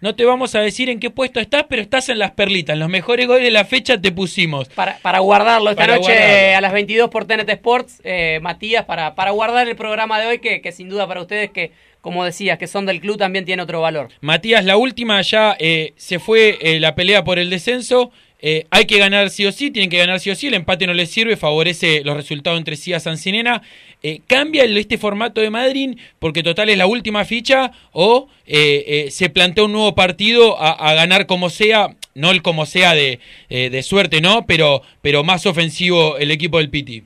No 0.00 0.14
te 0.14 0.24
vamos 0.26 0.54
a 0.54 0.60
decir 0.60 0.90
en 0.90 1.00
qué 1.00 1.08
puesto 1.10 1.40
estás, 1.40 1.64
pero 1.68 1.80
estás 1.80 2.08
en 2.10 2.18
las 2.18 2.32
perlitas. 2.32 2.76
Los 2.76 2.90
mejores 2.90 3.26
goles 3.26 3.42
de 3.44 3.50
la 3.50 3.64
fecha 3.64 3.98
te 3.98 4.12
pusimos. 4.12 4.68
Para, 4.68 4.98
para 4.98 5.20
guardarlo 5.20 5.70
esta 5.70 5.82
Para 5.82 5.96
noche 5.96 6.12
guardarlo. 6.12 6.58
a 6.58 6.60
las 6.60 6.72
22 6.74 7.08
por 7.10 7.24
TNT 7.24 7.48
Sports, 7.48 8.00
eh, 8.04 8.38
Matías, 8.42 8.84
para, 8.84 9.14
para 9.14 9.30
guardar 9.30 9.66
el 9.66 9.76
programa 9.76 10.20
de 10.20 10.26
hoy, 10.26 10.38
que, 10.40 10.60
que 10.60 10.72
sin 10.72 10.90
duda 10.90 11.08
para 11.08 11.22
ustedes, 11.22 11.50
que 11.50 11.72
como 12.02 12.22
decías, 12.22 12.58
que 12.58 12.66
son 12.66 12.84
del 12.84 13.00
club, 13.00 13.16
también 13.16 13.46
tiene 13.46 13.62
otro 13.62 13.80
valor. 13.80 14.10
Matías, 14.20 14.62
la 14.66 14.76
última 14.76 15.22
ya 15.22 15.56
eh, 15.58 15.94
se 15.96 16.18
fue 16.18 16.58
eh, 16.60 16.80
la 16.80 16.94
pelea 16.94 17.24
por 17.24 17.38
el 17.38 17.48
descenso. 17.48 18.10
Eh, 18.46 18.66
hay 18.68 18.84
que 18.84 18.98
ganar 18.98 19.30
sí 19.30 19.46
o 19.46 19.52
sí, 19.52 19.70
tienen 19.70 19.88
que 19.88 19.96
ganar 19.96 20.20
sí 20.20 20.30
o 20.30 20.34
sí. 20.34 20.48
El 20.48 20.54
empate 20.54 20.86
no 20.86 20.92
les 20.92 21.10
sirve, 21.10 21.34
favorece 21.34 22.04
los 22.04 22.14
resultados 22.14 22.58
entre 22.58 22.76
sí 22.76 22.92
a 22.92 23.00
San 23.00 23.16
Sinena. 23.16 23.62
Eh, 24.02 24.20
¿Cambia 24.26 24.64
este 24.64 24.98
formato 24.98 25.40
de 25.40 25.48
Madrid 25.48 25.98
porque 26.18 26.42
total 26.42 26.68
es 26.68 26.76
la 26.76 26.86
última 26.86 27.24
ficha 27.24 27.72
o 27.92 28.28
eh, 28.46 28.84
eh, 28.86 29.10
se 29.10 29.30
plantea 29.30 29.64
un 29.64 29.72
nuevo 29.72 29.94
partido 29.94 30.60
a, 30.60 30.92
ganar 30.92 31.24
como 31.24 31.48
sea? 31.48 31.88
No 32.14 32.32
el 32.32 32.42
como 32.42 32.66
sea 32.66 32.92
de, 32.94 33.18
eh, 33.48 33.70
de 33.70 33.82
suerte, 33.82 34.20
¿no? 34.20 34.44
Pero, 34.44 34.82
pero 35.00 35.24
más 35.24 35.46
ofensivo 35.46 36.18
el 36.18 36.30
equipo 36.30 36.58
del 36.58 36.68
Piti. 36.68 37.02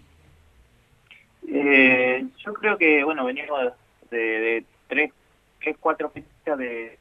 Yo 1.46 2.54
creo 2.54 2.76
que, 2.76 3.04
bueno, 3.04 3.24
venimos 3.24 3.60
de, 4.10 4.18
de 4.18 4.64
tres, 4.88 5.12
tres, 5.62 5.76
cuatro 5.78 6.10
fechas 6.10 6.58
de. 6.58 6.98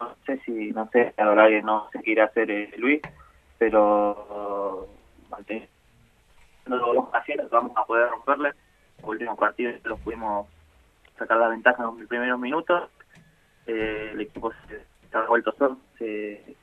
No 0.00 0.14
sé 0.26 0.38
si, 0.44 0.52
no 0.72 0.88
sé, 0.92 1.14
la 1.16 1.28
verdad 1.28 1.48
que 1.48 1.62
no 1.62 1.88
sé 1.90 2.00
qué 2.02 2.10
irá 2.12 2.24
a 2.24 2.26
hacer 2.26 2.50
eh, 2.50 2.70
Luis, 2.76 3.00
pero 3.58 4.88
manteniendo 5.30 5.68
lo 6.66 6.94
vamos 6.94 7.10
haciendo, 7.14 7.48
vamos 7.48 7.72
a 7.76 7.84
poder 7.84 8.10
romperle. 8.10 8.52
El 9.02 9.08
último 9.08 9.36
partido 9.36 9.72
los 9.84 10.00
pudimos 10.00 10.48
sacar 11.18 11.38
la 11.38 11.48
ventaja 11.48 11.82
en 11.82 11.98
los 12.00 12.08
primeros 12.08 12.38
minutos. 12.38 12.90
Eh, 13.66 14.10
el 14.12 14.20
equipo 14.20 14.52
se 14.68 14.84
está 15.04 15.26
vuelto 15.26 15.52
solo, 15.58 15.78
se, 15.98 16.56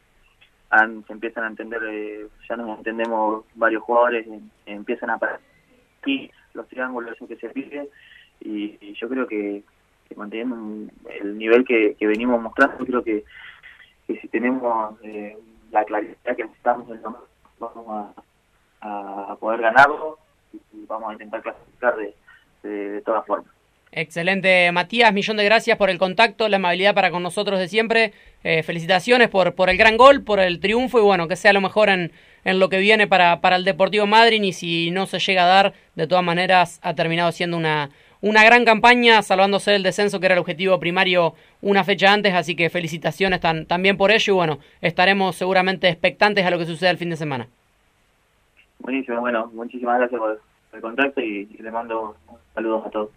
han- 0.70 1.04
se 1.06 1.14
empiezan 1.14 1.46
a 1.46 1.48
entender, 1.48 1.82
eh, 1.86 2.28
ya 2.48 2.56
nos 2.56 2.78
entendemos 2.78 3.46
varios 3.56 3.84
jugadores, 3.84 4.28
em- 4.28 4.50
empiezan 4.66 5.10
a 5.10 5.16
aparecer 5.16 5.42
aquí 6.02 6.30
los 6.54 6.68
triángulos 6.68 7.18
que 7.28 7.36
se 7.38 7.50
pide 7.50 7.90
y, 8.42 8.78
y 8.82 8.94
yo 8.96 9.08
creo 9.10 9.28
que, 9.28 9.64
que 10.08 10.16
manteniendo 10.16 10.92
el 11.22 11.38
nivel 11.38 11.66
que, 11.66 11.96
venimos 12.00 12.42
mostrando. 12.42 12.86
Creo 12.86 13.04
que, 13.04 13.24
que 14.08 14.20
si 14.20 14.28
tenemos 14.28 14.96
eh, 15.04 15.38
la 15.72 15.84
claridad 15.86 16.36
que 16.36 16.44
necesitamos 16.44 16.88
vamos 17.60 18.14
a, 18.82 19.32
a 19.32 19.36
poder 19.38 19.62
ganarlo 19.62 20.20
y 20.54 20.86
vamos 20.86 21.10
a 21.10 21.14
intentar 21.14 21.42
clasificar 21.42 21.96
de, 21.96 22.14
de, 22.64 22.90
de 22.92 23.02
todas 23.02 23.26
formas. 23.26 23.54
Excelente, 23.96 24.72
Matías, 24.72 25.14
millón 25.14 25.38
de 25.38 25.46
gracias 25.46 25.78
por 25.78 25.92
el 25.92 26.00
contacto, 26.00 26.50
la 26.50 26.58
amabilidad 26.58 26.96
para 26.96 27.12
con 27.12 27.22
nosotros 27.22 27.60
de 27.60 27.68
siempre. 27.68 28.12
Eh, 28.44 28.64
felicitaciones 28.64 29.30
por, 29.30 29.54
por 29.54 29.70
el 29.70 29.78
gran 29.78 29.98
gol, 29.98 30.24
por 30.24 30.40
el 30.40 30.60
triunfo 30.60 30.98
y 30.98 31.04
bueno, 31.04 31.28
que 31.28 31.36
sea 31.36 31.54
lo 31.54 31.62
mejor 31.62 31.90
en, 31.90 32.12
en 32.44 32.60
lo 32.60 32.70
que 32.70 32.80
viene 32.80 33.06
para, 33.06 33.40
para 33.40 33.56
el 33.56 33.64
Deportivo 33.64 34.08
Madrid 34.08 34.42
y 34.42 34.52
si 34.52 34.90
no 34.90 35.06
se 35.06 35.20
llega 35.20 35.44
a 35.44 35.48
dar, 35.48 35.74
de 35.94 36.08
todas 36.08 36.24
maneras 36.24 36.80
ha 36.82 36.96
terminado 36.96 37.32
siendo 37.32 37.56
una, 37.56 37.92
una 38.24 38.44
gran 38.44 38.64
campaña, 38.66 39.22
salvándose 39.22 39.70
del 39.72 39.84
descenso 39.84 40.20
que 40.20 40.26
era 40.28 40.34
el 40.36 40.40
objetivo 40.40 40.80
primario 40.80 41.36
una 41.62 41.84
fecha 41.84 42.12
antes, 42.12 42.34
así 42.34 42.56
que 42.56 42.70
felicitaciones 42.70 43.40
tan- 43.42 43.66
también 43.66 43.98
por 43.98 44.12
ello 44.12 44.34
y 44.34 44.36
bueno, 44.36 44.60
estaremos 44.82 45.36
seguramente 45.36 45.88
expectantes 45.90 46.46
a 46.46 46.50
lo 46.50 46.58
que 46.58 46.66
suceda 46.66 46.90
el 46.90 46.98
fin 46.98 47.10
de 47.10 47.18
semana. 47.18 47.48
buenísimo 48.80 49.20
bueno 49.22 49.52
muchísimas 49.54 49.98
gracias 50.00 50.20
por 50.20 50.40
el 50.74 50.82
contacto 50.82 51.22
y, 51.22 51.48
y 51.58 51.62
le 51.62 51.72
mando 51.72 52.16
saludos 52.56 52.88
a 52.88 52.90
todos 52.90 53.10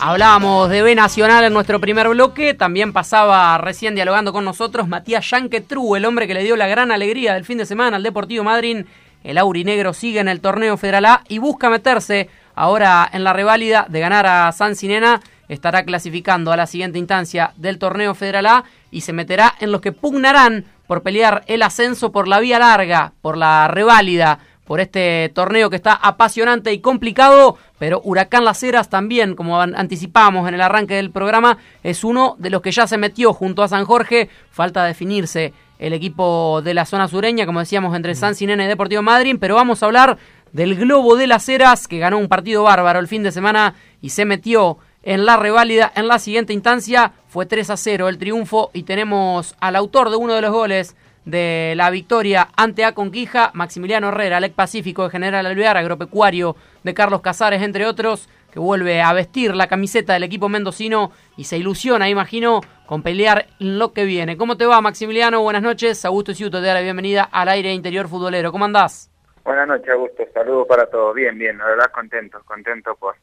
Hablábamos 0.02 0.70
de 0.70 0.80
B 0.80 0.94
Nacional 0.94 1.44
en 1.44 1.52
nuestro 1.52 1.78
primer 1.78 2.08
bloque, 2.08 2.54
también 2.54 2.94
pasaba 2.94 3.58
recién 3.58 3.94
dialogando 3.94 4.32
con 4.32 4.46
nosotros 4.46 4.88
Matías 4.88 5.28
Yanquetru, 5.28 5.94
el 5.94 6.06
hombre 6.06 6.26
que 6.26 6.32
le 6.32 6.42
dio 6.42 6.56
la 6.56 6.66
gran 6.66 6.90
alegría 6.90 7.34
del 7.34 7.44
fin 7.44 7.58
de 7.58 7.66
semana 7.66 7.98
al 7.98 8.02
Deportivo 8.02 8.42
Madryn. 8.42 8.86
El 9.22 9.36
Aurinegro 9.36 9.92
sigue 9.92 10.20
en 10.20 10.28
el 10.28 10.40
torneo 10.40 10.78
Federal 10.78 11.04
A 11.04 11.24
y 11.28 11.36
busca 11.36 11.68
meterse 11.68 12.30
ahora 12.54 13.06
en 13.12 13.24
la 13.24 13.34
reválida 13.34 13.84
de 13.90 14.00
ganar 14.00 14.26
a 14.26 14.50
San 14.52 14.74
Sinena. 14.74 15.20
Estará 15.48 15.84
clasificando 15.84 16.50
a 16.50 16.56
la 16.56 16.66
siguiente 16.66 16.98
instancia 16.98 17.52
del 17.56 17.78
torneo 17.78 18.14
Federal 18.14 18.46
A 18.46 18.64
y 18.90 19.02
se 19.02 19.12
meterá 19.12 19.54
en 19.60 19.70
los 19.70 19.82
que 19.82 19.92
pugnarán 19.92 20.64
por 20.86 21.02
pelear 21.02 21.44
el 21.46 21.62
ascenso 21.62 22.10
por 22.10 22.26
la 22.26 22.40
vía 22.40 22.58
larga, 22.58 23.12
por 23.20 23.36
la 23.36 23.68
reválida, 23.68 24.38
por 24.70 24.78
este 24.78 25.32
torneo 25.34 25.68
que 25.68 25.74
está 25.74 25.94
apasionante 25.94 26.72
y 26.72 26.78
complicado, 26.78 27.58
pero 27.80 28.00
Huracán 28.04 28.44
Las 28.44 28.62
Heras 28.62 28.88
también, 28.88 29.34
como 29.34 29.60
an- 29.60 29.74
anticipábamos 29.74 30.46
en 30.46 30.54
el 30.54 30.60
arranque 30.60 30.94
del 30.94 31.10
programa, 31.10 31.58
es 31.82 32.04
uno 32.04 32.36
de 32.38 32.50
los 32.50 32.62
que 32.62 32.70
ya 32.70 32.86
se 32.86 32.96
metió 32.96 33.32
junto 33.32 33.64
a 33.64 33.68
San 33.68 33.84
Jorge. 33.84 34.28
Falta 34.52 34.84
definirse 34.84 35.52
el 35.80 35.92
equipo 35.92 36.62
de 36.62 36.74
la 36.74 36.84
zona 36.86 37.08
sureña, 37.08 37.46
como 37.46 37.58
decíamos, 37.58 37.96
entre 37.96 38.14
San 38.14 38.36
Sinena 38.36 38.62
y 38.64 38.68
Deportivo 38.68 39.02
Madryn, 39.02 39.40
pero 39.40 39.56
vamos 39.56 39.82
a 39.82 39.86
hablar 39.86 40.18
del 40.52 40.76
Globo 40.76 41.16
de 41.16 41.26
Las 41.26 41.48
Heras, 41.48 41.88
que 41.88 41.98
ganó 41.98 42.18
un 42.18 42.28
partido 42.28 42.62
bárbaro 42.62 43.00
el 43.00 43.08
fin 43.08 43.24
de 43.24 43.32
semana 43.32 43.74
y 44.00 44.10
se 44.10 44.24
metió 44.24 44.78
en 45.02 45.26
la 45.26 45.36
reválida 45.36 45.90
en 45.96 46.06
la 46.06 46.20
siguiente 46.20 46.52
instancia. 46.52 47.10
Fue 47.26 47.44
3 47.44 47.70
a 47.70 47.76
0 47.76 48.08
el 48.08 48.18
triunfo 48.18 48.70
y 48.72 48.84
tenemos 48.84 49.56
al 49.58 49.74
autor 49.74 50.10
de 50.10 50.16
uno 50.16 50.34
de 50.34 50.42
los 50.42 50.52
goles 50.52 50.94
de 51.24 51.74
la 51.76 51.90
victoria 51.90 52.48
ante 52.56 52.84
Aconquija, 52.84 53.50
Maximiliano 53.54 54.08
Herrera, 54.08 54.38
Alec 54.38 54.54
Pacífico 54.54 55.04
de 55.04 55.10
General 55.10 55.46
Alvear, 55.46 55.76
agropecuario 55.76 56.56
de 56.82 56.94
Carlos 56.94 57.20
Casares, 57.20 57.62
entre 57.62 57.86
otros, 57.86 58.28
que 58.52 58.58
vuelve 58.58 59.00
a 59.00 59.12
vestir 59.12 59.54
la 59.54 59.68
camiseta 59.68 60.14
del 60.14 60.24
equipo 60.24 60.48
mendocino 60.48 61.12
y 61.36 61.44
se 61.44 61.58
ilusiona, 61.58 62.08
imagino, 62.08 62.60
con 62.86 63.02
pelear 63.02 63.46
lo 63.58 63.92
que 63.92 64.04
viene. 64.04 64.36
¿Cómo 64.36 64.56
te 64.56 64.66
va, 64.66 64.80
Maximiliano? 64.80 65.42
Buenas 65.42 65.62
noches. 65.62 66.04
Augusto 66.04 66.34
Ciuto 66.34 66.60
te 66.60 66.66
da 66.66 66.74
la 66.74 66.80
bienvenida 66.80 67.28
al 67.30 67.48
aire 67.48 67.72
interior 67.72 68.08
futbolero. 68.08 68.50
¿Cómo 68.50 68.64
andás? 68.64 69.10
Buenas 69.44 69.68
noches, 69.68 69.88
Augusto. 69.90 70.24
Saludos 70.34 70.66
para 70.68 70.86
todos. 70.86 71.14
Bien, 71.14 71.38
bien. 71.38 71.58
La 71.58 71.66
verdad, 71.66 71.92
contento, 71.92 72.42
contento 72.44 72.96
por 72.96 73.14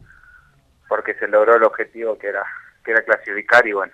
porque 0.88 1.14
se 1.16 1.28
logró 1.28 1.56
el 1.56 1.64
objetivo 1.64 2.18
que 2.18 2.28
era 2.28 2.44
que 2.84 2.92
era 2.92 3.02
clasificar 3.04 3.68
y 3.68 3.74
bueno, 3.74 3.94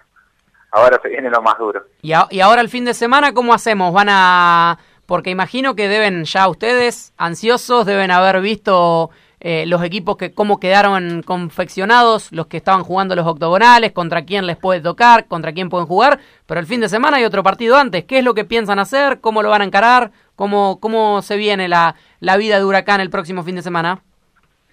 ahora 0.73 0.99
se 1.01 1.09
viene 1.09 1.29
lo 1.29 1.41
más 1.41 1.57
duro. 1.57 1.83
Y, 2.01 2.11
a- 2.13 2.27
y 2.29 2.41
ahora 2.41 2.61
el 2.61 2.69
fin 2.69 2.83
de 2.85 2.93
semana, 2.93 3.33
¿cómo 3.33 3.53
hacemos? 3.53 3.93
Van 3.93 4.07
a... 4.09 4.77
Porque 5.05 5.29
imagino 5.29 5.75
que 5.75 5.87
deben 5.89 6.23
ya 6.25 6.47
ustedes, 6.47 7.13
ansiosos, 7.17 7.85
deben 7.85 8.09
haber 8.09 8.39
visto 8.39 9.09
eh, 9.41 9.65
los 9.67 9.83
equipos 9.83 10.15
que 10.15 10.33
cómo 10.33 10.61
quedaron 10.61 11.23
confeccionados, 11.23 12.31
los 12.31 12.47
que 12.47 12.55
estaban 12.57 12.83
jugando 12.85 13.13
los 13.13 13.27
octogonales, 13.27 13.91
contra 13.91 14.23
quién 14.23 14.47
les 14.47 14.55
puede 14.55 14.79
tocar, 14.79 15.25
contra 15.27 15.51
quién 15.51 15.69
pueden 15.69 15.87
jugar, 15.87 16.19
pero 16.45 16.61
el 16.61 16.65
fin 16.65 16.79
de 16.79 16.87
semana 16.87 17.17
hay 17.17 17.25
otro 17.25 17.43
partido 17.43 17.75
antes. 17.77 18.05
¿Qué 18.05 18.19
es 18.19 18.23
lo 18.23 18.33
que 18.33 18.45
piensan 18.45 18.79
hacer? 18.79 19.19
¿Cómo 19.19 19.43
lo 19.43 19.49
van 19.49 19.61
a 19.61 19.65
encarar? 19.65 20.11
¿Cómo, 20.37 20.79
cómo 20.79 21.21
se 21.21 21.35
viene 21.35 21.67
la, 21.67 21.95
la 22.21 22.37
vida 22.37 22.57
de 22.57 22.63
Huracán 22.65 23.01
el 23.01 23.09
próximo 23.09 23.43
fin 23.43 23.55
de 23.57 23.61
semana? 23.61 24.01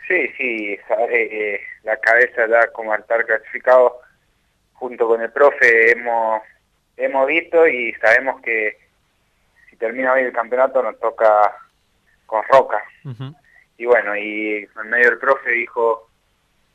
Sí, 0.06 0.28
sí, 0.38 0.76
sabe, 0.88 1.54
eh, 1.56 1.60
la 1.82 1.96
cabeza 1.98 2.42
ya 2.48 2.70
como 2.72 2.92
al 2.92 3.00
estar 3.00 3.26
clasificado 3.26 3.98
junto 4.80 5.06
con 5.06 5.20
el 5.20 5.30
profe 5.30 5.92
hemos 5.92 6.42
hemos 6.96 7.26
visto 7.26 7.68
y 7.68 7.92
sabemos 7.94 8.40
que 8.40 8.78
si 9.68 9.76
termina 9.76 10.14
bien 10.14 10.28
el 10.28 10.32
campeonato 10.32 10.82
nos 10.82 10.98
toca 10.98 11.54
con 12.26 12.42
Roca. 12.48 12.82
Y 13.76 13.86
bueno, 13.86 14.16
y 14.16 14.68
en 14.82 14.90
medio 14.90 15.10
del 15.10 15.18
profe 15.18 15.50
dijo 15.50 16.08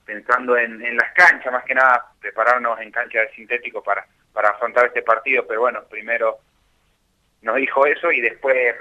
pensando 0.05 0.55
en, 0.55 0.83
en 0.85 0.97
las 0.97 1.11
canchas, 1.13 1.51
más 1.51 1.63
que 1.65 1.73
nada 1.73 2.11
prepararnos 2.21 2.79
en 2.79 2.91
cancha 2.91 3.21
de 3.21 3.31
sintético 3.31 3.81
para, 3.83 4.05
para 4.33 4.49
afrontar 4.49 4.85
este 4.85 5.01
partido, 5.01 5.45
pero 5.47 5.61
bueno, 5.61 5.83
primero 5.89 6.37
nos 7.41 7.55
dijo 7.55 7.87
eso 7.87 8.11
y 8.11 8.21
después 8.21 8.75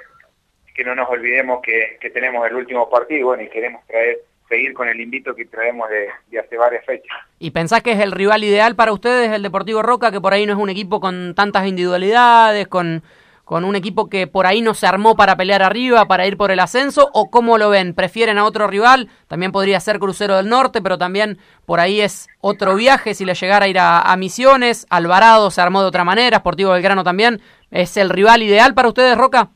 que 0.75 0.85
no 0.85 0.95
nos 0.95 1.09
olvidemos 1.09 1.63
que, 1.63 1.97
que 2.01 2.11
tenemos 2.11 2.47
el 2.47 2.57
último 2.57 2.91
partido 2.91 3.29
bueno, 3.29 3.43
y 3.43 3.49
queremos 3.49 3.87
traer, 3.87 4.19
seguir 4.49 4.75
con 4.75 4.89
el 4.89 5.01
invito 5.01 5.35
que 5.35 5.47
traemos 5.47 5.89
de, 5.89 6.09
de 6.31 6.39
hace 6.39 6.57
varias 6.57 6.85
fechas. 6.85 7.17
¿Y 7.39 7.51
pensás 7.51 7.83
que 7.83 7.93
es 7.93 8.01
el 8.01 8.13
rival 8.13 8.45
ideal 8.45 8.77
para 8.77 8.93
ustedes, 8.93 9.33
el 9.33 9.43
Deportivo 9.43 9.83
Roca, 9.83 10.11
que 10.11 10.21
por 10.21 10.35
ahí 10.35 10.47
no 10.47 10.53
es 10.53 10.59
un 10.59 10.71
equipo 10.71 11.01
con 11.01 11.35
tantas 11.35 11.67
individualidades, 11.67 12.69
con, 12.69 13.03
con 13.45 13.65
un 13.65 13.75
equipo 13.75 14.09
que 14.09 14.27
por 14.27 14.47
ahí 14.47 14.61
no 14.61 14.75
se 14.75 14.87
armó 14.87 15.17
para 15.17 15.37
pelear 15.37 15.63
arriba, 15.63 16.07
para 16.07 16.27
ir 16.27 16.37
por 16.37 16.51
el 16.51 16.61
ascenso? 16.61 17.11
¿O 17.15 17.31
cómo 17.31 17.57
lo 17.59 17.71
ven? 17.71 17.95
¿Prefieren 17.95 18.39
a 18.39 18.45
otro 18.45 18.67
rival? 18.67 19.09
También 19.29 19.51
podría 19.51 19.81
ser 19.81 19.99
Crucero 19.99 20.37
del 20.37 20.49
Norte, 20.49 20.83
pero 20.83 20.99
también 20.99 21.39
por 21.65 21.81
ahí 21.81 22.01
es 22.01 22.29
otro 22.41 22.75
viaje 22.75 23.15
si 23.15 23.25
le 23.25 23.35
llegara 23.35 23.65
a 23.65 23.69
ir 23.69 23.79
a, 23.79 24.01
a 24.01 24.17
Misiones. 24.17 24.87
Alvarado 24.91 25.51
se 25.51 25.61
armó 25.63 25.81
de 25.81 25.89
otra 25.89 26.05
manera, 26.05 26.39
Sportivo 26.39 26.73
Belgrano 26.73 27.03
también. 27.03 27.41
¿Es 27.71 27.97
el 27.97 28.11
rival 28.11 28.43
ideal 28.43 28.75
para 28.75 28.89
ustedes, 28.89 29.17
Roca? 29.17 29.49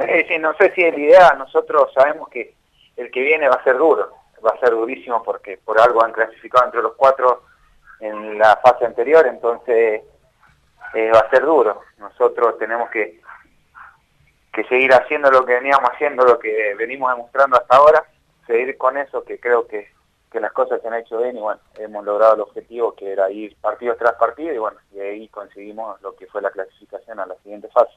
Eh, 0.00 0.26
sí, 0.28 0.38
no 0.38 0.54
sé 0.54 0.72
si 0.74 0.82
es 0.82 0.94
la 0.94 1.00
idea, 1.00 1.34
nosotros 1.38 1.88
sabemos 1.94 2.28
que 2.30 2.54
el 3.00 3.10
que 3.10 3.20
viene 3.20 3.48
va 3.48 3.56
a 3.56 3.64
ser 3.64 3.78
duro, 3.78 4.12
va 4.44 4.50
a 4.50 4.60
ser 4.60 4.70
durísimo 4.70 5.22
porque 5.22 5.58
por 5.58 5.80
algo 5.80 6.04
han 6.04 6.12
clasificado 6.12 6.66
entre 6.66 6.82
los 6.82 6.94
cuatro 6.94 7.44
en 7.98 8.38
la 8.38 8.56
fase 8.62 8.84
anterior, 8.84 9.26
entonces 9.26 10.02
eh, 10.94 11.10
va 11.12 11.20
a 11.20 11.30
ser 11.30 11.44
duro. 11.44 11.80
Nosotros 11.98 12.58
tenemos 12.58 12.90
que, 12.90 13.20
que 14.52 14.64
seguir 14.64 14.92
haciendo 14.92 15.30
lo 15.30 15.44
que 15.44 15.54
veníamos 15.54 15.90
haciendo, 15.90 16.24
lo 16.24 16.38
que 16.38 16.74
venimos 16.76 17.10
demostrando 17.10 17.56
hasta 17.56 17.76
ahora, 17.76 18.04
seguir 18.46 18.76
con 18.76 18.98
eso, 18.98 19.24
que 19.24 19.40
creo 19.40 19.66
que, 19.66 19.88
que 20.30 20.40
las 20.40 20.52
cosas 20.52 20.80
se 20.82 20.88
han 20.88 20.94
hecho 20.94 21.18
bien 21.18 21.36
y 21.36 21.40
bueno, 21.40 21.60
hemos 21.78 22.04
logrado 22.04 22.34
el 22.34 22.40
objetivo 22.40 22.94
que 22.94 23.12
era 23.12 23.30
ir 23.30 23.56
partido 23.60 23.96
tras 23.96 24.14
partido 24.14 24.54
y 24.54 24.58
bueno, 24.58 24.78
y 24.92 25.00
ahí 25.00 25.28
conseguimos 25.28 26.00
lo 26.02 26.14
que 26.16 26.26
fue 26.26 26.42
la 26.42 26.50
clasificación 26.50 27.18
a 27.18 27.26
la 27.26 27.34
siguiente 27.36 27.68
fase. 27.68 27.92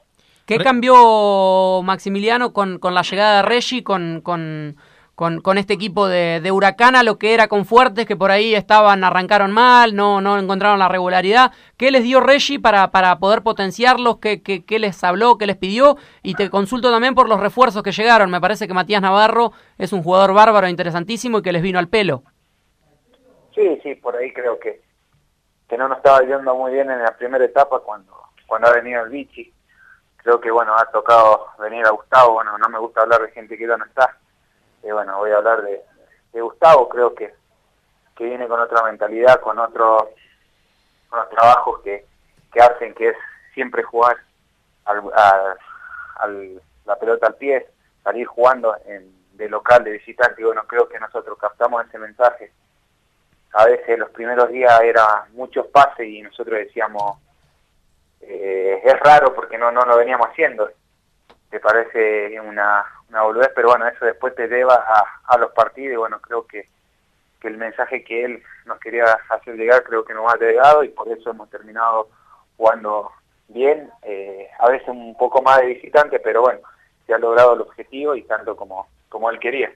¿Qué 0.46 0.58
cambió 0.58 1.80
Maximiliano 1.82 2.52
con, 2.52 2.78
con 2.78 2.94
la 2.94 3.00
llegada 3.00 3.36
de 3.36 3.48
Reggi, 3.48 3.82
con, 3.82 4.20
con, 4.20 4.76
con, 5.14 5.40
con 5.40 5.58
este 5.58 5.74
equipo 5.74 6.08
de, 6.08 6.40
de 6.40 6.52
Huracán 6.52 6.94
lo 7.04 7.18
que 7.18 7.34
era 7.34 7.48
con 7.48 7.64
Fuertes, 7.64 8.06
que 8.06 8.16
por 8.16 8.30
ahí 8.30 8.54
estaban, 8.54 9.04
arrancaron 9.04 9.52
mal, 9.52 9.94
no, 9.94 10.20
no 10.20 10.38
encontraron 10.38 10.78
la 10.78 10.88
regularidad? 10.88 11.52
¿Qué 11.76 11.90
les 11.90 12.02
dio 12.02 12.20
Reggi 12.20 12.58
para, 12.58 12.90
para 12.90 13.18
poder 13.18 13.42
potenciarlos? 13.42 14.18
¿Qué, 14.18 14.42
qué, 14.42 14.64
¿Qué 14.64 14.78
les 14.78 15.02
habló? 15.04 15.38
¿Qué 15.38 15.46
les 15.46 15.56
pidió? 15.56 15.96
Y 16.22 16.34
te 16.34 16.50
consulto 16.50 16.90
también 16.90 17.14
por 17.14 17.28
los 17.28 17.40
refuerzos 17.40 17.82
que 17.82 17.92
llegaron. 17.92 18.30
Me 18.30 18.40
parece 18.40 18.66
que 18.66 18.74
Matías 18.74 19.02
Navarro 19.02 19.52
es 19.78 19.92
un 19.92 20.02
jugador 20.02 20.34
bárbaro, 20.34 20.68
interesantísimo 20.68 21.38
y 21.38 21.42
que 21.42 21.52
les 21.52 21.62
vino 21.62 21.78
al 21.78 21.88
pelo. 21.88 22.22
Sí, 23.54 23.80
sí, 23.82 23.94
por 23.94 24.16
ahí 24.16 24.32
creo 24.32 24.58
que, 24.58 24.82
que 25.68 25.78
no 25.78 25.88
nos 25.88 25.98
estaba 25.98 26.20
yendo 26.20 26.54
muy 26.54 26.72
bien 26.72 26.90
en 26.90 27.02
la 27.02 27.16
primera 27.16 27.44
etapa 27.44 27.80
cuando, 27.80 28.12
cuando 28.46 28.68
ha 28.68 28.72
venido 28.72 29.04
el 29.04 29.10
Vichy 29.10 29.52
creo 30.16 30.40
que 30.40 30.50
bueno 30.50 30.74
ha 30.74 30.86
tocado 30.86 31.48
venir 31.60 31.84
a 31.86 31.90
Gustavo 31.90 32.32
bueno 32.32 32.56
no 32.56 32.68
me 32.70 32.78
gusta 32.78 33.02
hablar 33.02 33.20
de 33.20 33.30
gente 33.30 33.58
que 33.58 33.68
ya 33.68 33.76
no 33.76 33.84
está 33.84 34.16
y 34.84 34.90
bueno 34.90 35.18
voy 35.18 35.30
a 35.30 35.36
hablar 35.36 35.62
de, 35.62 35.82
Gustavo 36.40 36.88
creo 36.88 37.14
que 37.14 37.32
que 38.16 38.24
viene 38.24 38.46
con 38.48 38.60
otra 38.60 38.82
mentalidad 38.84 39.40
con 39.40 39.58
otros 39.58 40.04
con 41.08 41.20
los 41.20 41.30
trabajos 41.30 41.80
que, 41.82 42.06
que 42.52 42.60
hacen 42.60 42.94
que 42.94 43.10
es 43.10 43.16
siempre 43.54 43.82
jugar 43.82 44.16
al, 44.84 45.02
a, 45.14 45.56
la 46.84 46.96
pelota 46.96 47.28
al 47.28 47.36
pie 47.36 47.66
salir 48.02 48.26
jugando 48.26 48.76
en, 48.86 49.14
de 49.32 49.48
local 49.48 49.84
de 49.84 49.92
visitante 49.92 50.42
y 50.42 50.44
bueno 50.44 50.64
creo 50.66 50.88
que 50.88 50.98
nosotros 50.98 51.38
captamos 51.38 51.86
ese 51.86 51.98
mensaje 51.98 52.52
a 53.52 53.66
veces 53.66 53.98
los 53.98 54.10
primeros 54.10 54.50
días 54.50 54.80
era 54.82 55.26
muchos 55.32 55.66
pases 55.68 56.06
y 56.06 56.20
nosotros 56.22 56.58
decíamos 56.58 57.18
eh, 58.26 58.80
es 58.82 59.00
raro 59.00 59.34
porque 59.34 59.58
no, 59.58 59.70
no 59.70 59.84
lo 59.84 59.96
veníamos 59.96 60.28
haciendo. 60.28 60.70
Te 61.50 61.60
parece 61.60 62.40
una, 62.40 62.84
una 63.14 63.22
boludez, 63.22 63.52
pero 63.54 63.68
bueno, 63.68 63.86
eso 63.86 64.04
después 64.04 64.34
te 64.34 64.48
lleva 64.48 64.74
a, 64.74 65.04
a 65.32 65.38
los 65.38 65.52
partidos 65.52 65.94
y 65.94 65.96
bueno, 65.96 66.20
creo 66.20 66.46
que, 66.46 66.68
que 67.40 67.46
el 67.46 67.56
mensaje 67.56 68.02
que 68.02 68.24
él 68.24 68.42
nos 68.66 68.80
quería 68.80 69.04
hacer 69.28 69.54
llegar 69.56 69.84
creo 69.84 70.04
que 70.04 70.14
nos 70.14 70.32
ha 70.32 70.36
llegado 70.36 70.82
y 70.82 70.88
por 70.88 71.08
eso 71.08 71.30
hemos 71.30 71.48
terminado 71.48 72.08
jugando 72.56 73.10
bien, 73.48 73.88
eh, 74.02 74.48
a 74.58 74.68
veces 74.68 74.88
un 74.88 75.16
poco 75.16 75.42
más 75.42 75.60
de 75.60 75.66
visitante, 75.66 76.18
pero 76.18 76.42
bueno, 76.42 76.60
se 77.06 77.14
ha 77.14 77.18
logrado 77.18 77.54
el 77.54 77.60
objetivo 77.60 78.16
y 78.16 78.22
tanto 78.22 78.56
como, 78.56 78.88
como 79.08 79.30
él 79.30 79.38
quería. 79.38 79.70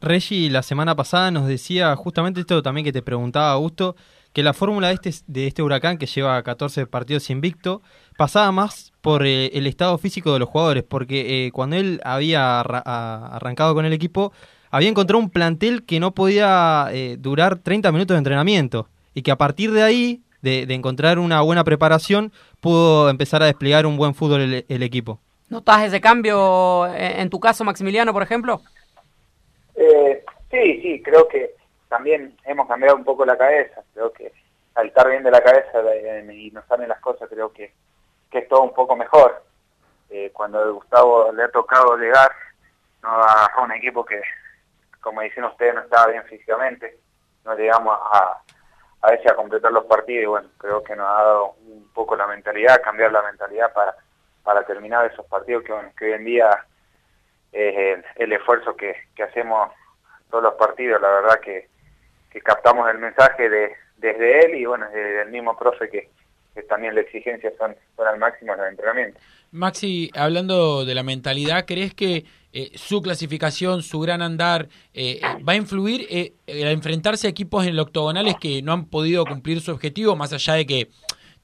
Reggie 0.00 0.50
la 0.50 0.62
semana 0.62 0.96
pasada 0.96 1.30
nos 1.30 1.46
decía 1.46 1.94
justamente 1.94 2.40
esto 2.40 2.60
también 2.60 2.84
que 2.84 2.92
te 2.92 3.02
preguntaba 3.02 3.52
Augusto, 3.52 3.94
que 4.32 4.42
la 4.42 4.52
fórmula 4.52 4.88
de 4.88 4.94
este, 4.94 5.10
de 5.26 5.46
este 5.46 5.62
huracán 5.62 5.96
que 5.96 6.06
lleva 6.06 6.42
14 6.42 6.86
partidos 6.86 7.30
invicto 7.30 7.82
pasaba 8.20 8.52
más 8.52 8.92
por 9.00 9.24
eh, 9.24 9.46
el 9.54 9.66
estado 9.66 9.96
físico 9.96 10.34
de 10.34 10.40
los 10.40 10.50
jugadores, 10.50 10.84
porque 10.84 11.46
eh, 11.46 11.52
cuando 11.52 11.76
él 11.76 12.02
había 12.04 12.60
arra 12.60 12.82
a, 12.84 13.34
arrancado 13.34 13.74
con 13.74 13.86
el 13.86 13.94
equipo, 13.94 14.30
había 14.70 14.90
encontrado 14.90 15.18
un 15.20 15.30
plantel 15.30 15.86
que 15.86 16.00
no 16.00 16.10
podía 16.10 16.88
eh, 16.92 17.16
durar 17.18 17.60
30 17.60 17.90
minutos 17.92 18.14
de 18.14 18.18
entrenamiento 18.18 18.88
y 19.14 19.22
que 19.22 19.30
a 19.30 19.36
partir 19.36 19.72
de 19.72 19.82
ahí, 19.82 20.20
de, 20.42 20.66
de, 20.66 20.74
encontrar 20.74 21.18
una 21.18 21.40
buena 21.40 21.64
preparación, 21.64 22.30
pudo 22.60 23.08
empezar 23.08 23.42
a 23.42 23.46
desplegar 23.46 23.86
un 23.86 23.96
buen 23.96 24.14
fútbol 24.14 24.42
el, 24.42 24.66
el 24.68 24.82
equipo. 24.82 25.18
¿Notas 25.48 25.84
ese 25.84 26.02
cambio 26.02 26.88
en, 26.88 27.20
en, 27.20 27.30
tu 27.30 27.40
caso, 27.40 27.64
Maximiliano, 27.64 28.12
por 28.12 28.22
ejemplo? 28.22 28.60
sí, 30.50 30.82
sí, 30.82 31.00
creo 31.02 31.26
que 31.26 31.54
también 31.88 32.36
hemos 32.44 32.68
cambiado 32.68 32.96
un 32.96 33.04
poco 33.04 33.24
la 33.24 33.38
cabeza, 33.38 33.82
creo 33.94 34.12
que 34.12 34.30
al 34.74 34.88
estar 34.88 35.08
bien 35.08 35.22
de 35.22 35.30
la 35.30 35.42
cabeza 35.42 35.78
y 36.34 36.50
nos 36.50 36.66
salen 36.66 36.90
las 36.90 37.00
cosas, 37.00 37.30
creo 37.30 37.50
que, 37.50 37.72
que 38.30 38.38
es 38.38 38.48
todo 38.48 38.62
un 38.62 38.74
poco 38.74 38.96
mejor. 38.96 39.42
Eh, 40.08 40.30
cuando 40.32 40.74
Gustavo 40.74 41.32
le 41.32 41.44
ha 41.44 41.50
tocado 41.50 41.96
llegar 41.96 42.30
no 43.02 43.08
a, 43.10 43.50
un 43.62 43.72
equipo 43.72 44.04
que, 44.04 44.20
como 45.00 45.20
dicen 45.20 45.44
ustedes, 45.44 45.74
no 45.74 45.80
estaba 45.82 46.08
bien 46.08 46.24
físicamente, 46.24 46.98
no 47.44 47.54
llegamos 47.54 47.98
a, 48.00 48.42
a 49.02 49.10
veces 49.10 49.30
a 49.30 49.36
completar 49.36 49.72
los 49.72 49.84
partidos 49.86 50.22
y 50.22 50.26
bueno, 50.26 50.48
creo 50.58 50.82
que 50.82 50.96
nos 50.96 51.06
ha 51.06 51.22
dado 51.22 51.54
un 51.66 51.88
poco 51.94 52.16
la 52.16 52.26
mentalidad, 52.26 52.82
cambiar 52.82 53.12
la 53.12 53.22
mentalidad 53.22 53.72
para, 53.72 53.94
para 54.42 54.64
terminar 54.64 55.06
esos 55.06 55.26
partidos 55.26 55.64
que, 55.64 55.72
bueno, 55.72 55.90
que 55.96 56.06
hoy 56.06 56.12
en 56.12 56.24
día 56.24 56.66
es 57.52 58.04
el, 58.16 58.32
esfuerzo 58.32 58.76
que, 58.76 58.94
que 59.14 59.22
hacemos 59.22 59.72
todos 60.30 60.44
los 60.44 60.54
partidos, 60.54 61.00
la 61.00 61.08
verdad 61.08 61.40
que 61.40 61.70
que 62.30 62.40
captamos 62.40 62.88
el 62.88 62.98
mensaje 62.98 63.48
de, 63.48 63.76
desde 63.96 64.46
él 64.46 64.54
y 64.54 64.64
bueno, 64.64 64.86
desde 64.86 65.22
el 65.22 65.30
mismo 65.30 65.56
profe 65.56 65.90
que 65.90 66.10
también 66.68 66.94
las 66.94 67.04
exigencias 67.04 67.52
son, 67.58 67.74
son 67.96 68.06
al 68.06 68.18
máximo 68.18 68.54
en 68.54 68.60
el 68.60 68.68
entrenamiento. 68.68 69.20
Maxi, 69.52 70.10
hablando 70.14 70.84
de 70.84 70.94
la 70.94 71.02
mentalidad, 71.02 71.64
¿crees 71.66 71.94
que 71.94 72.24
eh, 72.52 72.70
su 72.74 73.00
clasificación, 73.00 73.82
su 73.82 74.00
gran 74.00 74.22
andar, 74.22 74.68
eh, 74.92 75.20
va 75.48 75.52
a 75.52 75.56
influir 75.56 76.06
eh, 76.10 76.34
enfrentarse 76.46 77.26
a 77.26 77.30
equipos 77.30 77.64
en 77.64 77.70
el 77.70 77.78
octogonales 77.78 78.34
que 78.40 78.62
no 78.62 78.72
han 78.72 78.86
podido 78.86 79.24
cumplir 79.24 79.60
su 79.60 79.70
objetivo, 79.70 80.16
más 80.16 80.32
allá 80.32 80.54
de 80.54 80.66
que 80.66 80.88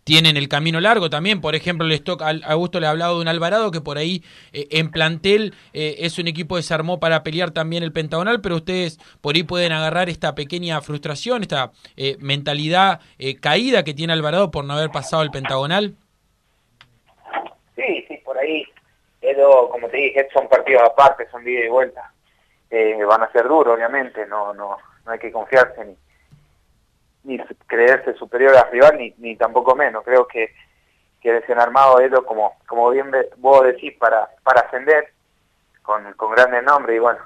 tienen 0.07 0.37
el 0.37 0.49
camino 0.49 0.81
largo 0.81 1.11
también. 1.11 1.41
Por 1.41 1.57
ejemplo, 1.57 1.85
les 1.85 2.05
toca, 2.05 2.29
a 2.29 2.53
Augusto 2.53 2.79
le 2.79 2.87
ha 2.87 2.91
hablado 2.91 3.17
de 3.17 3.23
un 3.23 3.29
Alvarado 3.29 3.73
que 3.73 3.81
por 3.81 3.99
ahí 3.99 4.23
eh, 4.53 4.69
en 4.71 4.93
plantel 4.93 5.53
eh, 5.73 5.97
es 5.99 6.21
un 6.21 6.29
equipo 6.29 6.55
que 6.55 6.63
se 6.63 6.73
armó 6.73 7.01
para 7.01 7.25
pelear 7.25 7.51
también 7.51 7.83
el 7.83 7.93
pentagonal, 7.93 8.41
pero 8.41 8.55
ustedes 8.55 8.99
por 9.21 9.35
ahí 9.35 9.43
pueden 9.43 9.73
agarrar 9.73 10.09
esta 10.09 10.37
pequeña 10.37 10.81
frustración, 10.81 11.43
esta 11.43 11.73
eh, 11.97 12.17
mentalidad 12.21 13.01
caída 13.41 13.83
que 13.83 13.95
tiene 13.95 14.13
Alvarado 14.13 14.53
por 14.53 14.65
no 14.65 14.75
haber 14.75 14.91
pasado 14.91 15.25
el 15.25 15.33
pentagonal. 15.33 15.97
Sí, 17.75 18.05
sí, 18.07 18.17
por 18.25 18.39
ahí. 18.39 18.65
Edo, 19.21 19.69
como 19.71 19.89
te 19.89 19.97
dije, 19.97 20.29
son 20.33 20.49
partidos 20.49 20.85
aparte, 20.85 21.29
son 21.33 21.43
de 21.43 21.67
y 21.67 21.69
vuelta. 21.69 22.13
van 23.09 23.23
a 23.25 23.33
ser 23.33 23.49
duros, 23.49 23.75
obviamente, 23.75 24.25
no, 24.29 24.55
no, 24.55 24.77
no 25.05 25.11
hay 25.11 25.19
que 25.19 25.33
confiarse 25.33 25.85
ni 25.85 25.97
ni 27.27 27.39
creerse 27.67 28.15
superior 28.15 28.57
al 28.57 28.71
rival 28.71 28.97
ni, 28.97 29.15
ni 29.19 29.37
tampoco 29.37 29.75
menos. 29.75 30.05
Creo 30.05 30.27
que, 30.27 30.55
que 31.21 31.33
recién 31.33 31.59
armado 31.59 32.01
Edo, 32.01 32.25
como, 32.25 32.57
como 32.67 32.91
bien 32.91 33.11
vos 33.39 33.65
decís, 33.65 33.95
para, 33.99 34.31
para 34.43 34.63
ascender 34.63 35.13
con, 35.83 36.13
con 36.15 36.33
grandes 36.33 36.63
nombres 36.63 36.97
y 36.97 37.01
bueno, 37.01 37.19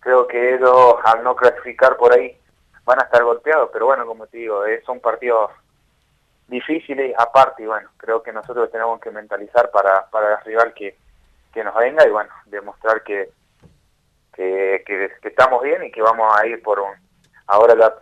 creo 0.00 0.26
que 0.26 0.54
Edo 0.54 0.98
al 1.06 1.22
no 1.22 1.36
clasificar 1.36 1.96
por 1.96 2.12
ahí 2.12 2.36
van 2.84 3.00
a 3.00 3.04
estar 3.04 3.22
golpeados, 3.22 3.70
pero 3.72 3.86
bueno, 3.86 4.06
como 4.06 4.26
te 4.26 4.38
digo, 4.38 4.64
es 4.64 4.88
un 4.88 5.00
partido 5.00 5.50
difíciles 6.48 7.14
aparte 7.16 7.62
y 7.62 7.66
bueno, 7.66 7.90
creo 7.98 8.22
que 8.22 8.32
nosotros 8.32 8.70
tenemos 8.72 9.00
que 9.00 9.10
mentalizar 9.10 9.70
para, 9.70 10.06
para 10.10 10.34
el 10.38 10.44
rival 10.44 10.74
que, 10.74 10.96
que 11.52 11.62
nos 11.62 11.74
venga 11.76 12.06
y 12.06 12.10
bueno, 12.10 12.30
demostrar 12.46 13.02
que, 13.02 13.30
que, 14.32 14.82
que, 14.86 15.12
que 15.20 15.28
estamos 15.28 15.62
bien 15.62 15.84
y 15.84 15.92
que 15.92 16.02
vamos 16.02 16.34
a 16.36 16.46
ir 16.46 16.62
por 16.62 16.80
un... 16.80 16.90
Ahora 17.46 17.74
la, 17.74 17.94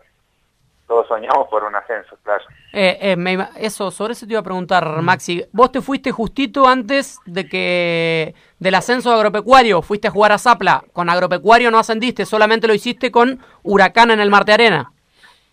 todos 0.89 1.07
soñamos 1.07 1.47
por 1.49 1.63
un 1.63 1.77
ascenso, 1.77 2.17
claro. 2.25 2.43
Eh, 2.73 2.99
eh, 3.01 3.17
me 3.17 3.39
eso, 3.57 3.91
sobre 3.91 4.15
eso 4.15 4.27
te 4.27 4.33
iba 4.33 4.41
a 4.41 4.45
preguntar, 4.45 4.87
Maxi. 5.03 5.45
Vos 5.53 5.71
te 5.71 5.81
fuiste 5.83 6.11
justito 6.11 6.67
antes 6.67 7.19
de 7.27 7.49
que 7.49 8.35
del 8.59 8.75
ascenso 8.75 9.11
de 9.11 9.17
agropecuario, 9.17 9.83
fuiste 9.83 10.09
a 10.09 10.11
jugar 10.11 10.33
a 10.33 10.39
Zapla. 10.39 10.83
Con 10.93 11.09
agropecuario 11.11 11.71
no 11.71 11.79
ascendiste, 11.79 12.25
solamente 12.25 12.67
lo 12.67 12.75
hiciste 12.75 13.13
con 13.13 13.39
Huracán 13.63 14.11
en 14.11 14.21
el 14.21 14.31
Marte 14.31 14.53
Arena. 14.55 14.91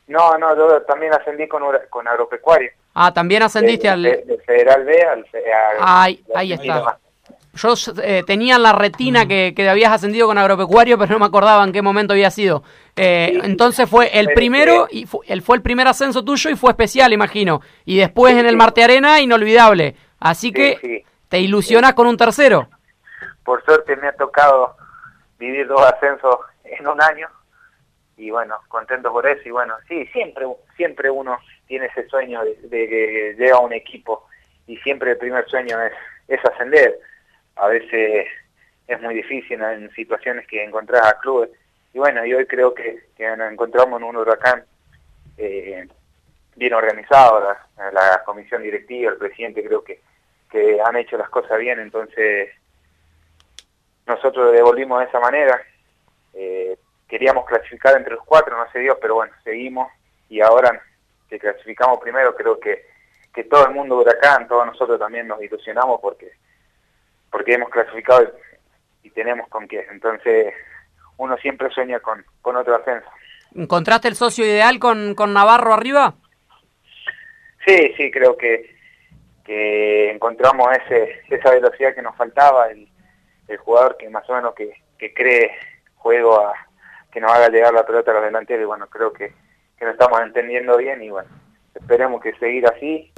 No, 0.07 0.38
no, 0.38 0.55
yo 0.55 0.81
también 0.83 1.13
ascendí 1.13 1.47
con, 1.47 1.61
con 1.89 2.07
agropecuario. 2.07 2.71
Ah, 2.93 3.13
también 3.13 3.43
ascendiste 3.43 3.89
al... 3.89 4.03
de- 4.03 4.41
Federal 4.45 4.86
B 4.86 5.01
al... 5.03 5.25
a- 5.81 6.03
Ahí, 6.03 6.23
está. 6.53 6.99
Yo 7.56 7.74
eh, 8.03 8.24
tenía 8.28 8.58
en 8.58 8.64
la 8.64 8.74
retina 8.74 9.28
que, 9.28 9.53
que 9.56 9.68
habías 9.70 9.91
ascendido 9.91 10.28
con 10.28 10.38
agropecuario, 10.38 10.97
pero 10.97 11.14
no 11.14 11.20
me 11.20 11.26
acordaba 11.26 11.64
en 11.64 11.72
qué 11.72 11.82
momento 11.82 12.14
había 12.14 12.30
sido. 12.30 12.64
Eh, 12.95 13.39
entonces 13.43 13.89
fue 13.89 14.08
el 14.18 14.28
primero, 14.34 14.88
y 14.91 15.06
fu- 15.06 15.22
el, 15.26 15.41
fue 15.41 15.56
el 15.58 15.62
primer 15.62 15.88
ascenso 15.88 16.24
tuyo 16.24 16.49
y 16.49 16.56
fue 16.56 16.72
especial, 16.72 17.14
imagino. 17.14 17.62
Y 17.86 17.97
después 17.97 18.36
en 18.36 18.45
el 18.45 18.58
Marte 18.58 18.84
Arena, 18.84 19.20
inolvidable. 19.22 19.95
Así 20.20 20.51
que 20.51 21.03
te 21.30 21.39
ilusionas 21.39 21.93
con 21.93 22.08
un 22.08 22.18
tercero. 22.18 22.68
Por 23.43 23.64
suerte 23.66 23.95
me 23.95 24.08
ha 24.08 24.14
tocado 24.16 24.76
vivir 25.39 25.68
dos 25.68 25.82
ascensos 25.86 26.38
en 26.64 26.88
un 26.88 27.01
año 27.01 27.28
y 28.18 28.30
bueno, 28.32 28.56
contento 28.70 29.12
por 29.12 29.28
eso 29.28 29.41
y 29.45 29.51
bueno, 29.51 29.74
sí, 29.88 30.06
siempre 30.08 30.45
siempre 30.78 31.10
uno 31.10 31.38
tiene 31.68 31.88
ese 31.88 32.08
sueño 32.08 32.41
de, 32.43 32.56
de 32.70 32.88
que 32.89 33.36
llega 33.38 33.58
a 33.58 33.60
un 33.60 33.74
equipo 33.74 34.26
y 34.68 34.78
siempre 34.78 35.12
el 35.12 35.18
primer 35.18 35.45
sueño 35.49 35.78
es, 35.82 35.91
es 36.30 36.43
ascender. 36.45 36.97
A 37.56 37.68
veces 37.68 38.28
es 38.88 39.01
muy 39.01 39.16
difícil 39.16 39.62
en 39.62 39.89
situaciones 39.91 40.47
que 40.47 40.64
encontrás 40.64 41.06
a 41.06 41.18
clubes 41.20 41.49
y 41.93 41.99
bueno, 41.99 42.26
y 42.26 42.34
hoy 42.34 42.45
creo 42.45 42.74
que, 42.74 43.06
que 43.16 43.26
nos 43.38 43.51
encontramos 43.51 44.01
en 44.01 44.08
un 44.08 44.18
huracán 44.18 44.66
eh, 45.38 45.88
bien 46.56 46.74
organizado, 46.74 47.39
la, 47.78 47.91
la 47.91 48.22
comisión 48.26 48.64
directiva, 48.64 49.12
el 49.12 49.18
presidente 49.18 49.64
creo 49.64 49.82
que, 49.82 50.01
que 50.51 50.80
han 50.82 50.97
hecho 50.97 51.18
las 51.18 51.30
cosas 51.30 51.58
bien, 51.58 51.80
entonces 51.80 52.49
nosotros 54.06 54.51
devolvimos 54.51 54.99
de 54.99 55.06
esa 55.06 55.20
manera. 55.20 55.62
Eh, 56.34 56.78
queríamos 57.08 57.45
clasificar 57.45 57.95
entre 57.95 58.16
los 58.16 58.26
cuatro, 58.26 58.58
no 58.58 58.70
se 58.72 58.80
dio, 58.80 58.99
pero 58.99 59.16
bueno, 59.16 59.34
seguimos 59.43 59.89
y 60.28 60.41
ahora 60.41 60.82
que 61.30 61.39
clasificamos 61.39 61.99
primero, 61.99 62.36
creo 62.36 62.60
que, 62.60 62.86
que 63.34 63.45
todo 63.45 63.68
el 63.68 63.74
mundo 63.74 63.99
Huracán, 63.99 64.47
todos 64.47 64.66
nosotros 64.66 64.99
también 64.99 65.28
nos 65.28 65.41
ilusionamos 65.41 66.01
porque 66.01 66.34
porque 67.36 67.55
hemos 67.55 67.69
clasificado 67.69 68.31
y, 69.03 69.09
tenemos 69.09 69.49
con 69.49 69.67
qué. 69.67 69.86
Entonces, 69.91 70.53
uno 71.17 71.36
siempre 71.36 71.69
sueña 71.69 71.99
con, 71.99 72.23
con 72.41 72.55
otro 72.55 72.77
ascenso. 72.77 73.09
¿Encontraste 73.53 74.07
el 74.07 74.15
socio 74.15 74.45
ideal 74.45 74.79
con, 74.79 75.15
con 75.15 75.33
Navarro 75.33 75.73
arriba? 75.73 76.15
Sí, 77.67 77.93
sí, 77.97 78.09
creo 78.09 78.38
que, 78.38 78.73
que 79.43 80.11
encontramos 80.11 80.69
ese, 80.77 81.23
esa 81.29 81.51
velocidad 81.51 81.93
que 81.93 82.01
nos 82.01 82.15
faltaba, 82.15 82.69
el, 82.69 82.88
el 83.49 83.57
jugador 83.57 83.97
que 83.97 84.09
más 84.09 84.29
o 84.29 84.33
menos 84.36 84.55
que, 84.55 84.71
que 84.97 85.13
cree 85.13 85.51
juego 85.97 86.39
a 86.39 86.53
que 87.11 87.19
nos 87.19 87.33
haga 87.33 87.49
llegar 87.49 87.73
la 87.73 87.86
pelota 87.86 88.11
a 88.11 88.13
los 88.13 88.23
delanteros 88.23 88.63
y 88.63 88.65
bueno, 88.65 88.88
creo 88.88 89.11
que, 89.11 89.33
que 89.77 89.83
nos 89.83 89.95
estamos 89.95 90.21
entendiendo 90.21 90.77
bien 90.77 91.03
y 91.03 91.09
bueno, 91.09 91.29
esperemos 91.73 92.21
que 92.21 92.33
seguir 92.36 92.65
así 92.65 93.11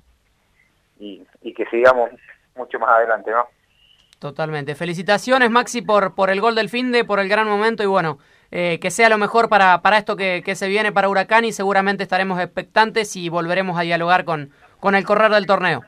y, 0.97 1.23
y 1.43 1.53
que 1.53 1.67
sigamos 1.67 2.09
mucho 2.55 2.79
más 2.79 2.89
adelante, 2.89 3.29
¿no? 3.29 3.47
Totalmente. 4.19 4.75
Felicitaciones, 4.75 5.51
Maxi, 5.51 5.81
por, 5.81 6.15
por 6.15 6.29
el 6.29 6.41
gol 6.41 6.55
del 6.55 6.69
fin 6.69 6.91
de, 6.91 7.05
por 7.05 7.19
el 7.19 7.29
gran 7.29 7.47
momento 7.47 7.83
y 7.83 7.85
bueno, 7.85 8.17
eh, 8.49 8.79
que 8.81 8.89
sea 8.89 9.09
lo 9.09 9.17
mejor 9.17 9.47
para, 9.47 9.81
para 9.81 9.97
esto 9.97 10.15
que, 10.15 10.41
que 10.43 10.55
se 10.55 10.67
viene 10.67 10.91
para 10.91 11.09
Huracán 11.09 11.45
y 11.45 11.51
seguramente 11.51 12.03
estaremos 12.03 12.39
expectantes 12.39 13.15
y 13.15 13.29
volveremos 13.29 13.77
a 13.77 13.81
dialogar 13.81 14.25
con, 14.25 14.51
con 14.79 14.95
el 14.95 15.05
correr 15.05 15.31
del 15.31 15.45
torneo. 15.45 15.83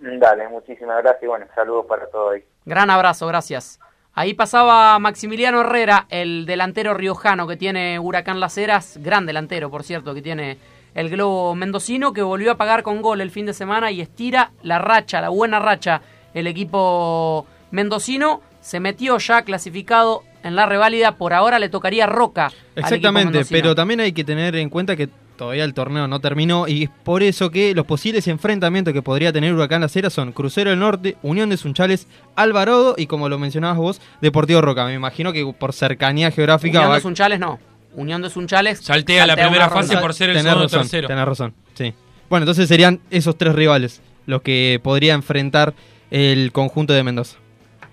Dale, 0.00 0.48
muchísimas 0.48 1.00
gracias 1.02 1.22
y 1.22 1.26
bueno, 1.26 1.46
saludos 1.54 1.86
para 1.88 2.06
todos. 2.06 2.40
Gran 2.64 2.90
abrazo, 2.90 3.28
gracias. 3.28 3.78
Ahí 4.14 4.34
pasaba 4.34 4.98
Maximiliano 4.98 5.60
Herrera, 5.60 6.06
el 6.10 6.44
delantero 6.44 6.92
riojano 6.92 7.46
que 7.46 7.56
tiene 7.56 7.98
Huracán 7.98 8.40
Las 8.40 8.58
Heras, 8.58 8.98
gran 9.00 9.24
delantero, 9.24 9.70
por 9.70 9.84
cierto, 9.84 10.12
que 10.12 10.20
tiene 10.20 10.58
el 10.94 11.08
globo 11.08 11.54
mendocino, 11.54 12.12
que 12.12 12.20
volvió 12.22 12.52
a 12.52 12.56
pagar 12.56 12.82
con 12.82 13.00
gol 13.00 13.20
el 13.20 13.30
fin 13.30 13.46
de 13.46 13.54
semana 13.54 13.90
y 13.90 14.00
estira 14.00 14.50
la 14.62 14.78
racha, 14.78 15.22
la 15.22 15.30
buena 15.30 15.60
racha, 15.60 16.02
el 16.34 16.46
equipo 16.46 17.46
mendocino. 17.70 18.40
Se 18.60 18.78
metió 18.80 19.18
ya 19.18 19.42
clasificado 19.42 20.22
en 20.44 20.54
la 20.56 20.66
reválida, 20.66 21.16
por 21.16 21.32
ahora 21.34 21.58
le 21.58 21.68
tocaría 21.68 22.06
Roca. 22.06 22.52
Exactamente, 22.76 23.44
pero 23.50 23.74
también 23.74 24.00
hay 24.00 24.12
que 24.12 24.24
tener 24.24 24.54
en 24.56 24.68
cuenta 24.70 24.94
que 24.96 25.08
todavía 25.36 25.64
el 25.64 25.74
torneo 25.74 26.06
no 26.06 26.20
terminó 26.20 26.68
y 26.68 26.84
es 26.84 26.90
por 27.02 27.22
eso 27.24 27.50
que 27.50 27.74
los 27.74 27.86
posibles 27.86 28.28
enfrentamientos 28.28 28.92
que 28.94 29.02
podría 29.02 29.32
tener 29.32 29.52
Huracán 29.52 29.80
Las 29.80 29.96
Heras 29.96 30.12
son 30.12 30.30
Crucero 30.32 30.70
del 30.70 30.78
Norte, 30.78 31.16
Unión 31.22 31.48
de 31.50 31.56
Sunchales, 31.56 32.06
Alvarado 32.36 32.94
y 32.96 33.06
como 33.06 33.28
lo 33.28 33.38
mencionabas 33.38 33.78
vos, 33.78 34.00
Deportivo 34.20 34.60
Roca. 34.60 34.84
Me 34.84 34.94
imagino 34.94 35.32
que 35.32 35.44
por 35.58 35.72
cercanía 35.72 36.30
geográfica 36.30 36.78
Unión 36.78 36.90
va- 36.92 36.94
de 36.96 37.00
Sunchales 37.00 37.40
no. 37.40 37.58
Unión 37.94 38.22
de 38.22 38.30
Sunchales 38.30 38.78
Saltea 38.80 39.26
la 39.26 39.34
primera 39.34 39.68
fase 39.68 39.88
ronda. 39.88 40.00
por 40.00 40.14
ser 40.14 40.30
el 40.30 40.36
Tenés 40.36 40.44
segundo 40.52 40.64
razón, 40.68 40.80
tercero. 40.82 41.08
tenés 41.08 41.24
razón, 41.24 41.54
sí. 41.74 41.92
Bueno, 42.30 42.44
entonces 42.44 42.68
serían 42.68 43.00
esos 43.10 43.36
tres 43.36 43.54
rivales 43.54 44.00
los 44.26 44.40
que 44.42 44.80
podría 44.82 45.14
enfrentar 45.14 45.74
el 46.12 46.52
conjunto 46.52 46.92
de 46.92 47.02
Mendoza. 47.02 47.38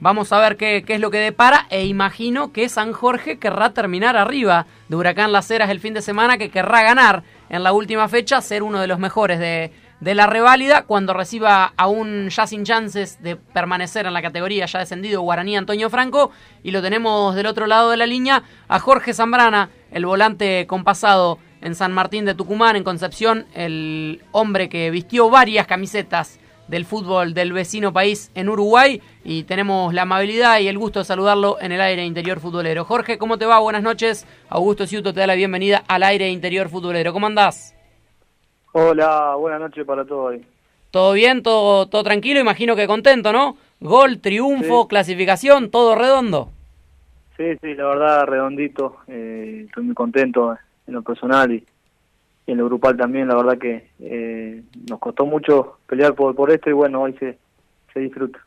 Vamos 0.01 0.31
a 0.33 0.39
ver 0.39 0.57
qué, 0.57 0.83
qué 0.85 0.95
es 0.95 0.99
lo 0.99 1.09
que 1.09 1.19
depara 1.19 1.67
e 1.69 1.85
imagino 1.85 2.51
que 2.51 2.67
San 2.67 2.91
Jorge 2.91 3.39
querrá 3.39 3.73
terminar 3.73 4.17
arriba 4.17 4.65
de 4.89 4.95
Huracán 4.97 5.31
Las 5.31 5.49
Heras 5.49 5.69
el 5.69 5.79
fin 5.79 5.93
de 5.93 6.01
semana, 6.01 6.37
que 6.37 6.49
querrá 6.49 6.83
ganar 6.83 7.23
en 7.49 7.63
la 7.63 7.71
última 7.71 8.09
fecha, 8.09 8.41
ser 8.41 8.61
uno 8.61 8.81
de 8.81 8.87
los 8.87 8.99
mejores 8.99 9.39
de, 9.39 9.71
de 10.01 10.15
la 10.15 10.27
reválida 10.27 10.83
cuando 10.83 11.13
reciba 11.13 11.73
aún 11.77 12.29
ya 12.29 12.45
sin 12.45 12.65
chances 12.65 13.21
de 13.23 13.37
permanecer 13.37 14.05
en 14.05 14.13
la 14.13 14.21
categoría 14.21 14.65
ya 14.65 14.79
descendido 14.79 15.21
Guaraní 15.21 15.55
Antonio 15.55 15.89
Franco 15.89 16.31
y 16.61 16.71
lo 16.71 16.81
tenemos 16.81 17.35
del 17.35 17.45
otro 17.45 17.67
lado 17.67 17.89
de 17.89 17.97
la 17.97 18.05
línea 18.05 18.43
a 18.67 18.79
Jorge 18.79 19.13
Zambrana, 19.13 19.69
el 19.91 20.05
volante 20.05 20.67
compasado 20.67 21.39
en 21.61 21.73
San 21.73 21.93
Martín 21.93 22.25
de 22.25 22.35
Tucumán, 22.35 22.75
en 22.75 22.83
Concepción, 22.83 23.45
el 23.53 24.21
hombre 24.31 24.67
que 24.67 24.91
vistió 24.91 25.29
varias 25.29 25.67
camisetas 25.67 26.39
del 26.69 26.85
fútbol 26.85 27.33
del 27.33 27.51
vecino 27.51 27.91
país 27.91 28.31
en 28.35 28.47
Uruguay 28.47 29.01
y 29.23 29.43
tenemos 29.43 29.93
la 29.93 30.03
amabilidad 30.03 30.59
y 30.59 30.67
el 30.67 30.77
gusto 30.77 30.99
de 30.99 31.05
saludarlo 31.05 31.57
en 31.59 31.71
el 31.71 31.81
aire 31.81 32.05
interior 32.05 32.39
futbolero. 32.39 32.85
Jorge, 32.85 33.17
¿cómo 33.17 33.37
te 33.37 33.45
va? 33.45 33.59
Buenas 33.59 33.81
noches. 33.81 34.27
Augusto 34.49 34.85
Ciuto 34.85 35.13
te 35.13 35.19
da 35.19 35.27
la 35.27 35.35
bienvenida 35.35 35.83
al 35.87 36.03
aire 36.03 36.29
interior 36.29 36.69
futbolero. 36.69 37.11
¿Cómo 37.11 37.27
andás? 37.27 37.75
Hola, 38.71 39.35
buenas 39.35 39.59
noches 39.59 39.83
para 39.85 40.05
todos. 40.05 40.35
¿Todo 40.91 41.13
bien? 41.13 41.41
¿Todo, 41.41 41.87
todo 41.87 42.03
tranquilo? 42.03 42.39
Imagino 42.39 42.75
que 42.75 42.87
contento, 42.87 43.33
¿no? 43.33 43.57
Gol, 43.79 44.19
triunfo, 44.19 44.87
clasificación, 44.87 45.71
todo 45.71 45.95
redondo. 45.95 46.49
Sí, 47.37 47.45
sí, 47.61 47.73
la 47.73 47.85
verdad, 47.85 48.25
redondito. 48.25 48.97
eh, 49.07 49.63
estoy 49.67 49.83
muy 49.85 49.95
contento 49.95 50.57
en 50.85 50.93
lo 50.93 51.01
personal 51.01 51.51
y, 51.51 51.63
y 52.49 52.53
en 52.53 52.57
lo 52.57 52.65
grupal 52.65 52.97
también. 52.97 53.27
La 53.27 53.35
verdad 53.35 53.57
que 53.59 53.89
eh, 53.99 54.63
nos 54.89 54.99
costó 54.99 55.25
mucho 55.25 55.77
pelear 55.85 56.15
por, 56.15 56.35
por 56.35 56.49
esto 56.49 56.69
y 56.69 56.73
bueno, 56.73 57.01
hoy 57.03 57.13
se, 57.19 57.37
se 57.93 57.99
disfruta. 57.99 58.39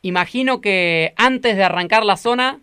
Imagino 0.00 0.60
que 0.60 1.12
antes 1.16 1.56
de 1.56 1.64
arrancar 1.64 2.04
la 2.04 2.16
zona, 2.16 2.60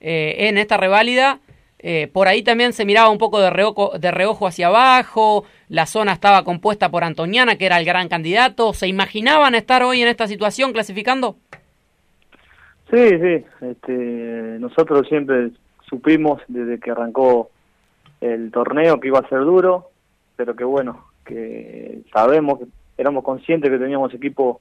eh, 0.00 0.48
en 0.48 0.58
esta 0.58 0.76
reválida, 0.76 1.38
eh, 1.78 2.08
por 2.12 2.26
ahí 2.26 2.42
también 2.42 2.72
se 2.72 2.84
miraba 2.84 3.08
un 3.08 3.18
poco 3.18 3.40
de 3.40 3.50
reojo, 3.50 3.98
de 3.98 4.10
reojo 4.10 4.48
hacia 4.48 4.66
abajo, 4.66 5.44
la 5.68 5.86
zona 5.86 6.12
estaba 6.12 6.42
compuesta 6.42 6.90
por 6.90 7.04
Antoniana, 7.04 7.56
que 7.56 7.66
era 7.66 7.78
el 7.78 7.84
gran 7.84 8.08
candidato. 8.08 8.72
¿Se 8.72 8.88
imaginaban 8.88 9.54
estar 9.54 9.84
hoy 9.84 10.02
en 10.02 10.08
esta 10.08 10.26
situación 10.26 10.72
clasificando? 10.72 11.36
Sí, 12.90 13.08
sí. 13.20 13.44
Este, 13.60 13.92
nosotros 14.58 15.06
siempre 15.08 15.50
supimos 15.88 16.42
desde 16.48 16.80
que 16.80 16.90
arrancó 16.90 17.50
el 18.20 18.50
torneo 18.50 18.98
que 18.98 19.08
iba 19.08 19.20
a 19.20 19.28
ser 19.28 19.40
duro, 19.40 19.90
pero 20.36 20.54
que 20.54 20.64
bueno, 20.64 21.06
que 21.24 22.02
sabemos, 22.12 22.60
éramos 22.96 23.24
conscientes 23.24 23.70
que 23.70 23.78
teníamos 23.78 24.12
equipos 24.14 24.58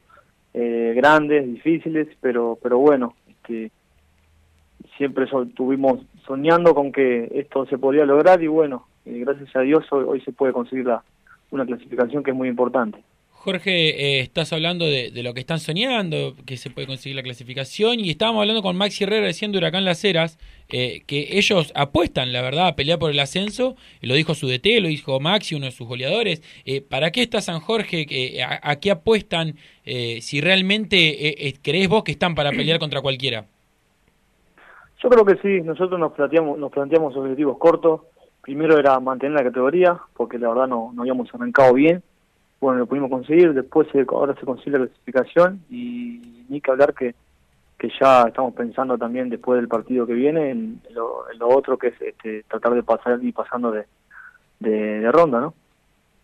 eh, 0.53 0.93
grandes, 0.95 1.45
difíciles, 1.45 2.07
pero 2.21 2.57
pero 2.61 2.79
bueno, 2.79 3.13
este, 3.27 3.71
siempre 4.97 5.27
so- 5.27 5.43
estuvimos 5.43 6.05
soñando 6.25 6.73
con 6.73 6.91
que 6.91 7.29
esto 7.33 7.65
se 7.65 7.77
podía 7.77 8.05
lograr 8.05 8.41
y 8.41 8.47
bueno, 8.47 8.87
eh, 9.05 9.19
gracias 9.19 9.55
a 9.55 9.61
Dios 9.61 9.85
hoy, 9.91 10.05
hoy 10.07 10.21
se 10.21 10.31
puede 10.31 10.53
conseguir 10.53 10.85
la, 10.85 11.03
una 11.51 11.65
clasificación 11.65 12.23
que 12.23 12.31
es 12.31 12.37
muy 12.37 12.47
importante. 12.49 13.03
Jorge, 13.45 13.71
eh, 13.89 14.19
estás 14.21 14.51
hablando 14.53 14.85
de, 14.85 15.11
lo 15.21 15.35
que 15.35 15.39
están 15.39 15.59
soñando, 15.59 16.33
que 16.47 16.57
se 16.57 16.71
puede 16.71 16.87
conseguir 16.87 17.15
la 17.15 17.21
clasificación, 17.21 17.99
y 17.99 18.09
estábamos 18.09 18.41
hablando 18.41 18.63
con 18.63 18.75
Maxi 18.75 19.03
Herrera 19.03 19.27
recién 19.27 19.51
de 19.51 19.59
Huracán 19.59 19.85
Las 19.85 20.03
Heras, 20.03 20.39
eh, 20.67 21.03
que 21.05 21.37
ellos 21.37 21.71
apuestan, 21.75 22.33
la 22.33 22.41
verdad, 22.41 22.69
a 22.69 22.75
pelear 22.75 22.97
por 22.97 23.11
el 23.11 23.19
ascenso, 23.19 23.75
lo 24.01 24.15
dijo 24.15 24.33
su 24.33 24.47
DT, 24.47 24.81
lo 24.81 24.87
dijo 24.87 25.19
Maxi, 25.19 25.53
uno 25.53 25.67
de 25.67 25.71
sus 25.71 25.87
goleadores. 25.87 26.41
Eh, 26.65 26.81
¿Para 26.81 27.11
qué 27.11 27.21
está 27.21 27.39
San 27.39 27.59
Jorge? 27.59 28.07
Eh, 28.09 28.41
a, 28.41 28.59
a 28.63 28.77
qué 28.77 28.89
apuestan? 28.89 29.53
Eh, 29.85 30.21
si 30.21 30.41
realmente 30.41 31.53
crees 31.61 31.87
vos 31.87 32.03
que 32.03 32.13
están 32.13 32.33
para 32.33 32.49
pelear 32.49 32.79
contra 32.79 33.03
cualquiera. 33.03 33.45
Yo 35.03 35.09
creo 35.09 35.23
que 35.23 35.35
sí, 35.43 35.61
nosotros 35.63 35.99
nos 35.99 36.13
planteamos, 36.13 36.57
nos 36.57 36.71
planteamos 36.71 37.15
objetivos 37.15 37.59
cortos, 37.59 38.01
primero 38.41 38.79
era 38.79 38.99
mantener 38.99 39.37
la 39.37 39.43
categoría, 39.43 39.99
porque 40.15 40.39
la 40.39 40.49
verdad 40.49 40.67
no, 40.67 40.91
no 40.95 41.03
habíamos 41.03 41.31
arrancado 41.31 41.75
bien. 41.75 42.01
Bueno, 42.59 42.79
lo 42.79 42.85
pudimos 42.87 43.09
conseguir, 43.09 43.53
después 43.53 43.87
ahora 44.09 44.35
se 44.39 44.45
consigue 44.45 44.79
la 44.79 44.85
clasificación 44.87 45.61
y 45.69 46.45
ni 46.49 46.61
que 46.61 46.71
hablar 46.71 46.93
que, 46.93 47.13
que 47.77 47.89
ya 47.99 48.23
estamos 48.23 48.53
pensando 48.53 48.97
también 48.97 49.29
después 49.29 49.59
del 49.59 49.67
partido 49.67 50.07
que 50.07 50.13
viene 50.13 50.49
en 50.51 50.81
lo, 50.91 51.25
otro 51.47 51.77
que 51.77 51.87
es 51.87 52.01
este, 52.01 52.43
tratar 52.43 52.73
de 52.73 52.83
pasar 52.83 53.19
y 53.21 53.31
pasando 53.31 53.71
de, 53.71 53.85
de, 54.59 54.99
de 54.99 55.11
ronda, 55.11 55.41
¿no? 55.41 55.53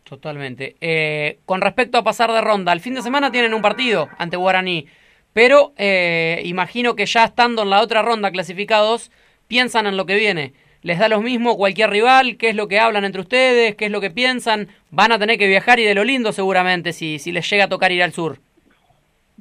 Totalmente. 0.03 0.75
Eh, 0.81 1.39
con 1.45 1.61
respecto 1.61 1.97
a 1.97 2.03
pasar 2.03 2.31
de 2.31 2.41
ronda, 2.41 2.73
el 2.73 2.79
fin 2.79 2.95
de 2.95 3.01
semana 3.01 3.31
tienen 3.31 3.53
un 3.53 3.61
partido 3.61 4.09
ante 4.17 4.35
Guaraní, 4.35 4.87
pero 5.33 5.73
eh, 5.77 6.41
imagino 6.45 6.95
que 6.95 7.05
ya 7.05 7.23
estando 7.23 7.61
en 7.61 7.69
la 7.69 7.81
otra 7.81 8.01
ronda 8.01 8.31
clasificados, 8.31 9.11
piensan 9.47 9.87
en 9.87 9.97
lo 9.97 10.05
que 10.05 10.15
viene. 10.15 10.53
¿Les 10.83 10.97
da 10.97 11.07
lo 11.09 11.21
mismo 11.21 11.57
cualquier 11.57 11.89
rival? 11.91 12.37
¿Qué 12.37 12.49
es 12.49 12.55
lo 12.55 12.67
que 12.67 12.79
hablan 12.79 13.05
entre 13.05 13.21
ustedes? 13.21 13.75
¿Qué 13.75 13.85
es 13.85 13.91
lo 13.91 14.01
que 14.01 14.09
piensan? 14.09 14.67
Van 14.89 15.11
a 15.11 15.19
tener 15.19 15.37
que 15.37 15.47
viajar 15.47 15.79
y 15.79 15.83
de 15.85 15.93
lo 15.93 16.03
lindo 16.03 16.31
seguramente 16.31 16.91
si, 16.91 17.19
si 17.19 17.31
les 17.31 17.47
llega 17.49 17.65
a 17.65 17.69
tocar 17.69 17.91
ir 17.91 18.01
al 18.01 18.13
sur. 18.13 18.37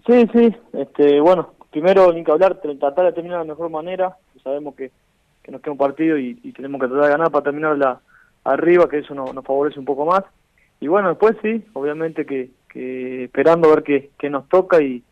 Sí, 0.07 0.27
sí, 0.33 0.55
este, 0.73 1.21
bueno, 1.21 1.55
primero 1.71 2.13
ni 2.13 2.25
que 2.25 2.31
hablar, 2.33 2.61
tr- 2.61 2.79
tratar 2.79 3.07
de 3.07 3.13
terminar 3.13 3.39
de 3.41 3.47
la 3.47 3.53
mejor 3.55 3.71
manera, 3.71 4.17
sabemos 4.43 4.75
que, 4.75 4.91
que 5.43 5.53
nos 5.53 5.61
queda 5.61 5.73
un 5.73 5.79
partido 5.79 6.19
y, 6.19 6.39
y 6.43 6.53
tenemos 6.53 6.81
que 6.81 6.89
tratar 6.89 7.05
de 7.07 7.11
ganar 7.13 7.31
para 7.31 7.45
terminar 7.45 7.77
la, 7.77 8.01
arriba, 8.45 8.89
que 8.89 8.99
eso 8.99 9.15
no- 9.15 9.33
nos 9.33 9.45
favorece 9.45 9.79
un 9.79 9.85
poco 9.85 10.07
más. 10.07 10.23
Y 10.81 10.89
bueno, 10.89 11.09
después 11.11 11.37
sí, 11.43 11.63
obviamente 11.75 12.25
que, 12.25 12.49
que 12.69 13.25
esperando 13.25 13.69
a 13.71 13.75
ver 13.77 13.85
qué, 13.85 14.11
qué 14.19 14.31
nos 14.31 14.49
toca 14.49 14.81
y, 14.83 15.03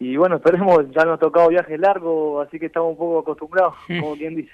y 0.00 0.16
bueno, 0.16 0.36
esperemos, 0.38 0.88
ya 0.90 1.04
nos 1.04 1.14
ha 1.16 1.18
tocado 1.18 1.48
viajes 1.48 1.78
largos, 1.78 2.46
así 2.46 2.58
que 2.58 2.66
estamos 2.66 2.90
un 2.92 2.96
poco 2.96 3.18
acostumbrados, 3.20 3.74
como 3.86 4.14
quien 4.16 4.36
dice. 4.36 4.50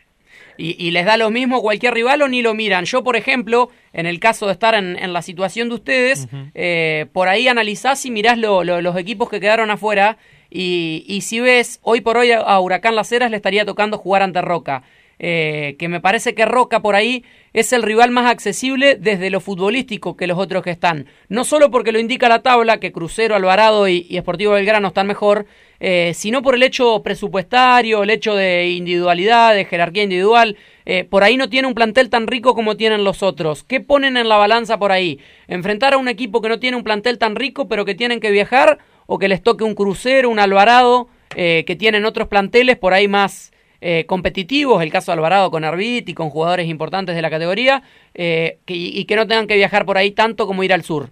¿Y, 0.57 0.77
y 0.79 0.91
les 0.93 1.05
da 1.05 1.17
lo 1.17 1.31
mismo 1.31 1.61
cualquier 1.63 1.95
rival 1.95 2.23
o 2.23 2.29
ni 2.29 2.41
lo 2.43 2.55
miran? 2.55 2.85
Yo, 2.85 3.03
por 3.03 3.17
ejemplo, 3.17 3.71
en 3.93 4.07
el 4.07 4.21
caso 4.21 4.47
de 4.47 4.53
estar 4.53 4.75
en, 4.75 4.97
en 4.97 5.13
la 5.13 5.21
situación 5.23 5.69
de 5.69 5.75
ustedes, 5.75 6.29
eh, 6.55 7.07
por 7.13 7.29
ahí 7.29 7.49
analizás 7.49 8.05
y 8.07 8.11
mirás 8.11 8.39
lo- 8.39 8.63
lo- 8.65 8.81
los 8.81 8.97
equipos 8.97 9.29
que 9.29 9.41
quedaron 9.41 9.71
afuera 9.71 10.17
y, 10.51 11.05
y 11.09 11.23
si 11.23 11.41
ves, 11.41 11.81
hoy 11.83 12.01
por 12.01 12.17
hoy 12.17 12.31
a 12.31 12.61
Huracán 12.61 12.95
Las 12.95 13.11
Heras 13.11 13.31
le 13.31 13.37
estaría 13.37 13.65
tocando 13.65 13.99
jugar 13.99 14.23
ante 14.23 14.41
Roca. 14.41 14.85
Eh, 15.19 15.77
que 15.79 15.89
me 15.89 16.01
parece 16.01 16.35
que 16.35 16.45
Roca 16.45 16.81
por 16.81 16.95
ahí 16.95 17.25
es 17.53 17.73
el 17.73 17.83
rival 17.83 18.11
más 18.11 18.31
accesible 18.31 18.97
desde 18.97 19.31
lo 19.31 19.41
futbolístico 19.41 20.17
que 20.17 20.27
los 20.27 20.39
otros 20.39 20.63
que 20.63 20.71
están. 20.71 21.07
No 21.29 21.45
solo 21.45 21.71
porque 21.71 21.93
lo 21.93 22.01
indica 22.01 22.29
la 22.29 22.43
tabla, 22.43 22.81
que 22.81 22.93
Crucero, 22.93 23.35
Alvarado 23.35 23.89
y, 23.89 24.07
y 24.09 24.17
Esportivo 24.17 24.53
Belgrano 24.53 24.89
están 24.89 25.07
mejor, 25.07 25.47
eh, 25.81 26.13
sino 26.15 26.43
por 26.43 26.55
el 26.55 26.63
hecho 26.63 27.03
presupuestario, 27.03 28.03
el 28.03 28.11
hecho 28.11 28.35
de 28.35 28.69
individualidad, 28.69 29.55
de 29.55 29.65
jerarquía 29.65 30.05
individual. 30.05 30.57
Eh, 30.87 31.05
por 31.05 31.25
ahí 31.25 31.37
no 31.37 31.49
tiene 31.49 31.69
un 31.69 31.75
plantel 31.75 32.11
tan 32.11 32.27
rico 32.27 32.55
como 32.55 32.77
tienen 32.77 33.05
los 33.05 33.23
otros. 33.23 33.65
¿Qué 33.65 33.81
ponen 33.81 34.17
en 34.17 34.29
la 34.29 34.37
balanza 34.37 34.79
por 34.79 34.93
ahí? 34.93 35.21
¿Enfrentar 35.49 35.95
a 35.95 35.99
un 35.99 36.09
equipo 36.09 36.41
que 36.41 36.49
no 36.49 36.59
tiene 36.59 36.77
un 36.77 36.85
plantel 36.85 37.19
tan 37.19 37.37
rico 37.37 37.69
pero 37.69 37.85
que 37.85 37.95
tienen 37.95 38.21
que 38.21 38.31
viajar? 38.31 38.79
¿O 39.07 39.19
que 39.19 39.29
les 39.29 39.43
toque 39.43 39.65
un 39.65 39.75
Crucero, 39.75 40.31
un 40.31 40.39
Alvarado, 40.39 41.09
eh, 41.37 41.65
que 41.67 41.77
tienen 41.77 42.05
otros 42.05 42.29
planteles 42.29 42.77
por 42.77 42.95
ahí 42.95 43.09
más 43.09 43.53
eh, 43.87 44.07
competitivos, 44.07 44.83
el 44.83 44.91
caso 44.91 45.13
Alvarado 45.13 45.51
con 45.51 45.63
Arbit 45.63 46.09
y 46.09 46.15
con 46.15 46.31
jugadores 46.31 46.67
importantes 46.69 47.15
de 47.15 47.21
la 47.21 47.29
categoría, 47.29 47.83
eh, 48.15 48.57
que- 48.65 48.73
y 48.75 49.05
que 49.05 49.15
no 49.15 49.27
tengan 49.27 49.47
que 49.47 49.57
viajar 49.57 49.85
por 49.85 49.99
ahí 49.99 50.11
tanto 50.13 50.47
como 50.47 50.65
ir 50.65 50.73
al 50.73 50.81
sur? 50.83 51.11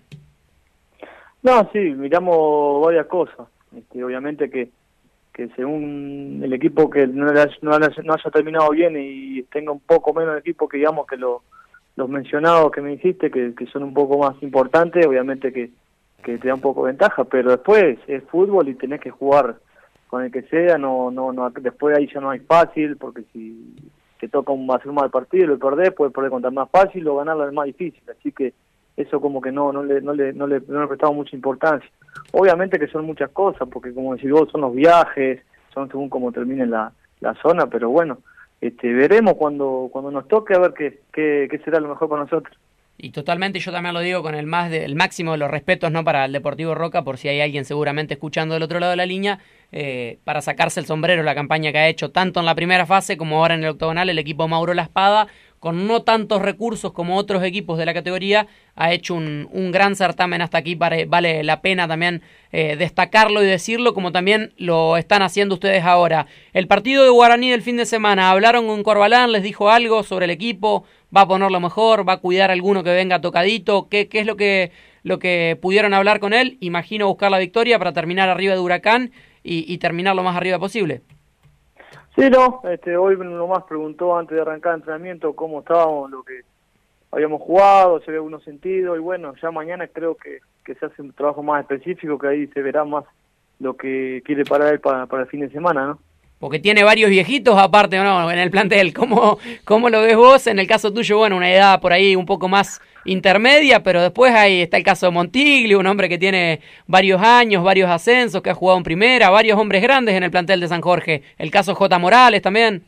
No, 1.43 1.69
sí, 1.71 1.79
miramos 1.79 2.83
varias 2.83 3.07
cosas. 3.07 3.47
Este, 3.77 4.03
obviamente 4.03 4.49
que, 4.49 4.71
que 5.35 5.49
según 5.57 6.41
el 6.43 6.53
equipo 6.55 6.89
que 6.89 7.07
no, 7.07 7.29
haya- 7.31 7.51
no, 7.61 7.75
haya- 7.75 8.31
terminado 8.33 8.71
bien 8.71 8.95
y 8.99 9.43
tenga 9.53 9.73
un 9.73 9.81
poco 9.81 10.15
menos 10.15 10.33
de 10.35 10.41
equipo 10.41 10.67
que 10.67 10.79
digamos 10.79 11.07
que 11.07 11.17
lo- 11.19 11.43
los 11.97 12.09
mencionados 12.09 12.73
que 12.73 12.81
me 12.81 12.93
dijiste, 12.93 13.31
que, 13.31 13.53
son 13.71 13.83
un 13.83 13.93
poco 13.93 14.17
más 14.17 14.43
importantes, 14.43 15.05
obviamente 15.07 15.53
que, 15.53 15.69
te 16.25 16.39
da 16.49 16.55
un 16.55 16.61
poco 16.63 16.83
ventaja, 16.85 17.25
pero 17.25 17.51
después 17.51 17.99
es 18.07 18.23
fútbol 18.31 18.67
y 18.69 18.75
tenés 18.77 19.01
que 19.01 19.11
jugar 19.11 19.57
con 20.13 20.23
el 20.25 20.31
que 20.31 20.43
sea, 20.43 20.77
no, 20.77 21.11
no, 21.11 21.33
no, 21.33 21.49
después 21.49 21.97
ahí 21.97 22.07
ya 22.13 22.21
no 22.21 22.29
hay 22.29 22.41
fácil, 22.41 22.99
porque 22.99 23.23
si 23.33 23.75
te 24.21 24.29
toca 24.29 24.53
un, 24.53 24.71
hacer 24.71 24.91
un 24.91 24.97
mal 24.97 25.09
partido 25.11 25.45
y 25.45 25.47
lo 25.47 25.59
perdés, 25.59 25.93
puedes 25.93 26.13
perder 26.13 26.31
contra 26.31 26.51
el 26.51 26.55
más 26.55 26.69
fácil 26.71 27.09
o 27.09 27.17
ganarlo 27.17 27.49
es 27.49 27.55
más 27.55 27.65
difícil, 27.65 28.03
así 28.11 28.31
que 28.31 28.53
eso 28.95 29.23
como 29.23 29.41
que 29.41 29.51
no 29.51 29.73
no 29.73 29.83
le 29.83 30.03
no 30.03 30.13
le 30.13 30.35
no 30.35 30.47
le, 30.47 30.61
no 30.69 30.83
le 30.83 30.87
prestamos 30.87 31.17
mucha 31.17 31.35
importancia. 31.35 31.89
Obviamente 32.33 32.79
que 32.79 32.89
son 32.89 33.07
muchas 33.07 33.31
cosas 33.31 33.67
porque 33.73 33.95
como 33.95 34.15
decís 34.15 34.31
vos 34.31 34.51
son 34.53 34.61
los 34.61 34.75
viajes 34.75 35.41
son 35.73 35.89
según 35.89 36.11
cómo 36.11 36.31
termine 36.31 36.67
la, 36.67 36.93
la 37.21 37.33
zona 37.37 37.67
pero 37.69 37.89
bueno 37.89 38.19
este 38.61 38.93
veremos 38.93 39.33
cuando 39.39 39.89
cuando 39.91 40.11
nos 40.11 40.29
toque 40.29 40.53
a 40.55 40.59
ver 40.59 40.75
qué, 40.75 41.01
qué, 41.11 41.49
qué 41.51 41.59
será 41.65 41.81
lo 41.81 41.89
mejor 41.89 42.11
para 42.11 42.25
nosotros. 42.25 42.55
Y 42.99 43.11
totalmente, 43.11 43.59
yo 43.59 43.73
también 43.73 43.95
lo 43.95 44.01
digo 44.01 44.23
con 44.23 44.35
el 44.37 44.47
más 44.47 44.71
de- 44.71 44.85
el 44.85 44.95
máximo 44.95 45.33
de 45.33 45.39
los 45.39 45.51
respetos, 45.51 45.91
¿no? 45.91 46.05
Para 46.05 46.27
el 46.27 46.33
Deportivo 46.33 46.75
Roca, 46.75 47.03
por 47.03 47.17
si 47.17 47.27
hay 47.27 47.41
alguien 47.41 47.65
seguramente 47.65 48.15
escuchando 48.15 48.55
del 48.55 48.63
otro 48.63 48.79
lado 48.79 48.91
de 48.91 48.97
la 48.99 49.07
línea, 49.07 49.41
eh, 49.73 50.19
para 50.25 50.43
sacarse 50.43 50.79
el 50.81 50.87
sombrero 50.87 51.23
la 51.23 51.35
campaña 51.35 51.73
que 51.73 51.79
ha 51.79 51.89
hecho 51.89 52.11
tanto 52.11 52.41
en 52.41 52.47
la 52.47 52.55
primera 52.55 52.85
fase 52.85 53.17
como 53.17 53.39
ahora 53.39 53.55
en 53.55 53.65
el 53.65 53.71
octogonal 53.71 54.11
el 54.11 54.19
equipo 54.19 54.47
Mauro 54.47 54.75
La 54.75 54.83
Espada, 54.83 55.29
con 55.63 55.87
no 55.87 56.03
tantos 56.03 56.43
recursos 56.43 56.93
como 56.93 57.17
otros 57.17 57.45
equipos 57.45 57.79
de 57.79 57.87
la 57.87 57.95
categoría, 57.95 58.49
ha 58.75 58.93
hecho 58.93 59.15
un, 59.15 59.49
un 59.53 59.71
gran 59.71 59.95
certamen 59.95 60.43
hasta 60.43 60.59
aquí, 60.59 60.75
vale, 60.75 61.07
la 61.45 61.63
pena 61.63 61.87
también 61.87 62.21
eh, 62.51 62.75
destacarlo 62.77 63.43
y 63.43 63.47
decirlo, 63.47 63.95
como 63.95 64.11
también 64.11 64.53
lo 64.57 64.97
están 64.97 65.23
haciendo 65.23 65.55
ustedes 65.55 65.85
ahora. 65.85 66.27
El 66.53 66.67
partido 66.67 67.05
de 67.05 67.11
Guaraní 67.11 67.53
del 67.53 67.63
fin 67.63 67.77
de 67.77 67.87
semana, 67.87 68.33
¿hablaron 68.33 68.67
con 68.67 68.83
Corbalán? 68.83 69.31
¿Les 69.31 69.45
dijo 69.45 69.71
algo 69.71 70.03
sobre 70.03 70.25
el 70.25 70.33
equipo? 70.33 70.85
¿Va 71.17 71.21
a 71.21 71.29
ponerlo 71.29 71.61
mejor? 71.61 72.09
¿Va 72.09 72.15
a 72.15 72.17
cuidar 72.17 72.51
a 72.51 72.55
alguno 72.55 72.83
que 72.83 72.91
venga 72.91 73.21
tocadito? 73.21 73.89
¿Qué, 73.89 74.09
qué 74.09 74.19
es 74.19 74.27
lo 74.27 74.37
que, 74.37 74.73
lo 75.05 75.21
que 75.21 75.57
pudieron 75.63 75.95
hablar 75.95 76.19
con 76.19 76.33
él? 76.33 76.59
Imagino 76.61 77.07
buscar 77.07 77.31
la 77.31 77.39
victoria 77.39 77.79
para 77.79 77.93
terminar 77.93 78.29
arriba 78.29 78.55
de 78.55 78.61
Huracán 78.61 79.13
y, 79.43 79.73
y 79.73 79.79
terminar 79.79 80.15
lo 80.15 80.23
más 80.23 80.37
arriba 80.37 80.59
posible. 80.59 81.03
Sí, 82.17 82.29
no, 82.29 82.61
este, 82.65 82.97
hoy 82.97 83.17
nomás 83.17 83.65
preguntó 83.65 84.17
antes 84.17 84.37
de 84.37 84.43
arrancar 84.43 84.75
el 84.75 84.81
entrenamiento 84.81 85.35
cómo 85.35 85.61
estábamos, 85.61 86.11
lo 86.11 86.23
que 86.23 86.41
habíamos 87.11 87.41
jugado, 87.41 88.01
si 88.01 88.05
había 88.07 88.19
algunos 88.19 88.43
sentido, 88.45 88.97
y 88.97 88.99
bueno, 88.99 89.35
ya 89.41 89.51
mañana 89.51 89.87
creo 89.87 90.17
que, 90.17 90.41
que 90.65 90.75
se 90.75 90.87
hace 90.87 91.01
un 91.01 91.13
trabajo 91.13 91.43
más 91.43 91.63
específico, 91.63 92.19
que 92.19 92.29
ahí 92.29 92.47
se 92.49 92.61
verá 92.61 92.85
más 92.85 93.05
lo 93.61 93.77
que 93.77 94.23
quiere 94.25 94.45
para 94.45 94.71
él 94.71 94.81
para, 94.81 95.07
para 95.07 95.23
el 95.23 95.29
fin 95.29 95.41
de 95.41 95.51
semana, 95.51 95.87
¿no? 95.87 95.99
Porque 96.39 96.59
tiene 96.59 96.83
varios 96.83 97.09
viejitos 97.09 97.57
aparte, 97.57 97.97
¿no? 97.97 98.29
En 98.29 98.39
el 98.39 98.51
plantel. 98.51 98.93
¿Cómo, 98.93 99.39
¿Cómo 99.65 99.89
lo 99.89 100.03
ves 100.03 100.17
vos? 100.17 100.49
En 100.49 100.59
el 100.59 100.67
caso 100.67 100.93
tuyo, 100.93 101.19
bueno, 101.19 101.37
una 101.37 101.49
edad 101.49 101.81
por 101.81 101.93
ahí 101.93 102.17
un 102.17 102.27
poco 102.27 102.49
más 102.49 102.81
intermedia, 103.05 103.83
pero 103.83 104.03
después 104.03 104.35
ahí 104.35 104.63
está 104.63 104.77
el 104.77 104.85
caso 104.85 105.07
de 105.07 105.13
Montiglio, 105.13 105.79
un 105.79 105.87
hombre 105.87 106.09
que 106.09 106.19
tiene 106.19 106.61
varios 106.87 107.21
años, 107.23 107.65
varios 107.65 107.91
ascensos, 107.91 108.43
que 108.43 108.51
ha 108.51 108.55
jugado 108.55 108.79
en 108.79 108.85
primera, 108.85 109.31
varios 109.31 109.59
hombres 109.59 109.83
grandes 109.83 110.15
en 110.15 110.23
el 110.23 110.31
plantel 110.31 110.61
de 110.61 110.69
San 110.69 110.81
Jorge. 110.81 111.23
El 111.39 111.51
caso 111.51 111.75
J. 111.75 111.99
Morales 111.99 112.43
también. 112.43 112.85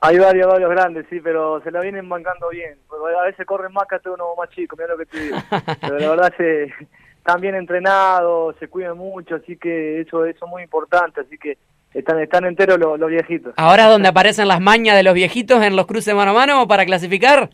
Hay 0.00 0.16
varios, 0.16 0.46
varios 0.46 0.70
grandes, 0.70 1.06
sí, 1.10 1.20
pero 1.20 1.60
se 1.62 1.72
la 1.72 1.80
vienen 1.80 2.08
bancando 2.08 2.50
bien. 2.50 2.76
A 3.18 3.24
veces 3.24 3.44
corren 3.44 3.72
más 3.72 3.86
que 3.88 4.08
uno 4.08 4.26
más 4.36 4.48
chico, 4.50 4.76
mira 4.76 4.90
lo 4.90 4.98
que 4.98 5.06
te 5.06 5.20
digo. 5.20 5.36
Pero 5.80 5.98
la 5.98 6.10
verdad 6.10 6.34
se 6.36 6.72
están 7.16 7.40
bien 7.40 7.56
entrenados, 7.56 8.54
se 8.60 8.68
cuidan 8.68 8.96
mucho, 8.96 9.34
así 9.34 9.56
que 9.56 10.00
eso, 10.00 10.24
eso 10.24 10.44
es 10.44 10.50
muy 10.50 10.62
importante, 10.62 11.20
así 11.20 11.36
que 11.36 11.58
están, 11.92 12.20
están 12.20 12.44
enteros 12.44 12.78
los, 12.78 12.98
los 12.98 13.10
viejitos. 13.10 13.54
Ahora 13.56 13.84
es 13.84 13.90
donde 13.90 14.08
aparecen 14.08 14.46
las 14.46 14.60
mañas 14.60 14.96
de 14.96 15.02
los 15.02 15.14
viejitos 15.14 15.62
en 15.62 15.74
los 15.74 15.86
cruces 15.86 16.14
mano 16.14 16.30
a 16.30 16.34
mano 16.34 16.68
para 16.68 16.86
clasificar. 16.86 17.50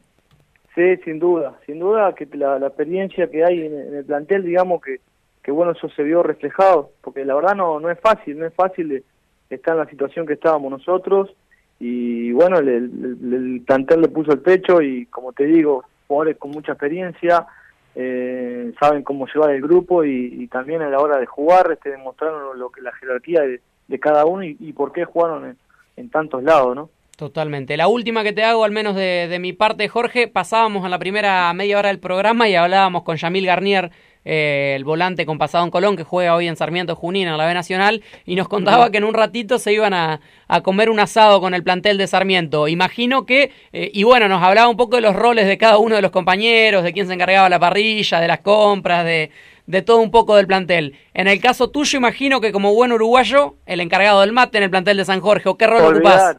Sí, 0.74 0.96
sin 1.04 1.20
duda, 1.20 1.58
sin 1.66 1.78
duda 1.78 2.14
que 2.14 2.26
la, 2.36 2.56
experiencia 2.58 3.30
que 3.30 3.44
hay 3.44 3.66
en, 3.66 3.94
el 3.94 4.04
plantel, 4.04 4.42
digamos 4.42 4.82
que, 4.82 4.98
que 5.42 5.52
bueno, 5.52 5.72
eso 5.72 5.88
se 5.90 6.02
vio 6.02 6.22
reflejado, 6.22 6.90
porque 7.00 7.24
la 7.24 7.36
verdad 7.36 7.54
no, 7.54 7.78
no 7.78 7.90
es 7.90 8.00
fácil, 8.00 8.38
no 8.38 8.46
es 8.46 8.54
fácil 8.54 9.04
estar 9.50 9.74
en 9.74 9.80
la 9.80 9.88
situación 9.88 10.26
que 10.26 10.32
estábamos 10.32 10.72
nosotros, 10.72 11.32
y 11.78 12.32
bueno, 12.32 12.58
el, 12.58 12.68
el, 12.68 13.34
el 13.34 13.62
plantel 13.64 14.00
le 14.00 14.08
puso 14.08 14.32
el 14.32 14.40
pecho 14.40 14.82
y 14.82 15.06
como 15.06 15.32
te 15.32 15.44
digo, 15.44 15.84
jugadores 16.08 16.38
con 16.38 16.50
mucha 16.50 16.72
experiencia, 16.72 17.46
eh, 17.94 18.72
saben 18.80 19.04
cómo 19.04 19.26
llevar 19.32 19.50
el 19.50 19.62
grupo 19.62 20.04
y, 20.04 20.48
también 20.48 20.82
a 20.82 20.90
la 20.90 20.98
hora 20.98 21.18
de 21.18 21.26
jugar 21.26 21.70
este, 21.70 21.90
demostraron 21.90 22.58
lo, 22.58 22.70
que 22.70 22.80
la 22.80 22.92
jerarquía 22.92 23.42
de, 23.42 23.60
de 23.86 24.00
cada 24.00 24.24
uno 24.24 24.42
y, 24.42 24.72
por 24.72 24.92
qué 24.92 25.04
jugaron 25.04 25.56
en 25.96 26.10
tantos 26.10 26.42
lados, 26.42 26.74
¿no? 26.74 26.90
Totalmente. 27.16 27.76
La 27.76 27.86
última 27.86 28.24
que 28.24 28.32
te 28.32 28.42
hago, 28.42 28.64
al 28.64 28.72
menos 28.72 28.96
de, 28.96 29.28
de 29.28 29.38
mi 29.38 29.52
parte, 29.52 29.88
Jorge, 29.88 30.26
pasábamos 30.26 30.84
en 30.84 30.90
la 30.90 30.98
primera 30.98 31.52
media 31.54 31.78
hora 31.78 31.88
del 31.88 32.00
programa 32.00 32.48
y 32.48 32.56
hablábamos 32.56 33.04
con 33.04 33.16
Yamil 33.16 33.46
Garnier, 33.46 33.92
eh, 34.24 34.72
el 34.74 34.84
volante 34.84 35.24
con 35.24 35.38
pasado 35.38 35.64
en 35.64 35.70
Colón, 35.70 35.96
que 35.96 36.02
juega 36.02 36.34
hoy 36.34 36.48
en 36.48 36.56
Sarmiento 36.56 36.96
Junín, 36.96 37.28
en 37.28 37.36
la 37.36 37.46
B 37.46 37.54
Nacional, 37.54 38.02
y 38.24 38.34
nos 38.34 38.48
contaba 38.48 38.90
que 38.90 38.98
en 38.98 39.04
un 39.04 39.14
ratito 39.14 39.60
se 39.60 39.72
iban 39.72 39.94
a, 39.94 40.20
a 40.48 40.60
comer 40.62 40.90
un 40.90 40.98
asado 40.98 41.40
con 41.40 41.54
el 41.54 41.62
plantel 41.62 41.98
de 41.98 42.06
Sarmiento. 42.08 42.66
Imagino 42.66 43.26
que, 43.26 43.52
eh, 43.72 43.90
y 43.92 44.02
bueno, 44.02 44.26
nos 44.26 44.42
hablaba 44.42 44.68
un 44.68 44.76
poco 44.76 44.96
de 44.96 45.02
los 45.02 45.14
roles 45.14 45.46
de 45.46 45.56
cada 45.56 45.78
uno 45.78 45.94
de 45.94 46.02
los 46.02 46.10
compañeros, 46.10 46.82
de 46.82 46.92
quién 46.92 47.06
se 47.06 47.14
encargaba 47.14 47.48
la 47.48 47.60
parrilla, 47.60 48.18
de 48.18 48.26
las 48.26 48.40
compras, 48.40 49.04
de, 49.04 49.30
de 49.66 49.82
todo 49.82 49.98
un 49.98 50.10
poco 50.10 50.34
del 50.34 50.48
plantel. 50.48 50.96
En 51.12 51.28
el 51.28 51.38
caso 51.40 51.70
tuyo, 51.70 51.96
imagino 51.98 52.40
que 52.40 52.50
como 52.50 52.74
buen 52.74 52.90
uruguayo, 52.90 53.54
el 53.66 53.80
encargado 53.80 54.22
del 54.22 54.32
mate 54.32 54.58
en 54.58 54.64
el 54.64 54.70
plantel 54.70 54.96
de 54.96 55.04
San 55.04 55.20
Jorge, 55.20 55.48
¿o 55.48 55.56
qué 55.56 55.66
rol 55.66 55.94
ocupás? 55.94 56.38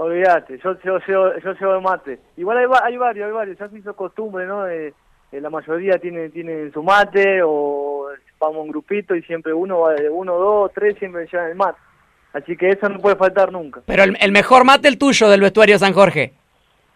Olvídate, 0.00 0.58
yo, 0.62 0.78
yo, 0.84 0.98
yo, 1.08 1.36
yo 1.38 1.52
llevo 1.54 1.74
el 1.74 1.82
mate. 1.82 2.20
Igual 2.36 2.58
hay, 2.58 2.66
hay 2.84 2.96
varios, 2.96 3.26
hay 3.26 3.32
varios, 3.32 3.58
ya 3.58 3.68
se 3.68 3.78
hizo 3.78 3.94
costumbre, 3.96 4.46
¿no? 4.46 4.62
De- 4.64 4.94
de 5.32 5.40
la 5.42 5.50
mayoría 5.50 5.98
tiene, 5.98 6.28
tiene 6.30 6.70
su 6.70 6.82
mate 6.82 7.40
o 7.44 8.06
vamos 8.40 8.56
a 8.56 8.60
un 8.60 8.68
grupito 8.70 9.14
y 9.14 9.22
siempre 9.24 9.52
uno 9.52 9.80
va 9.80 9.92
de 9.94 10.08
uno, 10.08 10.38
dos, 10.38 10.70
tres, 10.72 10.96
siempre 10.98 11.26
llevan 11.30 11.50
el 11.50 11.56
mate. 11.56 11.78
Así 12.32 12.56
que 12.56 12.70
eso 12.70 12.88
no 12.88 12.98
puede 13.00 13.16
faltar 13.16 13.50
nunca. 13.52 13.80
Pero 13.86 14.04
el, 14.04 14.16
el 14.20 14.30
mejor 14.32 14.64
mate 14.64 14.86
el 14.88 14.96
tuyo 14.98 15.28
del 15.28 15.40
vestuario 15.42 15.78
San 15.78 15.92
Jorge. 15.92 16.32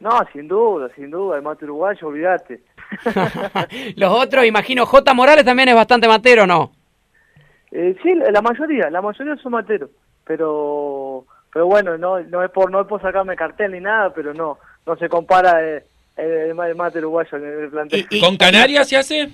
No, 0.00 0.10
sin 0.32 0.46
duda, 0.48 0.88
sin 0.94 1.10
duda, 1.10 1.36
el 1.36 1.42
mate 1.42 1.64
uruguayo, 1.64 2.06
olvídate. 2.06 2.60
Los 3.96 4.10
otros, 4.12 4.46
imagino, 4.46 4.86
J. 4.86 5.12
Morales 5.12 5.44
también 5.44 5.68
es 5.68 5.74
bastante 5.74 6.06
matero, 6.08 6.46
¿no? 6.46 6.72
Eh, 7.72 7.96
sí, 8.02 8.14
la 8.14 8.40
mayoría, 8.42 8.88
la 8.90 9.02
mayoría 9.02 9.36
son 9.36 9.52
materos, 9.52 9.90
pero 10.24 11.01
pero 11.52 11.66
bueno, 11.66 11.96
no 11.98 12.20
no 12.20 12.42
es 12.42 12.50
por 12.50 12.70
no 12.70 12.80
es 12.80 12.86
por 12.86 13.00
sacarme 13.02 13.36
cartel 13.36 13.72
ni 13.72 13.80
nada, 13.80 14.12
pero 14.14 14.32
no 14.34 14.58
no 14.86 14.96
se 14.96 15.08
compara 15.08 15.62
eh, 15.64 15.84
el, 16.16 16.58
el 16.58 16.74
mate 16.74 16.98
uruguayo 16.98 17.36
en 17.38 17.44
el 17.64 17.70
plantel. 17.70 18.06
¿Con 18.20 18.36
Canarias 18.36 18.88
se 18.88 18.96
hace? 18.96 19.28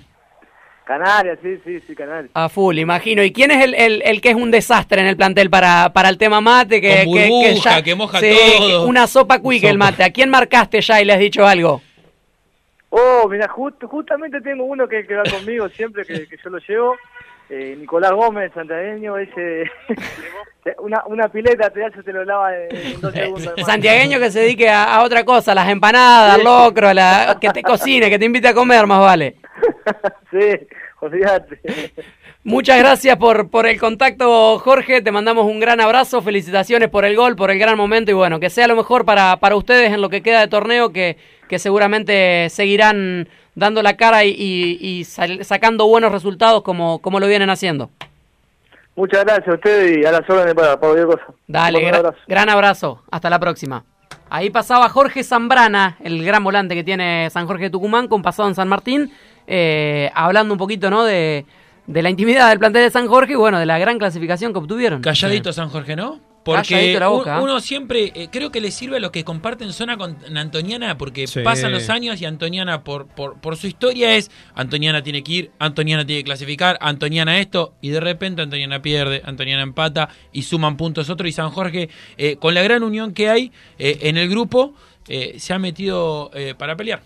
Canarias, 0.85 1.37
sí, 1.43 1.59
sí, 1.63 1.79
sí, 1.85 1.95
Canarias. 1.95 2.31
A 2.33 2.49
full, 2.49 2.79
imagino. 2.79 3.21
¿Y 3.23 3.31
quién 3.31 3.51
es 3.51 3.63
el, 3.63 3.75
el, 3.75 4.01
el 4.03 4.21
que 4.21 4.29
es 4.31 4.35
un 4.35 4.49
desastre 4.49 4.99
en 5.01 5.07
el 5.07 5.15
plantel 5.15 5.47
para, 5.51 5.93
para 5.93 6.09
el 6.09 6.17
tema 6.17 6.41
mate? 6.41 6.81
Que, 6.81 7.05
Con 7.05 7.13
que- 7.13 7.23
que 7.25 7.29
burbuja, 7.29 7.83
que 7.83 7.93
moja 7.95 8.19
sí, 8.19 8.35
todo. 8.57 8.87
Una 8.87 9.05
sopa 9.05 9.39
quick 9.39 9.63
el 9.65 9.77
mate. 9.77 10.03
¿A 10.03 10.09
quién 10.11 10.31
marcaste 10.31 10.81
ya 10.81 10.99
y 10.99 11.05
le 11.05 11.13
has 11.13 11.19
dicho 11.19 11.45
algo? 11.45 11.81
Oh, 12.89 13.27
mira, 13.29 13.47
justo, 13.49 13.87
justamente 13.87 14.41
tengo 14.41 14.63
uno 14.63 14.87
que, 14.87 15.05
que 15.05 15.13
va 15.15 15.21
conmigo 15.29 15.69
siempre, 15.69 16.03
que, 16.05 16.25
que 16.27 16.37
yo 16.43 16.49
lo 16.49 16.57
llevo. 16.57 16.95
Eh, 17.49 17.75
Nicolás 17.79 18.11
Gómez, 18.11 18.51
santagueño, 18.53 19.17
ese... 19.17 19.63
una, 20.79 21.03
una 21.07 21.29
pileta 21.29 21.69
te 21.69 21.83
hace, 21.83 22.03
te 22.03 22.13
lo 22.13 22.23
lava 22.23 22.55
en, 22.55 23.01
dos 23.01 23.13
segundos. 23.13 23.53
Santiagueño 23.65 24.19
que 24.19 24.31
se 24.31 24.41
dedique 24.41 24.69
a, 24.69 24.95
a 24.95 25.03
otra 25.03 25.23
cosa, 25.23 25.55
las 25.55 25.67
empanadas, 25.69 26.35
al 26.35 26.43
locro, 26.43 26.93
la, 26.93 27.37
que 27.41 27.49
te 27.49 27.63
cocine, 27.63 28.09
que 28.09 28.19
te 28.19 28.25
invite 28.25 28.49
a 28.49 28.53
comer, 28.53 28.85
más 28.85 28.99
vale. 28.99 29.35
Sí, 30.31 30.67
olvídate. 30.99 31.59
Muchas 32.43 32.77
gracias 32.77 33.17
por, 33.17 33.49
por 33.49 33.65
el 33.65 33.79
contacto, 33.79 34.59
Jorge. 34.59 35.01
Te 35.01 35.11
mandamos 35.11 35.45
un 35.45 35.59
gran 35.59 35.81
abrazo. 35.81 36.21
Felicitaciones 36.21 36.89
por 36.89 37.03
el 37.03 37.15
gol, 37.15 37.35
por 37.35 37.49
el 37.49 37.57
gran 37.57 37.75
momento. 37.75 38.11
Y 38.11 38.13
bueno, 38.13 38.39
que 38.39 38.51
sea 38.51 38.67
lo 38.67 38.75
mejor 38.75 39.05
para, 39.05 39.37
para 39.37 39.55
ustedes 39.55 39.91
en 39.91 40.01
lo 40.01 40.09
que 40.09 40.21
queda 40.21 40.39
de 40.39 40.47
torneo, 40.47 40.93
que, 40.93 41.17
que 41.47 41.57
seguramente 41.57 42.47
seguirán 42.49 43.27
dando 43.59 43.81
la 43.83 43.95
cara 43.97 44.23
y, 44.25 44.29
y- 44.31 44.77
y 44.81 45.03
sal- 45.03 45.43
sacando 45.45 45.85
buenos 45.87 46.11
resultados 46.11 46.63
como, 46.63 46.99
como 46.99 47.19
lo 47.19 47.27
vienen 47.27 47.49
haciendo. 47.49 47.89
Muchas 48.95 49.23
gracias 49.23 49.47
a 49.47 49.53
ustedes 49.53 49.97
y 49.97 50.05
a 50.05 50.11
las 50.11 50.29
órdenes 50.29 50.53
para, 50.55 50.79
para 50.79 50.93
cualquier 50.93 51.05
cosa. 51.07 51.33
Dale, 51.47 51.87
abrazo. 51.89 52.17
gran 52.27 52.49
abrazo. 52.49 53.03
Hasta 53.11 53.29
la 53.29 53.39
próxima. 53.39 53.83
Ahí 54.29 54.49
pasaba 54.49 54.89
Jorge 54.89 55.23
Zambrana, 55.23 55.97
el 56.03 56.23
gran 56.23 56.43
volante 56.43 56.75
que 56.75 56.83
tiene 56.83 57.29
San 57.31 57.47
Jorge 57.47 57.63
de 57.65 57.69
Tucumán, 57.69 58.07
con 58.07 58.21
pasado 58.21 58.47
en 58.49 58.55
San 58.55 58.67
Martín, 58.67 59.11
eh, 59.47 60.11
hablando 60.13 60.53
un 60.53 60.57
poquito 60.59 60.89
¿no? 60.89 61.03
de, 61.03 61.45
de 61.87 62.01
la 62.03 62.09
intimidad 62.09 62.49
del 62.49 62.59
plantel 62.59 62.83
de 62.83 62.91
San 62.91 63.07
Jorge 63.07 63.33
y 63.33 63.35
bueno, 63.37 63.57
de 63.57 63.65
la 63.65 63.79
gran 63.79 63.97
clasificación 63.97 64.51
que 64.53 64.59
obtuvieron. 64.59 65.01
Calladito 65.01 65.51
San 65.53 65.69
Jorge, 65.69 65.95
¿no? 65.95 66.19
Porque 66.43 66.97
la 66.99 67.07
boca. 67.09 67.41
uno 67.41 67.59
siempre, 67.59 68.11
eh, 68.15 68.29
creo 68.31 68.51
que 68.51 68.61
le 68.61 68.71
sirve 68.71 68.97
a 68.97 68.99
los 68.99 69.11
que 69.11 69.23
comparten 69.23 69.71
zona 69.73 69.97
con 69.97 70.17
Antoniana, 70.35 70.97
porque 70.97 71.27
Sí. 71.27 71.41
pasan 71.41 71.71
los 71.71 71.89
años 71.89 72.21
y 72.21 72.25
Antoniana, 72.25 72.83
por, 72.83 73.07
por, 73.07 73.39
por 73.39 73.57
su 73.57 73.67
historia, 73.67 74.15
es 74.15 74.31
Antoniana 74.55 75.03
tiene 75.03 75.21
que 75.23 75.31
ir, 75.31 75.51
Antoniana 75.59 76.05
tiene 76.05 76.21
que 76.21 76.25
clasificar, 76.25 76.77
Antoniana 76.81 77.39
esto, 77.39 77.73
y 77.81 77.89
de 77.89 77.99
repente 77.99 78.41
Antoniana 78.41 78.81
pierde, 78.81 79.21
Antoniana 79.25 79.61
empata 79.63 80.09
y 80.31 80.43
suman 80.43 80.77
puntos 80.77 81.09
otros. 81.09 81.29
Y 81.29 81.33
San 81.33 81.49
Jorge, 81.51 81.89
eh, 82.17 82.37
con 82.37 82.53
la 82.53 82.63
gran 82.63 82.83
unión 82.83 83.13
que 83.13 83.29
hay 83.29 83.51
eh, 83.77 83.99
en 84.03 84.17
el 84.17 84.29
grupo, 84.29 84.73
eh, 85.07 85.35
se 85.39 85.53
ha 85.53 85.59
metido 85.59 86.31
eh, 86.33 86.55
para 86.57 86.75
pelear. 86.75 87.01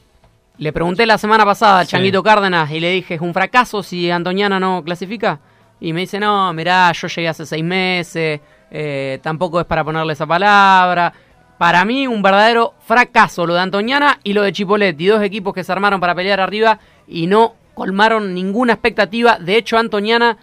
Le 0.59 0.71
pregunté 0.71 1.05
la 1.07 1.17
semana 1.17 1.43
pasada 1.45 1.79
al 1.79 1.85
Sí. 1.87 1.91
Changuito 1.93 2.21
Cárdenas 2.21 2.69
y 2.71 2.79
le 2.79 2.91
dije, 2.91 3.15
¿es 3.15 3.21
un 3.21 3.33
fracaso 3.33 3.81
si 3.81 4.11
Antoniana 4.11 4.59
no 4.59 4.83
clasifica? 4.83 5.39
Y 5.81 5.91
me 5.91 6.01
dice, 6.01 6.19
no, 6.19 6.53
mirá, 6.53 6.91
yo 6.93 7.07
llegué 7.07 7.27
hace 7.27 7.45
seis 7.45 7.63
meses, 7.63 8.39
eh, 8.73 9.19
tampoco 9.21 9.59
es 9.61 9.65
para 9.67 9.83
ponerle 9.83 10.13
esa 10.13 10.25
palabra. 10.25 11.13
Para 11.59 11.85
mí, 11.85 12.07
un 12.07 12.21
verdadero 12.23 12.73
fracaso 12.79 13.45
lo 13.45 13.53
de 13.53 13.61
Antoniana 13.61 14.19
y 14.23 14.33
lo 14.33 14.41
de 14.41 14.51
Chipoletti, 14.51 15.05
dos 15.05 15.21
equipos 15.21 15.53
que 15.53 15.63
se 15.63 15.71
armaron 15.71 15.99
para 16.01 16.15
pelear 16.15 16.41
arriba 16.41 16.79
y 17.07 17.27
no 17.27 17.53
colmaron 17.75 18.33
ninguna 18.33 18.73
expectativa. 18.73 19.37
De 19.39 19.55
hecho, 19.55 19.77
Antoniana 19.77 20.37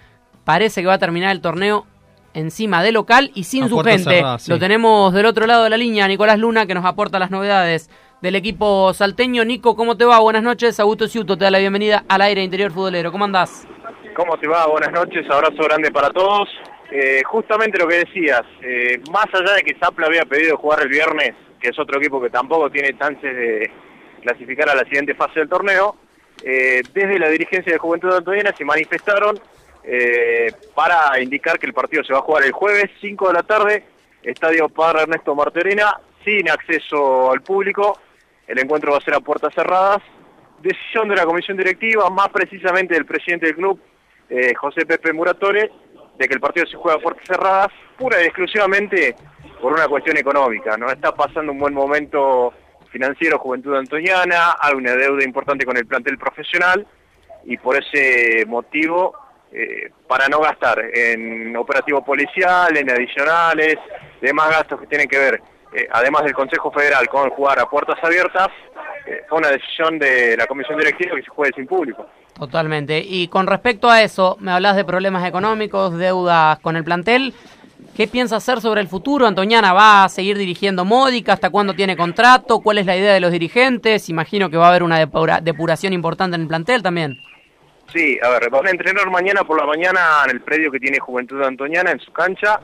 parece 0.45 0.81
que 0.81 0.87
va 0.87 0.95
a 0.95 0.99
terminar 0.99 1.33
el 1.33 1.41
torneo 1.41 1.87
encima 2.33 2.83
de 2.83 2.93
local 2.93 3.33
y 3.35 3.45
sin 3.45 3.65
A 3.65 3.69
su 3.69 3.79
gente. 3.81 4.05
cerrada, 4.05 4.39
sí. 4.39 4.51
Lo 4.51 4.59
tenemos 4.61 5.13
del 5.13 5.27
otro 5.27 5.47
lado 5.47 5.65
de 5.65 5.71
la 5.71 5.77
línea, 5.77 6.07
Nicolás 6.07 6.39
Luna, 6.39 6.65
que 6.65 6.75
nos 6.75 6.85
aporta 6.85 7.19
las 7.19 7.33
novedades 7.33 7.91
del 8.23 8.37
equipo 8.37 8.95
salteño. 8.95 9.45
Nico, 9.45 9.75
¿cómo 9.75 9.97
te 9.97 10.05
va? 10.05 10.21
Buenas 10.21 10.45
noches. 10.45 10.79
Augusto 10.79 11.09
Ciuto 11.09 11.37
te 11.37 11.45
da 11.45 11.51
la 11.51 11.59
bienvenida 11.59 12.05
al 12.09 12.21
aire 12.23 12.45
interior 12.45 12.71
futbolero. 12.71 13.11
¿Cómo 13.11 13.25
andás? 13.25 13.67
¿Cómo 14.15 14.37
te 14.39 14.47
va? 14.47 14.67
Buenas 14.69 14.93
noches, 14.93 15.29
abrazo 15.31 15.63
grande 15.65 15.91
para 15.91 16.11
todos. 16.11 16.49
Eh, 16.93 17.23
justamente 17.25 17.79
lo 17.79 17.87
que 17.87 18.05
decías, 18.05 18.43
eh, 18.63 19.01
más 19.13 19.27
allá 19.33 19.55
de 19.55 19.63
que 19.63 19.77
Zapla 19.79 20.07
había 20.07 20.25
pedido 20.25 20.57
jugar 20.57 20.81
el 20.83 20.89
viernes, 20.89 21.35
que 21.61 21.69
es 21.69 21.79
otro 21.79 21.99
equipo 21.99 22.21
que 22.21 22.31
tampoco 22.31 22.69
tiene 22.69 22.99
chances 22.99 23.37
de 23.37 23.71
clasificar 24.23 24.69
a 24.71 24.75
la 24.75 24.83
siguiente 24.85 25.15
fase 25.15 25.39
del 25.39 25.49
torneo, 25.49 25.95
eh, 26.43 26.83
desde 26.93 27.19
la 27.21 27.29
dirigencia 27.29 27.73
de 27.73 27.79
Juventud 27.79 28.13
Antoniana 28.13 28.53
se 28.57 28.65
manifestaron 28.65 29.39
para 30.75 31.19
indicar 31.21 31.59
que 31.59 31.67
el 31.67 31.73
partido 31.73 32.05
se 32.05 32.13
va 32.13 32.19
a 32.19 32.23
jugar 32.23 32.45
el 32.45 32.53
jueves 32.53 32.91
5 33.01 33.29
de 33.29 33.33
la 33.33 33.43
tarde, 33.43 33.83
Estadio 34.23 34.69
Padre 34.69 35.03
Ernesto 35.03 35.35
Martorena, 35.35 35.99
sin 36.23 36.51
acceso 36.51 37.33
al 37.33 37.41
público, 37.41 37.99
el 38.47 38.59
encuentro 38.59 38.93
va 38.93 38.99
a 38.99 39.01
ser 39.01 39.15
a 39.15 39.21
puertas 39.21 39.55
cerradas, 39.55 40.03
decisión 40.61 41.09
de 41.09 41.17
la 41.17 41.25
comisión 41.25 41.57
directiva, 41.57 42.11
más 42.11 42.29
precisamente 42.29 42.93
del 42.93 43.07
presidente 43.07 43.47
del 43.47 43.57
club, 43.57 43.81
José 44.61 44.85
Pepe 44.85 45.15
Muratore, 45.15 45.73
de 46.21 46.29
que 46.29 46.35
el 46.35 46.41
partido 46.41 46.67
se 46.67 46.77
juega 46.77 46.99
a 46.99 47.03
puertas 47.03 47.27
cerradas, 47.27 47.69
pura 47.97 48.23
y 48.23 48.27
exclusivamente 48.27 49.17
por 49.61 49.73
una 49.73 49.89
cuestión 49.89 50.19
económica. 50.19 50.77
No 50.77 50.91
está 50.91 51.15
pasando 51.15 51.51
un 51.51 51.59
buen 51.59 51.73
momento 51.73 52.53
financiero 52.91 53.39
Juventud 53.39 53.75
Antoniana, 53.75 54.57
hay 54.61 54.75
una 54.75 54.95
deuda 54.95 55.25
importante 55.25 55.65
con 55.65 55.79
el 55.79 55.87
plantel 55.87 56.19
profesional 56.19 56.87
y 57.45 57.57
por 57.57 57.83
ese 57.83 58.45
motivo, 58.47 59.17
eh, 59.51 59.91
para 60.07 60.29
no 60.29 60.41
gastar 60.41 60.79
en 60.93 61.57
operativo 61.57 62.05
policial, 62.05 62.77
en 62.77 62.91
adicionales, 62.91 63.77
demás 64.21 64.51
gastos 64.51 64.79
que 64.79 64.87
tienen 64.89 65.09
que 65.09 65.19
ver, 65.19 65.43
eh, 65.73 65.89
además 65.91 66.25
del 66.25 66.35
Consejo 66.35 66.71
Federal, 66.71 67.09
con 67.09 67.31
jugar 67.31 67.59
a 67.61 67.71
puertas 67.71 67.97
abiertas, 68.03 68.49
fue 69.29 69.39
una 69.39 69.49
decisión 69.51 69.99
de 69.99 70.37
la 70.37 70.47
comisión 70.47 70.79
directiva 70.79 71.17
que 71.17 71.23
se 71.23 71.29
juegue 71.31 71.53
sin 71.55 71.67
público. 71.67 72.07
Totalmente. 72.39 72.99
Y 72.99 73.29
con 73.29 73.47
respecto 73.47 73.91
a 73.91 74.03
eso, 74.03 74.37
me 74.41 74.51
hablas 74.53 74.77
de 74.77 74.85
problemas 74.85 75.27
económicos, 75.27 75.97
deudas 75.99 76.59
con 76.61 76.77
el 76.77 76.85
plantel. 76.85 77.35
¿Qué 77.97 78.07
piensa 78.07 78.37
hacer 78.37 78.61
sobre 78.61 78.81
el 78.81 78.89
futuro? 78.89 79.27
Antoniana 79.27 79.73
va 79.73 80.05
a 80.05 80.09
seguir 80.09 80.39
dirigiendo 80.39 80.85
Módica, 80.85 81.33
¿hasta 81.35 81.51
cuándo 81.51 81.75
tiene 81.75 81.97
contrato? 81.97 82.61
¿Cuál 82.61 82.79
es 82.79 82.87
la 82.87 82.97
idea 82.97 83.13
de 83.13 83.21
los 83.21 83.33
dirigentes? 83.33 84.09
Imagino 84.09 84.49
que 84.49 84.57
va 84.57 84.67
a 84.67 84.69
haber 84.71 84.83
una 84.83 84.99
depura- 84.99 85.41
depuración 85.41 85.93
importante 85.93 86.37
en 86.37 86.43
el 86.43 86.49
plantel 86.49 86.83
también. 86.83 87.19
Sí, 87.93 88.19
a 88.23 88.29
ver, 88.29 88.49
van 88.49 88.69
a 88.69 88.71
entrenar 88.71 89.11
mañana 89.11 89.43
por 89.43 89.59
la 89.59 89.67
mañana 89.67 90.01
en 90.25 90.31
el 90.31 90.41
predio 90.41 90.71
que 90.71 90.79
tiene 90.79 90.99
Juventud 91.01 91.43
Antoniana, 91.43 91.91
en 91.91 91.99
su 91.99 92.13
cancha. 92.13 92.61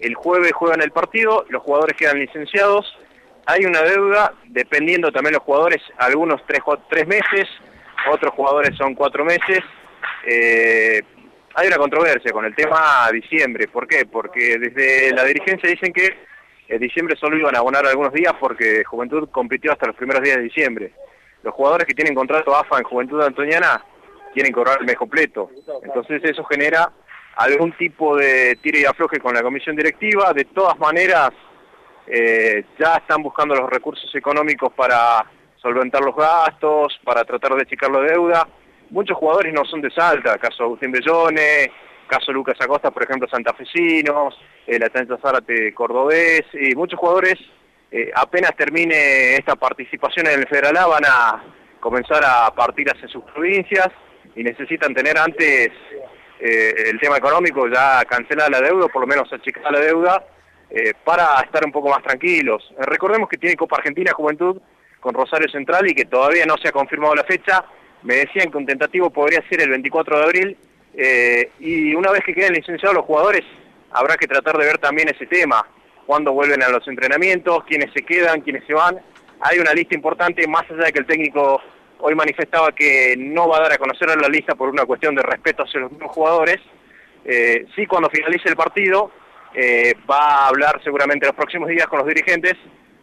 El 0.00 0.14
jueves 0.14 0.52
juegan 0.52 0.80
el 0.80 0.90
partido, 0.90 1.44
los 1.50 1.62
jugadores 1.62 1.96
quedan 1.96 2.18
licenciados. 2.18 2.86
Hay 3.46 3.64
una 3.64 3.82
deuda, 3.82 4.34
dependiendo 4.46 5.10
también 5.10 5.34
los 5.34 5.42
jugadores, 5.42 5.82
algunos 5.98 6.40
tres, 6.46 6.60
tres 6.88 7.06
meses, 7.06 7.48
otros 8.10 8.32
jugadores 8.34 8.76
son 8.76 8.94
cuatro 8.94 9.24
meses. 9.24 9.60
Eh, 10.26 11.02
hay 11.54 11.66
una 11.66 11.76
controversia 11.76 12.32
con 12.32 12.44
el 12.44 12.54
tema 12.54 13.08
diciembre. 13.12 13.68
¿Por 13.68 13.86
qué? 13.86 14.06
Porque 14.06 14.58
desde 14.58 15.12
la 15.12 15.24
dirigencia 15.24 15.68
dicen 15.68 15.92
que 15.92 16.16
en 16.68 16.80
diciembre 16.80 17.16
solo 17.16 17.36
iban 17.36 17.56
a 17.56 17.58
abonar 17.58 17.84
algunos 17.86 18.12
días 18.12 18.32
porque 18.38 18.84
Juventud 18.84 19.28
compitió 19.30 19.72
hasta 19.72 19.88
los 19.88 19.96
primeros 19.96 20.22
días 20.22 20.36
de 20.36 20.42
diciembre. 20.42 20.92
Los 21.42 21.54
jugadores 21.54 21.86
que 21.86 21.94
tienen 21.94 22.14
contrato 22.14 22.54
AFA 22.54 22.78
en 22.78 22.84
Juventud 22.84 23.20
Antoniana 23.22 23.84
quieren 24.32 24.52
cobrar 24.52 24.78
el 24.80 24.86
mes 24.86 24.96
completo. 24.96 25.50
Entonces 25.82 26.22
eso 26.22 26.44
genera 26.44 26.92
algún 27.36 27.72
tipo 27.72 28.16
de 28.16 28.56
tire 28.62 28.80
y 28.80 28.84
afloje 28.84 29.18
con 29.18 29.34
la 29.34 29.42
comisión 29.42 29.74
directiva. 29.74 30.32
De 30.32 30.44
todas 30.44 30.78
maneras, 30.78 31.30
eh, 32.06 32.64
ya 32.78 32.96
están 32.96 33.22
buscando 33.22 33.54
los 33.54 33.68
recursos 33.70 34.12
económicos 34.14 34.72
para 34.72 35.24
solventar 35.56 36.02
los 36.02 36.16
gastos, 36.16 36.98
para 37.04 37.24
tratar 37.24 37.54
de 37.54 37.66
checar 37.66 37.90
la 37.90 38.00
deuda. 38.00 38.48
Muchos 38.90 39.16
jugadores 39.16 39.52
no 39.52 39.64
son 39.64 39.80
de 39.80 39.90
Salta, 39.90 40.38
caso 40.38 40.64
Agustín 40.64 40.90
Bellone, 40.90 41.70
caso 42.08 42.32
Lucas 42.32 42.56
Acosta, 42.60 42.90
por 42.90 43.04
ejemplo, 43.04 43.28
santafesinos, 43.28 44.36
el 44.66 44.82
Atlanta 44.82 45.18
Zárate 45.22 45.72
cordobés, 45.72 46.42
y 46.54 46.74
muchos 46.74 46.98
jugadores 46.98 47.36
eh, 47.90 48.10
apenas 48.14 48.54
termine 48.56 49.34
esta 49.34 49.56
participación 49.56 50.26
en 50.26 50.40
el 50.40 50.48
Federal 50.48 50.76
A 50.76 50.86
van 50.86 51.04
a 51.06 51.44
comenzar 51.80 52.22
a 52.24 52.52
partir 52.54 52.88
hacia 52.90 53.08
sus 53.08 53.24
provincias 53.24 53.88
y 54.36 54.42
necesitan 54.42 54.94
tener 54.94 55.18
antes 55.18 55.70
eh, 56.38 56.74
el 56.86 57.00
tema 57.00 57.16
económico 57.16 57.68
ya 57.68 58.04
cancelada 58.04 58.50
la 58.50 58.60
deuda, 58.60 58.88
por 58.88 59.02
lo 59.02 59.06
menos 59.06 59.32
achicada 59.32 59.70
la 59.70 59.80
deuda, 59.80 60.24
eh, 60.70 60.94
para 61.04 61.40
estar 61.40 61.64
un 61.64 61.72
poco 61.72 61.88
más 61.90 62.02
tranquilos. 62.02 62.62
Eh, 62.78 62.82
recordemos 62.86 63.28
que 63.28 63.38
tiene 63.38 63.56
Copa 63.56 63.76
Argentina 63.76 64.12
Juventud 64.12 64.60
con 65.00 65.14
Rosario 65.14 65.48
Central 65.48 65.88
y 65.90 65.94
que 65.94 66.04
todavía 66.04 66.46
no 66.46 66.56
se 66.58 66.68
ha 66.68 66.72
confirmado 66.72 67.14
la 67.14 67.24
fecha. 67.24 67.64
Me 68.02 68.16
decían 68.16 68.50
que 68.50 68.56
un 68.56 68.66
tentativo 68.66 69.10
podría 69.10 69.42
ser 69.48 69.60
el 69.62 69.70
24 69.70 70.18
de 70.18 70.24
abril 70.24 70.56
eh, 70.94 71.50
y 71.58 71.94
una 71.94 72.10
vez 72.10 72.22
que 72.24 72.34
queden 72.34 72.54
licenciados 72.54 72.94
los 72.94 73.04
jugadores 73.04 73.42
habrá 73.90 74.16
que 74.16 74.26
tratar 74.26 74.56
de 74.56 74.66
ver 74.66 74.78
también 74.78 75.08
ese 75.08 75.26
tema, 75.26 75.66
cuándo 76.06 76.32
vuelven 76.32 76.62
a 76.62 76.68
los 76.68 76.86
entrenamientos, 76.86 77.64
quiénes 77.64 77.92
se 77.92 78.02
quedan, 78.02 78.40
quiénes 78.40 78.64
se 78.66 78.74
van. 78.74 79.00
Hay 79.40 79.58
una 79.58 79.72
lista 79.72 79.94
importante, 79.94 80.46
más 80.46 80.70
allá 80.70 80.84
de 80.84 80.92
que 80.92 81.00
el 81.00 81.06
técnico 81.06 81.60
hoy 81.98 82.14
manifestaba 82.14 82.72
que 82.72 83.14
no 83.18 83.48
va 83.48 83.58
a 83.58 83.62
dar 83.62 83.72
a 83.72 83.78
conocer 83.78 84.08
la 84.20 84.28
lista 84.28 84.54
por 84.54 84.68
una 84.68 84.84
cuestión 84.84 85.14
de 85.14 85.22
respeto 85.22 85.64
hacia 85.64 85.80
los 85.80 85.90
jugadores. 86.10 86.58
Eh, 87.24 87.66
sí, 87.74 87.86
cuando 87.86 88.08
finalice 88.08 88.48
el 88.48 88.56
partido, 88.56 89.10
eh, 89.54 89.94
va 90.10 90.44
a 90.44 90.48
hablar 90.48 90.80
seguramente 90.82 91.26
los 91.26 91.34
próximos 91.34 91.68
días 91.68 91.86
con 91.86 91.98
los 91.98 92.08
dirigentes 92.08 92.54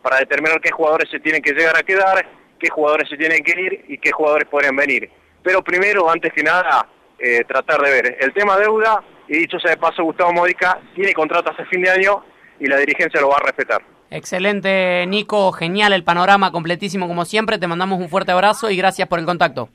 para 0.02 0.18
determinar 0.18 0.62
qué 0.62 0.72
jugadores 0.72 1.10
se 1.10 1.20
tienen 1.20 1.41
que 1.41 1.54
llegar 1.54 1.78
a 1.78 1.84
quedar, 1.84 2.26
qué 2.60 2.70
jugadores 2.70 3.10
se 3.10 3.18
tienen 3.18 3.43
que 3.43 3.60
ir 3.60 3.86
y 3.88 3.98
qué 3.98 4.12
jugadores 4.12 4.48
podrían 4.48 4.76
venir. 4.76 5.10
Pero 5.43 5.64
primero, 5.64 6.10
antes 6.10 6.32
que 6.34 6.43
nada, 6.43 6.88
eh, 7.20 7.43
tratar 7.45 7.82
de 7.82 7.91
ver 7.91 8.18
el 8.20 8.34
tema 8.34 8.58
deuda, 8.58 9.04
y 9.28 9.39
dicho 9.39 9.60
sea 9.60 9.72
de 9.72 9.78
paso, 9.78 10.04
Gustavo 10.04 10.32
Modica 10.32 10.80
tiene 10.95 11.14
contrato 11.14 11.52
hasta 11.52 11.66
fin 11.66 11.82
de 11.82 11.89
año 11.89 12.24
y 12.60 12.68
la 12.68 12.78
dirigencia 12.78 13.20
lo 13.20 13.30
va 13.30 13.38
a 13.38 13.45
respetar. 13.45 13.82
Excelente, 14.10 15.06
Nico, 15.08 15.52
genial 15.52 15.91
el 15.91 16.04
panorama, 16.04 16.52
completísimo 16.52 17.08
como 17.08 17.26
siempre. 17.26 17.58
Te 17.58 17.68
mandamos 17.68 18.00
un 18.00 18.08
fuerte 18.08 18.32
abrazo 18.32 18.70
y 18.70 18.78
gracias 18.78 19.08
por 19.10 19.20
el 19.20 19.26
contacto. 19.26 19.70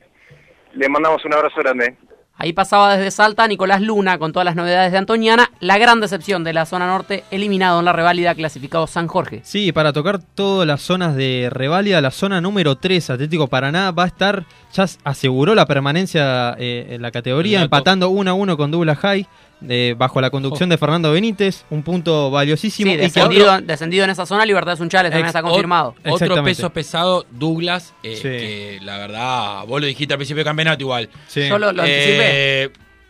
Le 0.73 0.89
mandamos 0.89 1.23
un 1.23 1.33
abrazo 1.33 1.61
grande. 1.61 1.95
Ahí 2.43 2.51
pasaba 2.51 2.97
desde 2.97 3.09
Salta 3.09 3.47
Nicolás 3.47 3.79
Luna 3.79 4.17
con 4.17 4.33
todas 4.33 4.43
las 4.43 4.57
novedades 4.57 4.91
de 4.91 4.97
Antoniana. 4.97 5.49
La 5.61 5.77
gran 5.77 6.01
decepción 6.01 6.43
de 6.43 6.51
la 6.51 6.65
zona 6.65 6.87
norte, 6.87 7.23
eliminado 7.31 7.79
en 7.79 7.85
la 7.85 7.93
reválida, 7.93 8.35
clasificado 8.35 8.85
San 8.85 9.07
Jorge. 9.07 9.39
Sí, 9.45 9.71
para 9.71 9.93
tocar 9.93 10.19
todas 10.19 10.67
las 10.67 10.81
zonas 10.81 11.15
de 11.15 11.47
reválida, 11.49 12.01
la 12.01 12.11
zona 12.11 12.41
número 12.41 12.75
3, 12.75 13.11
Atlético 13.11 13.47
Paraná, 13.47 13.91
va 13.91 14.03
a 14.03 14.07
estar, 14.07 14.43
ya 14.73 14.85
aseguró 15.05 15.55
la 15.55 15.65
permanencia 15.65 16.53
eh, 16.59 16.87
en 16.89 17.01
la 17.01 17.11
categoría, 17.11 17.59
Exacto. 17.59 17.77
empatando 17.77 18.09
1 18.09 18.31
a 18.31 18.33
1 18.33 18.57
con 18.57 18.71
Douglas 18.71 18.97
High, 18.97 19.25
eh, 19.69 19.95
bajo 19.97 20.19
la 20.21 20.29
conducción 20.29 20.69
de 20.69 20.77
Fernando 20.77 21.11
Benítez, 21.11 21.65
un 21.69 21.83
punto 21.83 22.29
valiosísimo. 22.31 22.91
Sí, 22.91 22.97
descendido, 22.97 23.53
otro- 23.53 23.65
descendido 23.65 24.03
en 24.03 24.09
esa 24.09 24.25
zona, 24.25 24.45
Libertad 24.45 24.75
Sunchales 24.77 25.11
también 25.11 25.27
está 25.27 25.41
confirmado. 25.41 25.95
ot- 26.03 26.11
Otro 26.13 26.43
peso 26.43 26.69
pesado, 26.71 27.25
Douglas, 27.31 27.93
eh, 28.03 28.15
Sí. 28.15 28.21
que 28.23 28.79
la 28.83 28.97
verdad, 28.97 29.65
vos 29.67 29.79
lo 29.81 29.87
dijiste 29.87 30.13
al 30.13 30.17
principio 30.17 30.39
del 30.39 30.45
campeonato 30.49 30.81
igual. 30.83 31.09
Sí. 31.27 31.47
Yo 31.47 31.57
lo, 31.57 31.71
lo 31.71 31.83
Eh, 31.85 32.69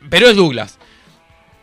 pero 0.10 0.28
es 0.28 0.36
Douglas. 0.36 0.80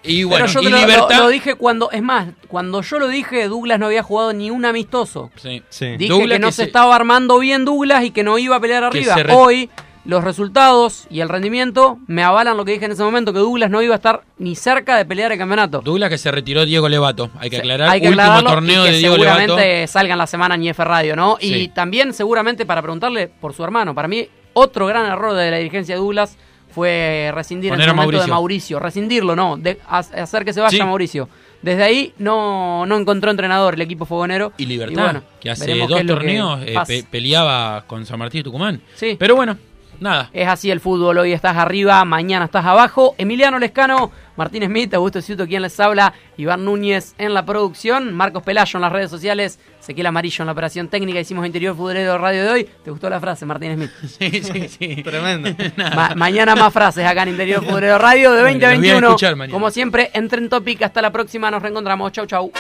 Y 0.03 0.25
bueno, 0.25 0.47
Pero 0.47 0.55
yo 0.55 0.61
y 0.63 0.65
te 0.65 0.71
lo, 0.71 0.79
Libertad. 0.79 1.17
lo- 1.19 1.25
lo 1.25 1.29
dije 1.29 1.55
cuando, 1.57 1.91
es 1.91 2.03
más, 2.03 2.29
cuando 2.49 2.81
yo 2.81 2.99
lo 2.99 3.09
dije, 3.09 3.49
Douglas 3.49 3.79
no 3.79 3.85
había 3.87 4.03
jugado 4.03 4.33
ni 4.33 4.51
un 4.51 4.65
amistoso. 4.65 5.31
Sí. 5.37 5.63
Sí. 5.69 5.97
Dije 5.99 6.11
Douglas 6.11 6.37
que 6.37 6.39
no 6.41 6.49
que 6.49 6.53
se 6.53 6.63
se- 6.63 6.67
estaba 6.69 6.97
armando 6.97 7.39
bien 7.39 7.67
Douglas 7.67 8.03
y 8.05 8.11
que 8.11 8.23
no 8.23 8.39
iba 8.39 8.57
a 8.57 8.61
pelear 8.61 8.83
arriba. 8.85 9.15
re- 9.17 9.35
Hoy 9.35 9.69
los 10.11 10.25
resultados 10.25 11.07
y 11.09 11.21
el 11.21 11.29
rendimiento 11.29 11.99
me 12.07 12.23
avalan 12.23 12.57
lo 12.57 12.65
que 12.65 12.73
dije 12.73 12.85
en 12.85 12.93
ese 12.93 13.03
momento, 13.03 13.33
que 13.33 13.39
Douglas 13.39 13.71
no 13.71 13.81
iba 13.81 13.95
a 13.95 13.97
estar 13.97 14.23
ni 14.39 14.57
cerca 14.57 14.97
de 14.97 15.05
pelear 15.05 15.31
el 15.33 15.39
campeonato. 15.39 15.81
Douglas 15.83 16.11
que 16.11 16.19
se 16.19 16.31
retiró 16.31 16.67
Diego 16.67 16.89
Levato, 16.89 17.31
hay 17.39 17.49
que 17.49 17.59
aclarar. 17.59 17.89
Hay 17.89 18.01
que 18.01 18.09
Último 18.09 18.23
aclararlo 18.23 18.51
torneo 18.51 18.83
y 18.83 18.87
que 18.87 18.93
de 18.93 18.99
Diego 18.99 19.15
seguramente 19.15 19.55
Levato. 19.57 19.93
salga 19.93 20.13
en 20.15 20.19
la 20.19 20.27
semana 20.27 20.55
en 20.57 20.65
IF 20.65 20.79
Radio, 20.81 21.17
¿no? 21.17 21.39
Y 21.41 21.55
Sí. 21.55 21.69
también 21.75 22.13
seguramente 22.13 22.67
para 22.67 22.83
preguntarle 22.83 23.29
por 23.29 23.55
su 23.55 23.63
hermano. 23.65 23.95
Para 23.95 24.09
mí, 24.09 24.27
otro 24.53 24.87
gran 24.87 25.07
error 25.07 25.35
de 25.35 25.51
la 25.51 25.57
dirigencia 25.59 25.95
de 25.95 26.01
Douglas 26.01 26.37
fue 26.75 27.31
rescindir 27.35 27.71
Poner 27.71 27.89
en 27.89 27.91
su 27.91 27.97
momento 27.97 28.21
de 28.21 28.27
Mauricio. 28.29 28.79
Rescindirlo, 28.79 29.35
no. 29.37 29.57
De, 29.57 29.79
ha- 29.89 29.99
hacer 29.99 30.45
que 30.45 30.53
se 30.53 30.61
vaya 30.61 30.71
Sí. 30.77 30.83
Mauricio. 30.85 31.29
Desde 31.63 31.83
ahí 31.83 32.15
no, 32.19 32.87
no 32.87 32.97
encontró 32.97 33.31
entrenador 33.31 33.75
el 33.75 33.83
equipo 33.83 34.07
fogonero. 34.07 34.53
Y 34.57 34.67
Libertad, 34.67 35.03
bueno, 35.03 35.23
que 35.41 35.51
hace 35.51 35.75
dos 35.77 35.99
que 36.01 36.05
torneos 36.07 36.61
eh, 36.65 36.75
pe- 36.87 37.05
peleaba 37.11 37.85
con 37.87 38.07
San 38.07 38.19
Martín 38.19 38.41
y 38.41 38.45
Tucumán. 38.45 38.81
Sí. 38.95 39.17
Pero 39.19 39.37
bueno, 39.37 39.59
nada. 40.01 40.31
Es 40.33 40.49
así 40.49 40.71
el 40.71 40.81
fútbol, 40.81 41.19
hoy 41.19 41.33
estás 41.33 41.57
arriba, 41.57 42.05
mañana 42.05 42.47
estás 42.47 42.65
abajo. 42.65 43.15
Emiliano 43.19 43.59
Lescano, 43.59 44.11
Martín 44.37 44.65
Smith, 44.65 44.93
Augusto 44.95 45.21
Ciuto, 45.23 45.47
quien 45.47 45.63
les 45.63 45.79
habla, 45.79 46.13
Iván 46.37 46.65
Núñez 46.65 47.15
en 47.19 47.35
la 47.35 47.45
producción, 47.45 48.15
Marcos 48.15 48.43
Pelayo 48.43 48.77
en 48.77 48.81
las 48.83 48.93
redes 48.93 49.11
sociales, 49.11 49.59
Ezequiel 49.81 50.07
Amarillo 50.07 50.43
en 50.43 50.47
la 50.47 50.53
operación 50.53 50.89
técnica, 50.89 51.21
hicimos 51.21 51.45
Interior 51.47 51.77
Futbolero 51.77 52.19
Radio 52.19 52.43
de 52.45 52.51
hoy. 52.51 52.69
¿Te 52.85 52.91
gustó 52.91 53.09
la 53.11 53.21
frase, 53.21 53.45
Martín 53.47 53.75
Smith? 53.75 53.91
Sí, 54.19 54.43
sí, 54.43 54.69
sí. 54.69 55.03
Tremendo. 55.05 55.51
Ma- 55.77 56.15
mañana 56.17 56.55
más 56.57 56.73
frases 56.73 57.07
acá 57.07 57.23
en 57.25 57.31
Interior 57.31 57.65
Futbolero 57.65 57.99
Radio 57.99 58.33
de 58.33 58.43
Bueno, 58.43 58.59
20 58.59 58.67
a 58.67 58.71
los 58.71 58.79
voy 58.79 58.89
a 58.89 58.93
21. 58.93 59.07
escuchar 59.09 59.37
mañana. 59.37 59.53
Como 59.53 59.71
siempre, 59.71 60.11
en 60.15 60.29
Tren 60.29 60.49
Topic, 60.49 60.83
hasta 60.83 61.03
la 61.03 61.11
próxima, 61.11 61.51
nos 61.51 61.63
reencontramos. 61.63 62.13
Chau, 62.13 62.27
chau. 62.27 62.51